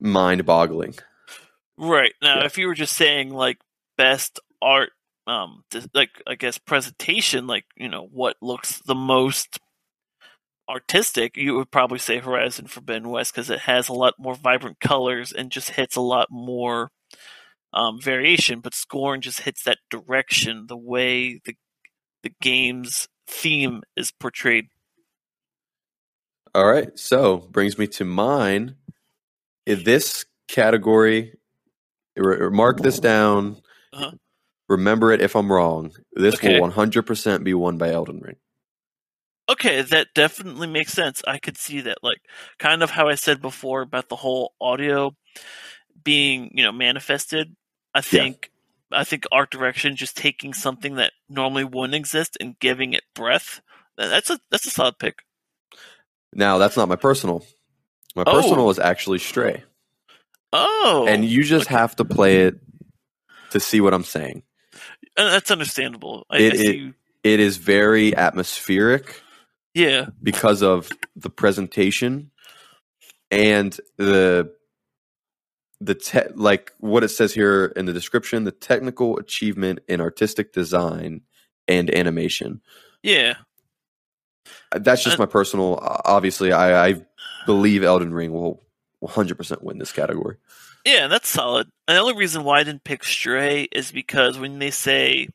[0.00, 0.94] mind boggling.
[1.76, 2.44] Right now, Yeah.
[2.46, 3.58] if you were just saying like
[3.96, 4.90] best art,
[5.26, 5.64] um,
[5.94, 9.58] like I guess presentation, like you know what looks the most
[10.68, 14.80] artistic, you would probably say Horizon Forbidden West because it has a lot more vibrant
[14.80, 16.90] colors and just hits a lot more
[17.72, 18.60] um, variation.
[18.60, 21.54] But Scorn just hits that direction, the way the
[22.22, 24.66] the game's theme is portrayed.
[26.54, 28.76] All right, so brings me to mine.
[29.68, 31.34] In this category,
[32.16, 33.60] mark this down.
[33.92, 34.12] Uh-huh.
[34.66, 35.92] Remember it if I'm wrong.
[36.14, 36.58] This Okay.
[36.58, 38.36] will 100% be won by Elden Ring.
[39.50, 41.22] Okay, that definitely makes sense.
[41.26, 42.18] I could see that, like,
[42.58, 45.14] kind of how I said before about the whole audio
[46.02, 47.54] being, you know, manifested.
[47.94, 48.50] I think,
[48.90, 53.60] I think art direction just taking something that normally wouldn't exist and giving it breath.
[53.98, 55.18] That's a that's a solid pick.
[56.32, 57.44] Now, that's not my personal.
[58.18, 58.42] My Oh.
[58.42, 59.64] personal is actually Stray.
[60.52, 61.74] Oh, and you just okay.
[61.76, 62.56] have to play it
[63.50, 64.42] to see what I'm saying.
[65.16, 66.26] uh, that's understandable.
[66.30, 69.22] I, It- I it- It is very atmospheric
[69.74, 72.30] yeah, because of the presentation
[73.30, 74.54] and the
[75.80, 80.52] the te- like what it says here in the description the technical achievement in artistic
[80.52, 81.22] design
[81.68, 82.60] and animation
[83.02, 83.34] yeah.
[84.72, 87.02] that's just Uh, my personal obviously i, I
[87.46, 88.62] believe elden ring will
[89.02, 90.36] 100% win this category
[90.84, 91.68] Yeah, that's solid.
[91.86, 95.28] And the only reason why I didn't pick Stray is because when they say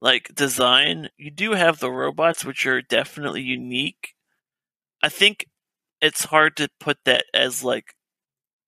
[0.00, 4.14] like design, you do have the robots, which are definitely unique.
[5.02, 5.46] I think
[6.00, 7.94] it's hard to put that as like,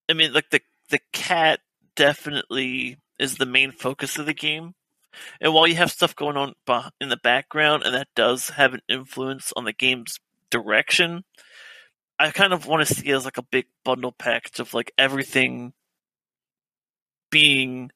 [0.09, 0.61] I mean, like the
[0.91, 1.61] the cat
[1.95, 4.75] definitely is the main focus of the game.
[5.41, 6.55] And while you have stuff going on
[7.01, 10.19] in the background, and that does have an influence on the game's
[10.51, 11.25] direction,
[12.19, 14.93] I kind of want to see it as like a big bundle package of like
[14.99, 15.73] everything
[17.31, 17.91] being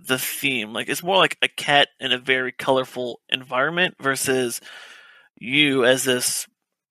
[0.00, 0.72] the theme.
[0.72, 4.60] Like it's more like a cat in a very colorful environment versus
[5.38, 6.46] you as this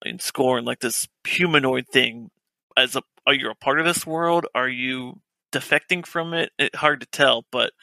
[0.05, 2.29] in scorn like this humanoid thing.
[2.77, 4.45] As a are you a part of this world?
[4.55, 5.19] Are you
[5.51, 6.51] defecting from it?
[6.57, 7.73] it hard to tell, but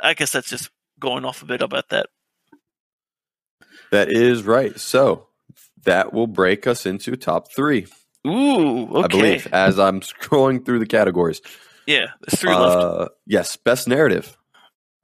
[0.00, 2.06] I guess that's just going off a bit about that.
[3.90, 5.26] that is right so
[5.84, 7.86] that will break us into top three
[8.26, 9.04] Ooh, okay.
[9.04, 11.40] i believe as i'm scrolling through the categories
[11.86, 12.76] Yeah, there's three left.
[12.76, 14.36] uh, yes best narrative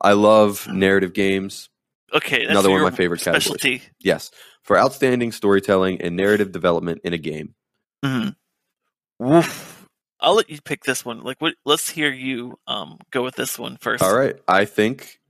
[0.01, 1.69] i love narrative games
[2.15, 3.45] Okay, that's another one of my favorite categories.
[3.45, 3.83] specialty.
[4.01, 4.31] Yes,
[4.63, 7.55] for outstanding storytelling and narrative development in a game.
[8.03, 8.29] hmm
[9.19, 9.87] Woof.
[10.19, 11.21] I'll let you pick this one.
[11.23, 11.55] Like, what?
[11.67, 14.03] Let's hear you um go with this one first.
[14.03, 15.21] All right, I think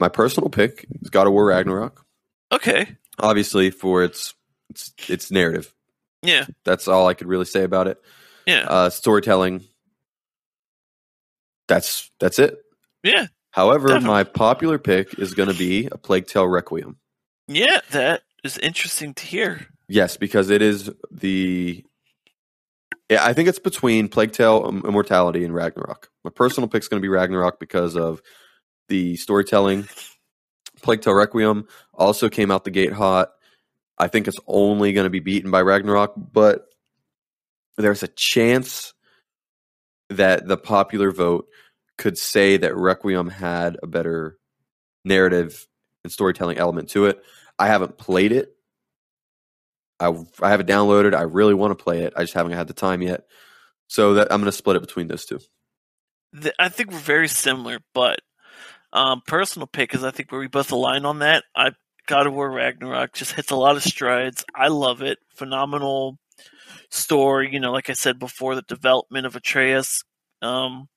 [0.00, 2.04] my personal pick is God of War Ragnarok.
[2.50, 2.96] Okay.
[3.20, 4.34] Obviously, for its
[4.70, 5.72] its, its narrative.
[6.22, 6.46] Yeah.
[6.64, 7.98] That's all I could really say about it.
[8.46, 8.66] Yeah.
[8.68, 9.64] Uh, storytelling.
[11.68, 12.58] That's that's it.
[13.02, 13.26] Yeah.
[13.50, 14.08] However, Definitely.
[14.08, 16.96] my popular pick is going to be a Plague Tale Requiem.
[17.46, 17.80] Yeah.
[17.90, 19.66] That is interesting to hear.
[19.88, 21.84] Yes, because it is the.
[23.10, 26.10] Yeah, I think it's between Plague Tale Im- Immortality and Ragnarok.
[26.24, 28.20] My personal pick is going to be Ragnarok because of
[28.88, 29.88] the storytelling.
[30.82, 33.30] Plague Tale Requiem also came out the gate hot.
[33.98, 36.66] I think it's only going to be beaten by Ragnarok, but
[37.76, 38.92] there's a chance
[40.10, 41.46] that the popular vote
[41.96, 44.38] could say that Requiem had a better
[45.04, 45.66] narrative
[46.04, 47.22] and storytelling element to it.
[47.58, 48.54] I haven't played it.
[50.00, 51.14] I I have it downloaded.
[51.14, 52.12] I really want to play it.
[52.16, 53.24] I just haven't had the time yet.
[53.88, 55.40] So that I'm going to split it between those two.
[56.40, 58.20] Th- I think we're very similar, but
[58.92, 61.44] um, personal pick is I think where we both align on that.
[61.56, 61.72] I
[62.08, 64.44] God of War Ragnarok just hits a lot of strides.
[64.54, 65.18] I love it.
[65.36, 66.18] Phenomenal
[66.90, 67.52] story.
[67.52, 70.02] You know, like I said before, the development of Atreus.
[70.40, 70.88] Um,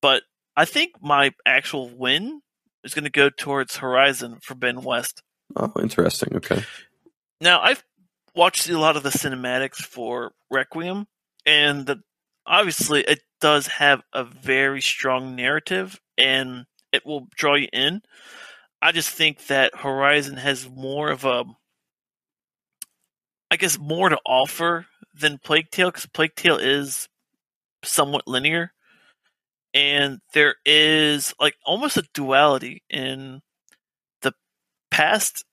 [0.00, 0.22] but
[0.56, 2.40] I think my actual win
[2.82, 5.22] is going to go towards Horizon Forbidden West.
[5.54, 6.36] Oh, interesting.
[6.36, 6.62] Okay.
[7.40, 7.84] Now I've
[8.34, 11.06] watched a lot of the cinematics for Requiem,
[11.44, 12.00] and the,
[12.46, 18.00] obviously it does have a very strong narrative, and it will draw you in.
[18.84, 21.44] I just think that Horizon has more of a,
[23.50, 24.84] I guess, more to offer
[25.18, 27.08] than Plague Tale, because Plague Tale is
[27.82, 28.72] somewhat linear,
[29.72, 33.40] and there is like almost a duality in
[34.20, 34.34] the
[34.90, 35.46] past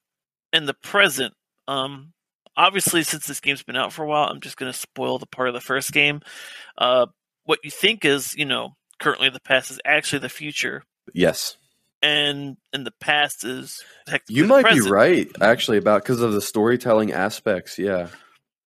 [0.51, 1.33] and the present.
[1.69, 2.11] Um,
[2.57, 5.25] obviously, since this game's been out for a while, I'm just going to spoil the
[5.25, 6.19] part of the first game.
[6.77, 7.05] Uh,
[7.45, 10.83] what you think is, you know, currently the past is actually the future,
[11.13, 11.55] Yes,
[12.01, 13.81] and in the past is
[14.27, 14.85] you might present.
[14.85, 17.77] be right actually about because of the storytelling aspects.
[17.77, 18.07] Yeah.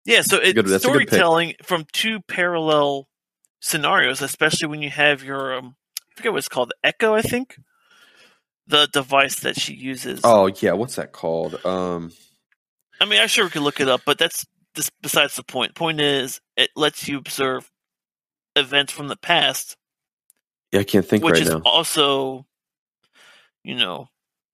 [0.04, 1.08] Yeah, so it's good- that's a good pick.
[1.08, 3.08] storytelling from two parallel
[3.60, 7.56] scenarios, especially when you have your um, I forget what it's called, Echo, I think,
[8.66, 10.20] the device that she uses.
[10.24, 11.64] Oh yeah, what's that called?
[11.64, 12.12] Um,
[13.00, 14.44] I mean, I'm sure we could look it up, but that's
[14.74, 15.74] this besides the point.
[15.74, 17.70] Point is, it lets you observe
[18.56, 19.76] events from the past,
[20.72, 21.62] yeah, I can't think which right is now.
[21.64, 22.44] also,
[23.64, 24.08] you know,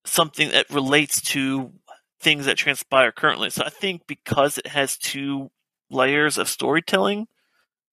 [0.05, 1.73] something that relates to
[2.21, 3.51] things that transpire currently.
[3.51, 5.51] So I think because it has two
[5.91, 7.27] layers of storytelling,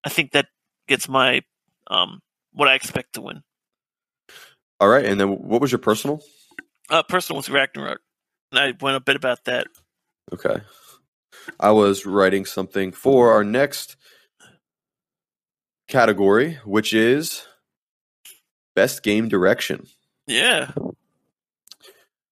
[0.04, 0.48] I think that
[0.88, 1.42] gets my
[1.88, 2.22] um
[2.54, 3.44] what I expect to win.
[4.80, 6.22] All right, and then what was your personal?
[6.90, 8.02] Uh, personal was Ragnarok,
[8.52, 9.68] and I went a bit about that.
[10.34, 10.62] Okay,
[11.60, 13.96] I was writing something for our next
[15.88, 17.46] category, which is
[18.76, 19.88] best game direction.
[20.28, 20.72] Yeah,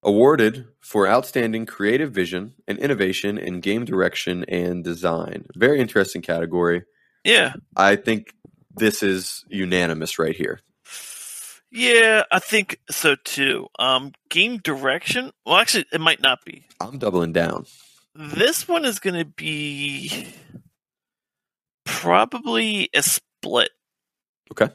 [0.06, 5.46] awarded for outstanding creative vision and innovation in game direction and design.
[5.56, 6.84] Very interesting category.
[7.24, 8.34] yeah, I think
[8.76, 10.60] this is unanimous right here.
[11.72, 12.24] yeah.
[12.32, 13.68] I think so too.
[13.80, 15.32] Um, game direction.
[15.46, 16.66] Well, actually, it might not be.
[16.80, 17.66] I'm doubling down.
[18.16, 20.28] This one is going to be
[21.86, 23.70] probably a split.
[24.52, 24.70] Okay.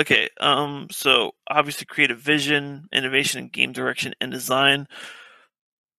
[0.00, 0.30] Okay.
[0.40, 0.88] Um.
[0.90, 4.88] So obviously, creative vision, innovation in game direction and design.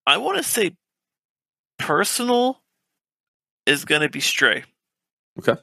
[0.08, 0.76] I want to say
[1.78, 2.60] personal
[3.68, 4.64] is going to be Stray.
[5.38, 5.56] Okay.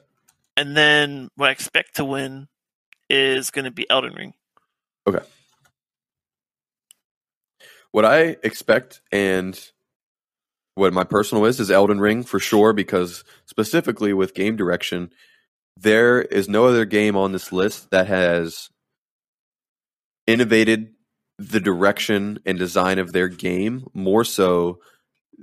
[0.55, 2.47] And then what I expect to win
[3.09, 4.33] is going to be Elden Ring.
[5.05, 5.25] Okay.
[7.91, 9.59] What I expect and
[10.75, 15.11] what my personal is is Elden Ring for sure because specifically with game direction,
[15.81, 18.69] there is no other game on this list that has
[20.27, 20.93] innovated
[21.37, 24.79] the direction and design of their game more so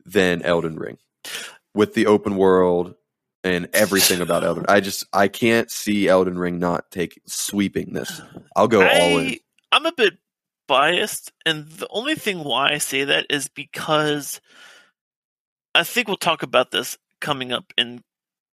[0.05, 0.99] than Elden Ring.
[1.75, 2.95] With the open world
[3.47, 4.67] and everything about Elden.
[4.69, 8.21] I just I can't see Elden Ring not take sweeping this.
[8.55, 9.27] I'll go all in.
[9.29, 9.41] I,
[9.73, 10.15] I'm a bit
[10.67, 14.41] biased, and the only thing why I say that is because
[15.75, 18.03] I think we'll talk about this coming up in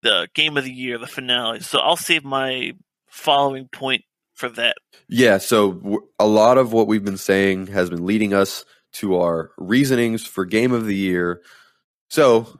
[0.03, 1.61] the game of the year, the finale.
[1.61, 2.73] So I'll save my
[3.07, 4.03] following point
[4.33, 4.77] for that.
[5.07, 9.51] Yeah, so a lot of what we've been saying has been leading us to our
[9.57, 11.41] reasonings for game of the year.
[12.09, 12.59] So,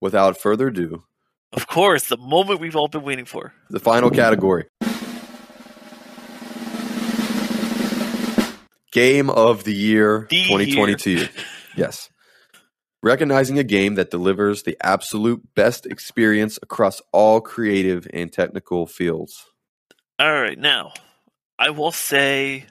[0.00, 1.04] without further ado,
[1.52, 3.54] Of course, the moment we've all been waiting for.
[3.70, 4.66] the final category.
[8.92, 11.28] Game of the year The 2022.
[11.76, 12.10] Yes.
[13.02, 19.46] Recognizing a game that delivers the absolute best experience across all creative and technical fields.
[20.18, 20.92] All right, now
[21.58, 22.66] I will say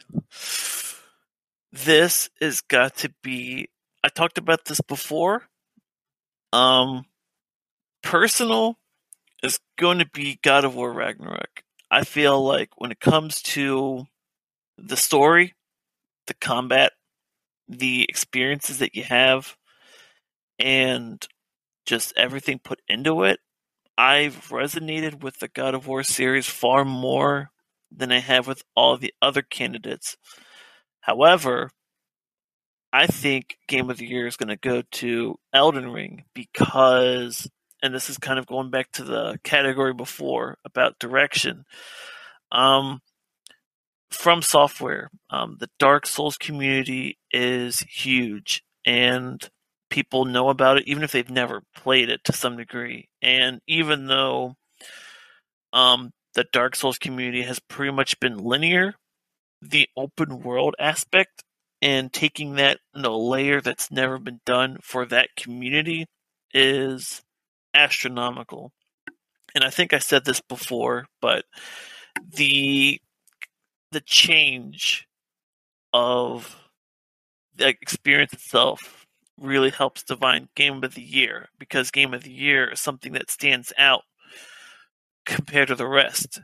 [1.72, 3.70] this has got to be.
[4.04, 5.44] I talked about this before.
[6.52, 7.06] Um,
[8.02, 8.78] personal
[9.44, 11.64] is going to be God of War Ragnarok.
[11.90, 14.06] I feel like when it comes to
[14.78, 15.54] the story,
[16.28, 16.94] the combat,
[17.68, 19.56] the experiences that you have,
[20.60, 21.26] and
[21.86, 23.40] just everything put into it,
[23.98, 27.52] I've resonated with the God of War series far more
[27.92, 30.18] than I have with all the other candidates.
[31.02, 31.72] However,
[32.94, 37.50] I think Game of the Year is going to go to Elden Ring because,
[37.82, 41.66] and this is kind of going back to the category before about direction.
[42.52, 43.02] Um,
[44.12, 49.50] FromSoftware, um, the Dark Souls community is huge, and
[49.90, 53.08] people know about it even if they've never played it to some degree.
[53.22, 54.56] And even though
[55.74, 58.96] um, the Dark Souls community has pretty much been linear,
[59.62, 61.44] the open world aspect
[61.82, 66.06] and taking that in a layer that's never been done for that community
[66.54, 67.22] is
[67.74, 68.72] astronomical.
[69.56, 71.46] And I think I said this before, but
[72.36, 73.00] the
[73.92, 75.08] the change
[75.94, 76.58] of
[77.56, 79.07] the experience itself
[79.40, 83.30] really helps define game of the year because game of the year is something that
[83.30, 84.04] stands out
[85.26, 86.42] compared to the rest.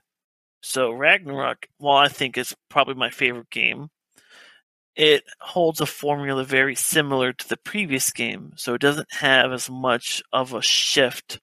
[0.61, 3.89] So Ragnarok, while I think is probably my favorite game,
[4.95, 9.69] it holds a formula very similar to the previous game, so it doesn't have as
[9.69, 11.39] much of a shift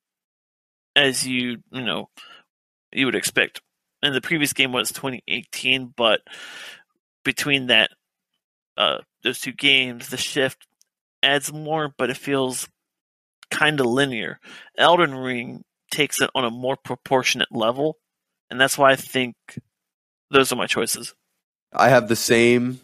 [0.94, 2.08] as you you know
[2.92, 3.60] you would expect.
[4.02, 6.20] And the previous game was 2018, but
[7.24, 7.90] between that
[8.76, 10.66] uh, those two games, the shift
[11.22, 12.68] adds more, but it feels
[13.50, 14.38] kind of linear.
[14.78, 17.96] Elden Ring takes it on a more proportionate level,
[18.50, 19.34] and that's why I think
[20.30, 21.14] those are my choices.
[21.72, 22.80] I have the same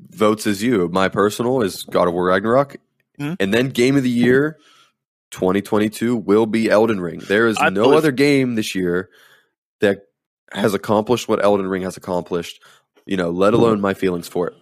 [0.00, 0.88] votes as you.
[0.88, 2.76] My personal is God of War Ragnarok.
[3.18, 3.36] Mhm.
[3.40, 4.58] And then game of the year,
[5.30, 7.20] 2022 will be Elden Ring.
[7.20, 9.10] There is I no believe- other game this year
[9.80, 10.02] that
[10.52, 12.62] has accomplished what Elden Ring has accomplished,
[13.06, 14.54] you know, let alone my feelings for it.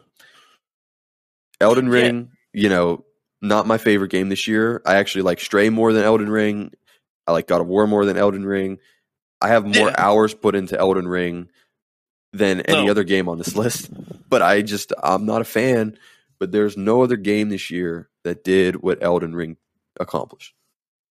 [1.61, 1.89] Elden.
[1.89, 3.05] Ring, you know,
[3.43, 4.81] not my favorite game this year.
[4.87, 6.73] I actually like Stray more than Elden Ring.
[7.27, 8.79] I like God of War more than Elden Ring.
[9.41, 9.95] I have more Yeah.
[9.99, 11.49] hours put into Elden Ring
[12.33, 12.91] than any No.
[12.91, 13.91] other game on this list.
[14.29, 15.99] But I just I'm not a fan.
[16.41, 19.57] But there's no other game this year that did what Elden Ring
[20.01, 20.53] accomplished.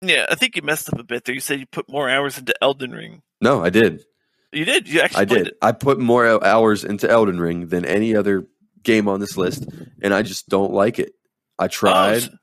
[0.01, 1.33] Yeah, I think you messed up a bit there.
[1.33, 3.21] You said you put more hours into Elden Ring.
[3.39, 4.03] No, I did.
[4.51, 4.87] You did.
[4.89, 5.47] You actually I did.
[5.47, 5.57] it.
[5.61, 8.45] I put more hours into Elden Ring than any other
[8.83, 9.65] game on this list,
[10.01, 11.13] and I just don't like it.
[11.63, 12.23] I oh, tried.
[12.23, 12.37] Oh,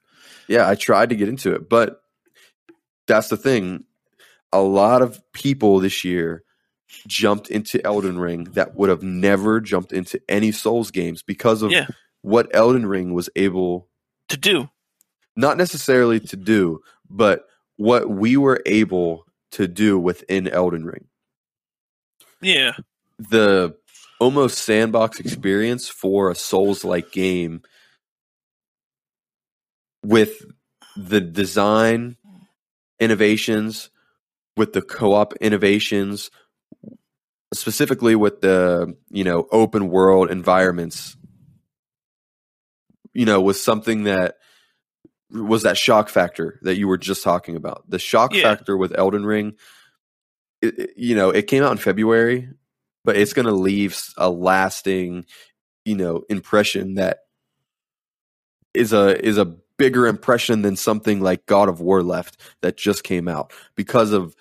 [0.49, 2.03] yeah, I tried to get into it, but
[3.07, 3.85] that's the thing.
[4.53, 6.43] A lot of people this year
[7.07, 11.71] jumped into Elden Ring that would have never jumped into any Souls games because of
[11.71, 11.87] Yeah.
[12.23, 13.89] what Elden Ring was able
[14.29, 14.69] to do.
[15.37, 21.07] not necessarily to do, but what we were able to do within Elden Ring.
[22.41, 22.73] Yeah.
[23.19, 23.77] The
[24.19, 27.63] almost sandbox experience for a Souls like game
[30.03, 30.45] with
[30.97, 32.17] the design
[32.99, 33.91] innovations,
[34.57, 36.31] with the co op innovations,
[37.53, 41.17] specifically with the, you know, open world environments,
[43.13, 44.37] you know, was something that
[45.33, 47.85] was that shock factor that you were just talking about.
[47.89, 48.43] The shock Yeah.
[48.43, 49.55] factor with Elden Ring,
[50.61, 52.49] it, it- you know, it came out in February,
[53.05, 55.25] but it's going to leave a lasting,
[55.85, 57.19] you know, impression that
[58.75, 63.03] is a is a bigger impression than something like God of War left that just
[63.03, 64.37] came out because of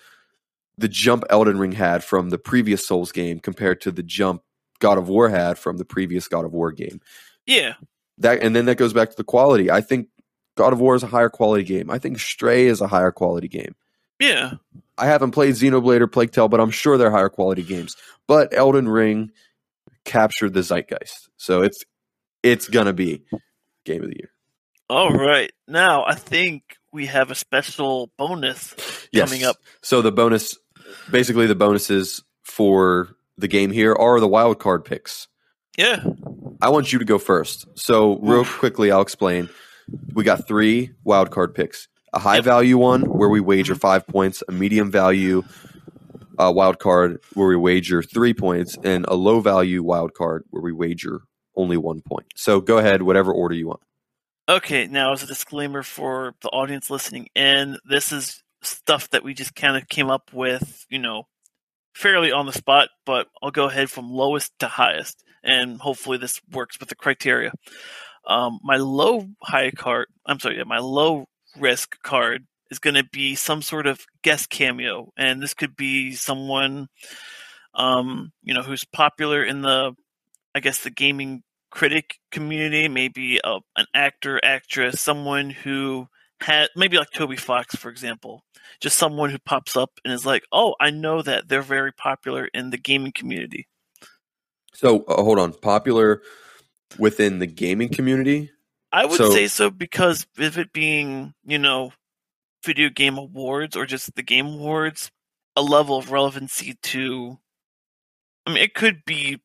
[0.76, 4.42] the jump Elden Ring had from the previous Souls game compared to the jump
[4.80, 7.00] God of War had from the previous God of War game
[7.46, 7.74] Yeah.
[8.18, 9.70] that and then that goes back to the quality.
[9.70, 10.08] I think
[10.56, 11.90] God of War is a higher quality game.
[11.90, 13.74] I think Stray is a higher quality game.
[14.18, 14.54] Yeah.
[14.98, 17.96] I haven't played Xenoblade or Plague Tale, but I'm sure they're higher quality games.
[18.26, 19.30] But Elden Ring
[20.04, 21.82] captured the zeitgeist, so it's
[22.42, 23.22] it's gonna be
[23.86, 24.30] game of the year.
[24.90, 25.52] All right.
[25.68, 26.62] Now I think
[26.92, 28.74] we have a special bonus
[29.12, 29.28] Yes.
[29.30, 29.56] coming up.
[29.82, 30.58] So the bonus,
[31.12, 35.28] basically the bonuses for the game here are the wild card picks.
[35.78, 36.02] Yeah.
[36.60, 37.66] I want you to go first.
[37.76, 39.48] So real quickly, I'll explain.
[40.12, 42.44] We got three wild card picks: a high Yep.
[42.44, 45.44] value one where we wager five points, a medium value
[46.36, 50.62] uh, wild card where we wager three points, and a low value wild card where
[50.62, 51.20] we wager
[51.56, 52.26] only one point.
[52.34, 53.80] So go ahead, whatever order you want.
[54.50, 59.32] Okay, now as a disclaimer for the audience listening in, this is stuff that we
[59.32, 61.28] just kind of came up with, you know,
[61.94, 66.40] fairly on the spot, but I'll go ahead from lowest to highest, and hopefully this
[66.50, 67.52] works with the criteria.
[68.26, 73.04] Um, my low high card, I'm sorry, yeah, my low risk card is going to
[73.04, 76.88] be some sort of guest cameo, and this could be someone,
[77.74, 79.92] um, you know, who's popular in the,
[80.56, 86.08] I guess, the gaming critic community, maybe a, an actor, actress, someone who
[86.40, 88.44] had maybe like Toby Fox, for example,
[88.80, 92.48] just someone who pops up and is like, "Oh, I know that they're very popular
[92.54, 93.68] in the gaming community."
[94.74, 96.22] So uh, hold on, popular
[96.98, 98.50] within the gaming community.
[98.92, 101.92] I would So- say so because of it being, you know,
[102.64, 105.10] video game awards or just the game awards,
[105.56, 107.38] a level of relevancy to.
[108.46, 109.40] I mean, it could be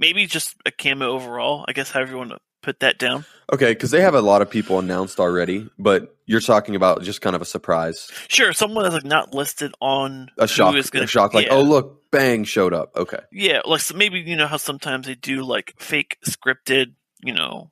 [0.00, 1.64] maybe just a cameo overall.
[1.68, 3.24] I guess however you want to put that down.
[3.52, 7.20] Okay, because they have a lot of people announced already, but you're talking about just
[7.20, 10.90] kind of a surprise, Sure, someone that's like not listed on a shock, who is
[10.90, 11.34] gonna a shock.
[11.34, 11.52] Like, yeah.
[11.54, 12.96] oh look, bang, showed up.
[12.96, 16.94] Okay, Yeah, like so maybe you know how sometimes they do like fake scripted,
[17.24, 17.70] you know,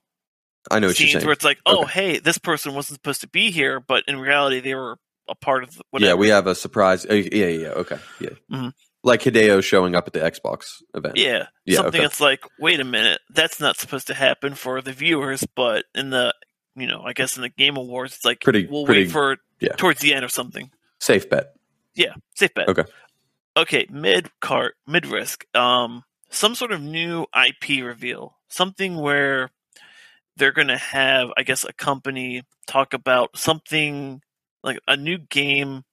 [0.71, 1.93] I know what you're scenes where it's like, oh, Okay.
[1.93, 4.99] hey, this person wasn't supposed to be here, but in reality they were
[5.29, 6.09] a part of the, whatever.
[6.09, 7.05] Yeah, we have a surprise.
[7.07, 7.69] uh, Yeah, yeah, yeah.
[7.69, 8.31] Okay, yeah.
[8.51, 8.73] Mhm.
[9.05, 11.17] Like Hideo showing up at the Xbox event.
[11.17, 12.05] yeah, Yeah, something okay.
[12.05, 16.11] that's like, wait a minute, that's not supposed to happen for the viewers, but in
[16.11, 16.35] the,
[16.75, 19.37] you know, I guess in the game awards, it's like Pretty- we'll pretty- wait for
[19.61, 19.75] yeah.
[19.77, 20.71] towards the end or something.
[21.01, 21.55] Safe bet.
[21.95, 22.69] Yeah, safe bet.
[22.69, 22.85] Okay.
[23.57, 25.45] Okay, mid cart, mid risk.
[25.57, 29.51] Um, some sort of new IP reveal, something where
[30.37, 34.23] they're going to have, I guess, a company talk about something
[34.63, 35.85] like a new game,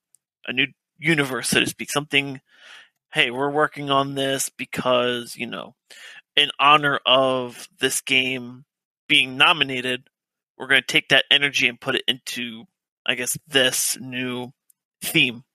[0.48, 0.68] a new
[1.00, 1.92] universe, so to speak.
[1.92, 2.42] Something.
[3.16, 5.74] Hey, we're working on this because you know,
[6.36, 8.66] in honor of this game
[9.08, 10.10] being nominated,
[10.58, 12.66] we're going to take that energy and put it into,
[13.06, 14.52] I guess, this new
[15.02, 15.46] theme.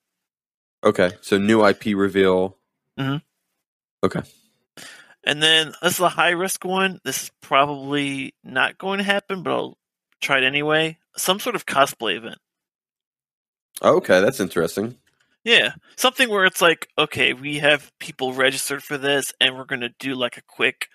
[0.82, 2.56] Okay, so new IP reveal.
[2.96, 3.16] Hmm.
[4.02, 4.22] Okay.
[5.24, 6.98] And then this is a high risk one.
[7.04, 9.76] This is probably not going to happen, but I'll
[10.22, 10.96] try it anyway.
[11.14, 12.38] Some sort of cosplay event.
[13.82, 14.96] Okay, that's interesting.
[15.44, 19.80] Yeah, something where it's like, okay, we have people registered for this, and we're going
[19.80, 20.88] to do like a quick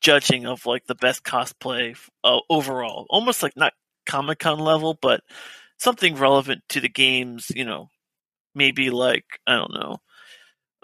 [0.00, 3.72] judging of like the best cosplay uh, overall, almost like not
[4.06, 5.22] Comic Con level, but
[5.78, 7.50] something relevant to the games.
[7.54, 7.88] You know,
[8.54, 9.96] maybe like I don't know,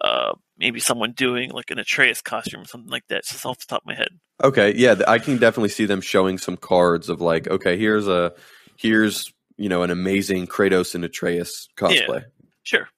[0.01, 3.27] uh, maybe someone doing like an Atreus costume or something like that.
[3.27, 4.19] Just off the top of my head.
[4.43, 8.33] Okay, yeah, I can definitely see them showing some cards of like, okay, here's a
[8.79, 12.23] here's you know an amazing Kratos and Atreus cosplay.
[12.23, 12.29] Yeah,
[12.65, 12.89] Sure.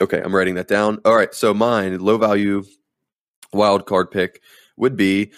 [0.00, 1.00] Okay, I'm writing that down.
[1.04, 2.64] All right, so mine low value
[3.52, 4.42] wild card pick
[4.76, 5.32] would be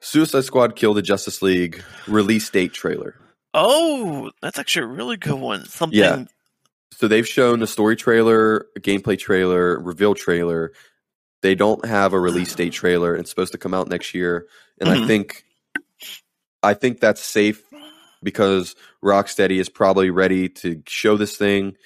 [0.00, 3.14] Suicide Squad Kill the Justice League release date trailer.
[3.54, 5.64] Oh, that's actually a really good one.
[5.64, 5.98] Something.
[5.98, 6.24] Yeah.
[6.92, 10.72] So they've shown a story trailer, a gameplay trailer, reveal trailer.
[11.42, 13.16] They don't have a release date trailer.
[13.16, 14.46] It's supposed to come out next year,
[14.80, 15.06] and I Mhm.
[15.06, 15.44] think
[16.60, 17.62] I think that's safe
[18.20, 21.76] because Rocksteady is probably ready to show this thing.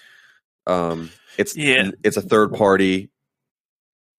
[0.66, 1.90] Um, it's Yeah.
[2.04, 3.10] it's a third party.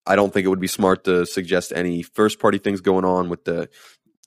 [0.06, 3.30] I don't think it would be smart to suggest any first party things going on
[3.30, 3.70] with the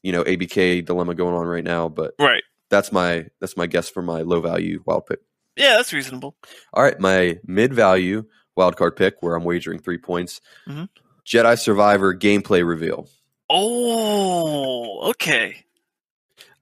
[0.02, 1.88] you know ABK dilemma going on right now.
[1.88, 2.42] But Right.
[2.70, 5.20] that's my that's my guess for my low value wild pick.
[5.56, 6.36] Yeah, that's reasonable.
[6.72, 8.24] All right, my mid value
[8.58, 10.40] wildcard pick, where I'm wagering three points.
[10.68, 10.88] Mhm.
[11.26, 13.08] Jedi Survivor gameplay reveal.
[13.50, 15.64] Oh, okay.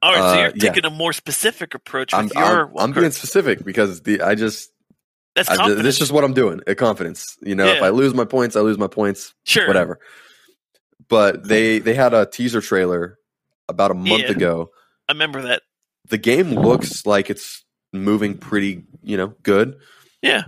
[0.01, 0.69] All right, so Uh, you're yeah.
[0.71, 2.43] taking a more specific approach I'm, with your.
[2.43, 4.71] I'm, I'm wild being specific because the I just
[5.35, 6.61] That's I, this is just what I'm doing.
[6.65, 7.37] A confidence.
[7.41, 9.33] You know, if I lose my points, I lose my points.
[9.43, 9.67] sure.
[9.67, 9.99] Whatever.
[11.07, 13.19] But they they had a teaser trailer
[13.69, 14.31] about a month Yeah.
[14.31, 14.71] ago.
[15.07, 15.61] I remember that.
[16.09, 17.63] The game looks like it's
[17.93, 19.77] moving pretty, you know, good.
[20.21, 20.43] Yeah.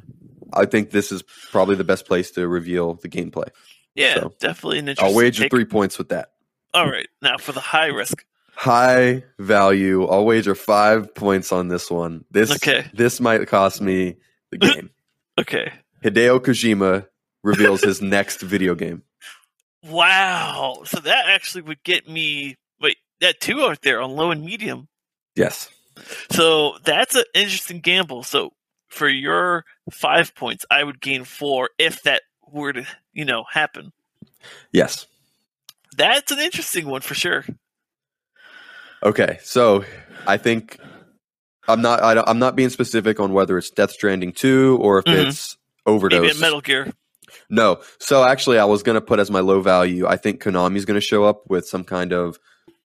[0.54, 3.50] I think this is probably the best place to reveal the gameplay.
[3.96, 5.10] Yeah, So, definitely an interesting.
[5.14, 6.32] I'll wager three points with that.
[6.74, 8.24] All right, now for the high risk.
[8.56, 10.06] high value.
[10.06, 12.24] I'll wager five points on this one.
[12.32, 12.86] This Okay.
[12.94, 14.18] this might cost me
[14.52, 14.90] the game.
[15.40, 15.72] Okay.
[16.04, 17.06] Hideo Kojima
[17.44, 19.04] reveals his next video game.
[19.86, 20.82] Wow.
[20.86, 22.56] So that actually would get me.
[22.82, 24.88] Wait, that two out there on low and medium.
[25.36, 25.70] Yes.
[26.32, 28.24] So that's an interesting gamble.
[28.24, 28.52] So
[28.88, 33.92] for your five points, I would gain four if that were to, you know, happen.
[34.72, 35.06] Yes.
[35.96, 37.46] That's an interesting one for sure.
[39.04, 39.38] Okay.
[39.44, 39.86] So
[40.26, 40.80] I think
[41.68, 45.00] I'm not I don't, I'm not being specific on whether it's Death Stranding 2 or
[45.00, 45.28] if Mhm.
[45.28, 46.38] it's Maybe Overdose.
[46.38, 46.92] a Metal Gear.
[47.50, 47.82] No.
[48.00, 50.06] So actually I was going to put as my low value.
[50.08, 52.38] I think Konami's going to show up with some kind of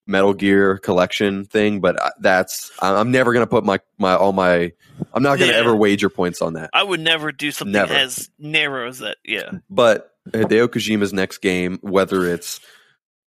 [0.06, 4.72] Metal Gear collection thing, but that's I'm never going to put my my all my
[5.14, 5.60] I'm not going to Yeah.
[5.60, 6.70] ever wager points on that.
[6.72, 7.92] I would never do something Never.
[7.94, 9.16] as narrow as that.
[9.24, 9.50] Yeah.
[9.70, 12.60] But Hideo Kojima's next game, whether it's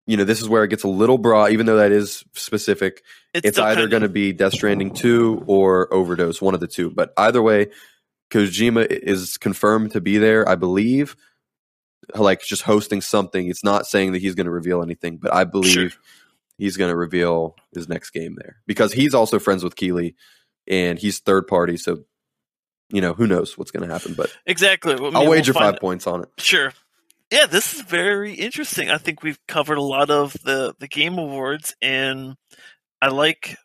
[0.06, 3.02] you know, this is where it gets a little broad, even though that is specific.
[3.32, 6.90] It's, still either going to be Death Stranding 2 or Overdose, one of the two.
[6.90, 7.68] But either way,
[8.30, 11.16] Kojima is confirmed to be there, I believe.
[12.14, 13.48] Like just hosting something.
[13.48, 15.90] It's not saying that he's going to reveal anything, but I believe Sure.
[16.58, 20.14] he's going to reveal his next game there because he's also friends with Keighley
[20.68, 21.78] and he's third party.
[21.78, 22.04] So,
[22.90, 24.96] you know, who knows what's going to happen, but Exactly.
[24.96, 26.28] Well, I mean, I'll we'll wager five points on it.
[26.36, 26.74] Sure.
[27.34, 28.92] Yeah, this is very interesting.
[28.92, 32.36] I think we've covered a lot of the the game awards, and
[33.02, 33.56] I like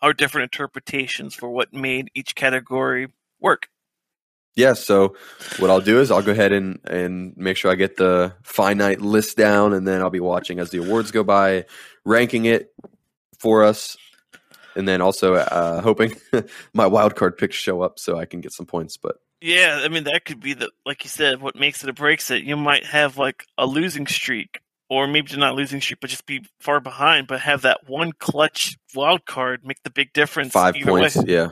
[0.00, 3.08] our different interpretations for what made each category
[3.40, 3.66] work.
[4.54, 5.16] Yeah, so
[5.58, 9.00] what I'll do is I'll go ahead and, and make sure I get the finite
[9.00, 11.64] list down, and then I'll be watching as the awards go by,
[12.04, 12.72] ranking it
[13.40, 13.96] for us,
[14.76, 16.14] and then also uh, hoping
[16.72, 18.96] my wild card picks show up so I can get some points.
[18.96, 21.92] But Yeah, I mean that could be the like you said, what makes it or
[21.92, 22.44] breaks it.
[22.44, 26.44] You might have like a losing streak, or maybe not losing streak, but just be
[26.60, 30.52] far behind, but have that one clutch wild card make the big difference.
[30.52, 31.00] five either way.
[31.02, 31.50] points, yeah,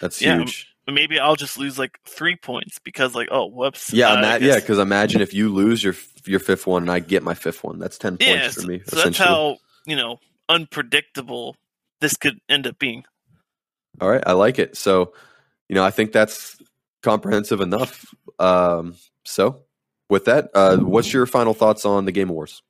[0.00, 0.72] that's Yeah, huge.
[0.88, 3.92] Maybe I'll just lose like three points because like oh whoops.
[3.92, 5.94] Yeah, uh, I ima- guess- yeah, because imagine if you lose your
[6.24, 8.48] your fifth one and I get my fifth one, that's ten points yeah.
[8.50, 8.82] for me.
[8.86, 10.18] so that's how you know
[10.48, 11.56] unpredictable
[12.00, 13.04] this could end up being.
[14.00, 14.76] All right, I like it.
[14.76, 15.12] So,
[15.68, 16.56] you know, I think that's
[17.02, 18.14] comprehensive enough.
[18.38, 19.62] Um, so,
[20.08, 22.62] with that, uh, what's your final thoughts on the Game Awards?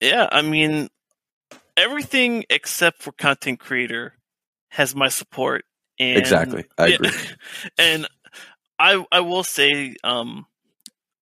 [0.00, 0.88] Yeah, I mean
[1.76, 4.14] everything except for content creator
[4.70, 5.64] has my support.
[5.98, 6.94] And exactly, I Yeah.
[6.96, 7.10] agree.
[7.78, 8.08] and
[8.78, 10.46] I I will say um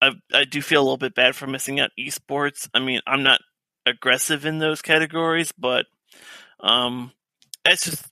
[0.01, 2.69] I I do feel a little bit bad for missing out esports.
[2.73, 3.41] I mean, I'm not
[3.87, 5.87] aggressive in those categories, but
[6.61, 7.13] um
[7.67, 8.07] it's just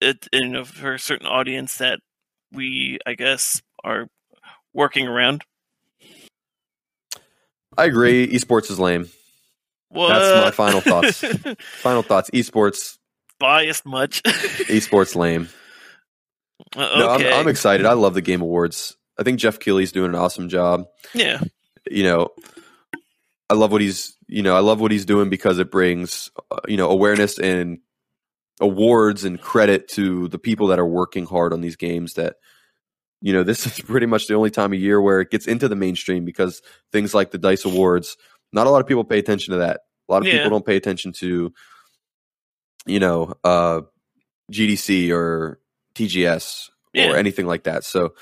[0.00, 2.00] it you know for a certain audience that
[2.54, 4.06] we I guess are
[4.72, 5.42] working around.
[7.76, 8.28] I agree.
[8.28, 9.08] Esports is lame.
[9.88, 10.08] What?
[10.08, 11.24] That's my final thoughts.
[11.82, 12.98] Final thoughts: esports,
[13.38, 14.22] Biased much.
[14.24, 15.48] esports lame.
[16.76, 17.20] Uh, No, I'm.
[17.40, 17.86] I'm excited.
[17.86, 18.96] I love the Game Awards.
[19.18, 20.86] I think Geoff Keighley's doing an awesome job.
[21.14, 21.40] yeah.
[21.88, 22.30] You know,
[23.50, 26.60] I love what he's you know I love what he's doing because it brings uh,
[26.66, 27.78] you know awareness and
[28.60, 32.14] awards and credit to the people that are working hard on these games.
[32.14, 32.36] That
[33.20, 35.68] you know this is pretty much the only time of year where it gets into
[35.68, 36.62] the mainstream because
[36.92, 38.16] things like the Dice Awards,
[38.52, 39.80] not a lot of people pay attention to that.
[40.08, 40.34] A lot of Yeah.
[40.34, 41.52] people don't pay attention to
[42.86, 43.80] you know uh,
[44.52, 45.58] GDC or
[45.94, 47.12] TGS Yeah.
[47.12, 47.84] or anything like that.
[47.84, 48.14] So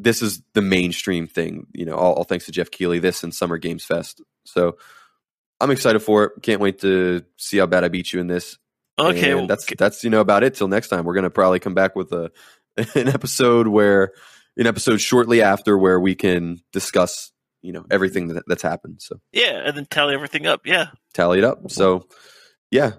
[0.00, 3.34] this is the mainstream thing, you know, all, all thanks to Geoff Keighley, this and
[3.34, 4.22] Summer Games Fest.
[4.44, 4.76] So
[5.60, 6.32] I'm excited for it.
[6.42, 8.58] Can't wait to see how bad I beat you in this.
[8.98, 9.38] Okay.
[9.38, 11.04] And that's that's you know about it till next time.
[11.04, 12.30] We're gonna probably come back with a
[12.94, 14.12] an episode where
[14.56, 19.00] an episode shortly after where we can discuss you know everything that, that's happened.
[19.00, 20.62] So yeah, and then tally everything up.
[20.64, 20.88] Yeah.
[21.14, 21.70] tally it up.
[21.70, 22.06] So
[22.70, 22.92] yeah,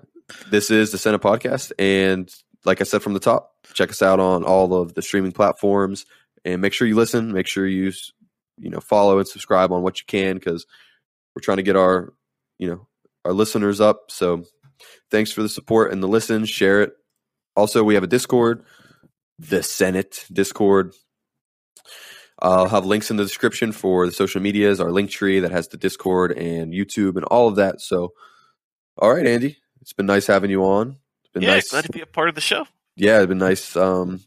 [0.50, 2.30] this is the Senate podcast, and
[2.66, 6.06] like I said from the top, check us out on all of the streaming platforms,
[6.46, 7.32] and make sure you listen.
[7.32, 7.92] Make sure you
[8.58, 10.66] you know follow and subscribe on what you can because
[11.36, 12.14] we're trying to get our
[12.58, 12.88] you know
[13.26, 14.12] our listeners up.
[14.12, 14.44] So
[15.12, 16.46] thanks for the support and the listen.
[16.46, 16.94] Share it.
[17.56, 18.64] Also, we have a Discord,
[19.38, 20.94] the Senate Discord.
[22.42, 25.78] I'll have links in the description for the social medias, our Linktree that has the
[25.78, 27.82] Discord and YouTube and all of that.
[27.82, 28.14] So,
[28.98, 30.98] all right, Andy, it's been nice having you on.
[31.24, 31.56] It's been yeah.
[31.56, 31.72] nice.
[31.72, 32.66] Glad to be a part of the show.
[32.96, 33.76] Yeah, it's been nice.
[33.76, 34.22] Um,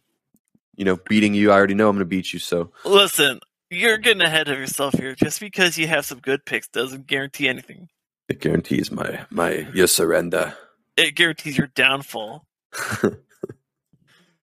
[0.77, 1.51] you know, beating you.
[1.51, 2.39] I already know I'm going to beat you.
[2.39, 5.15] So, Listen, you're getting ahead of yourself here.
[5.15, 7.89] Just because you have some good picks doesn't guarantee anything.
[8.33, 10.55] It guarantees my my your surrender.
[10.97, 12.47] It guarantees your downfall.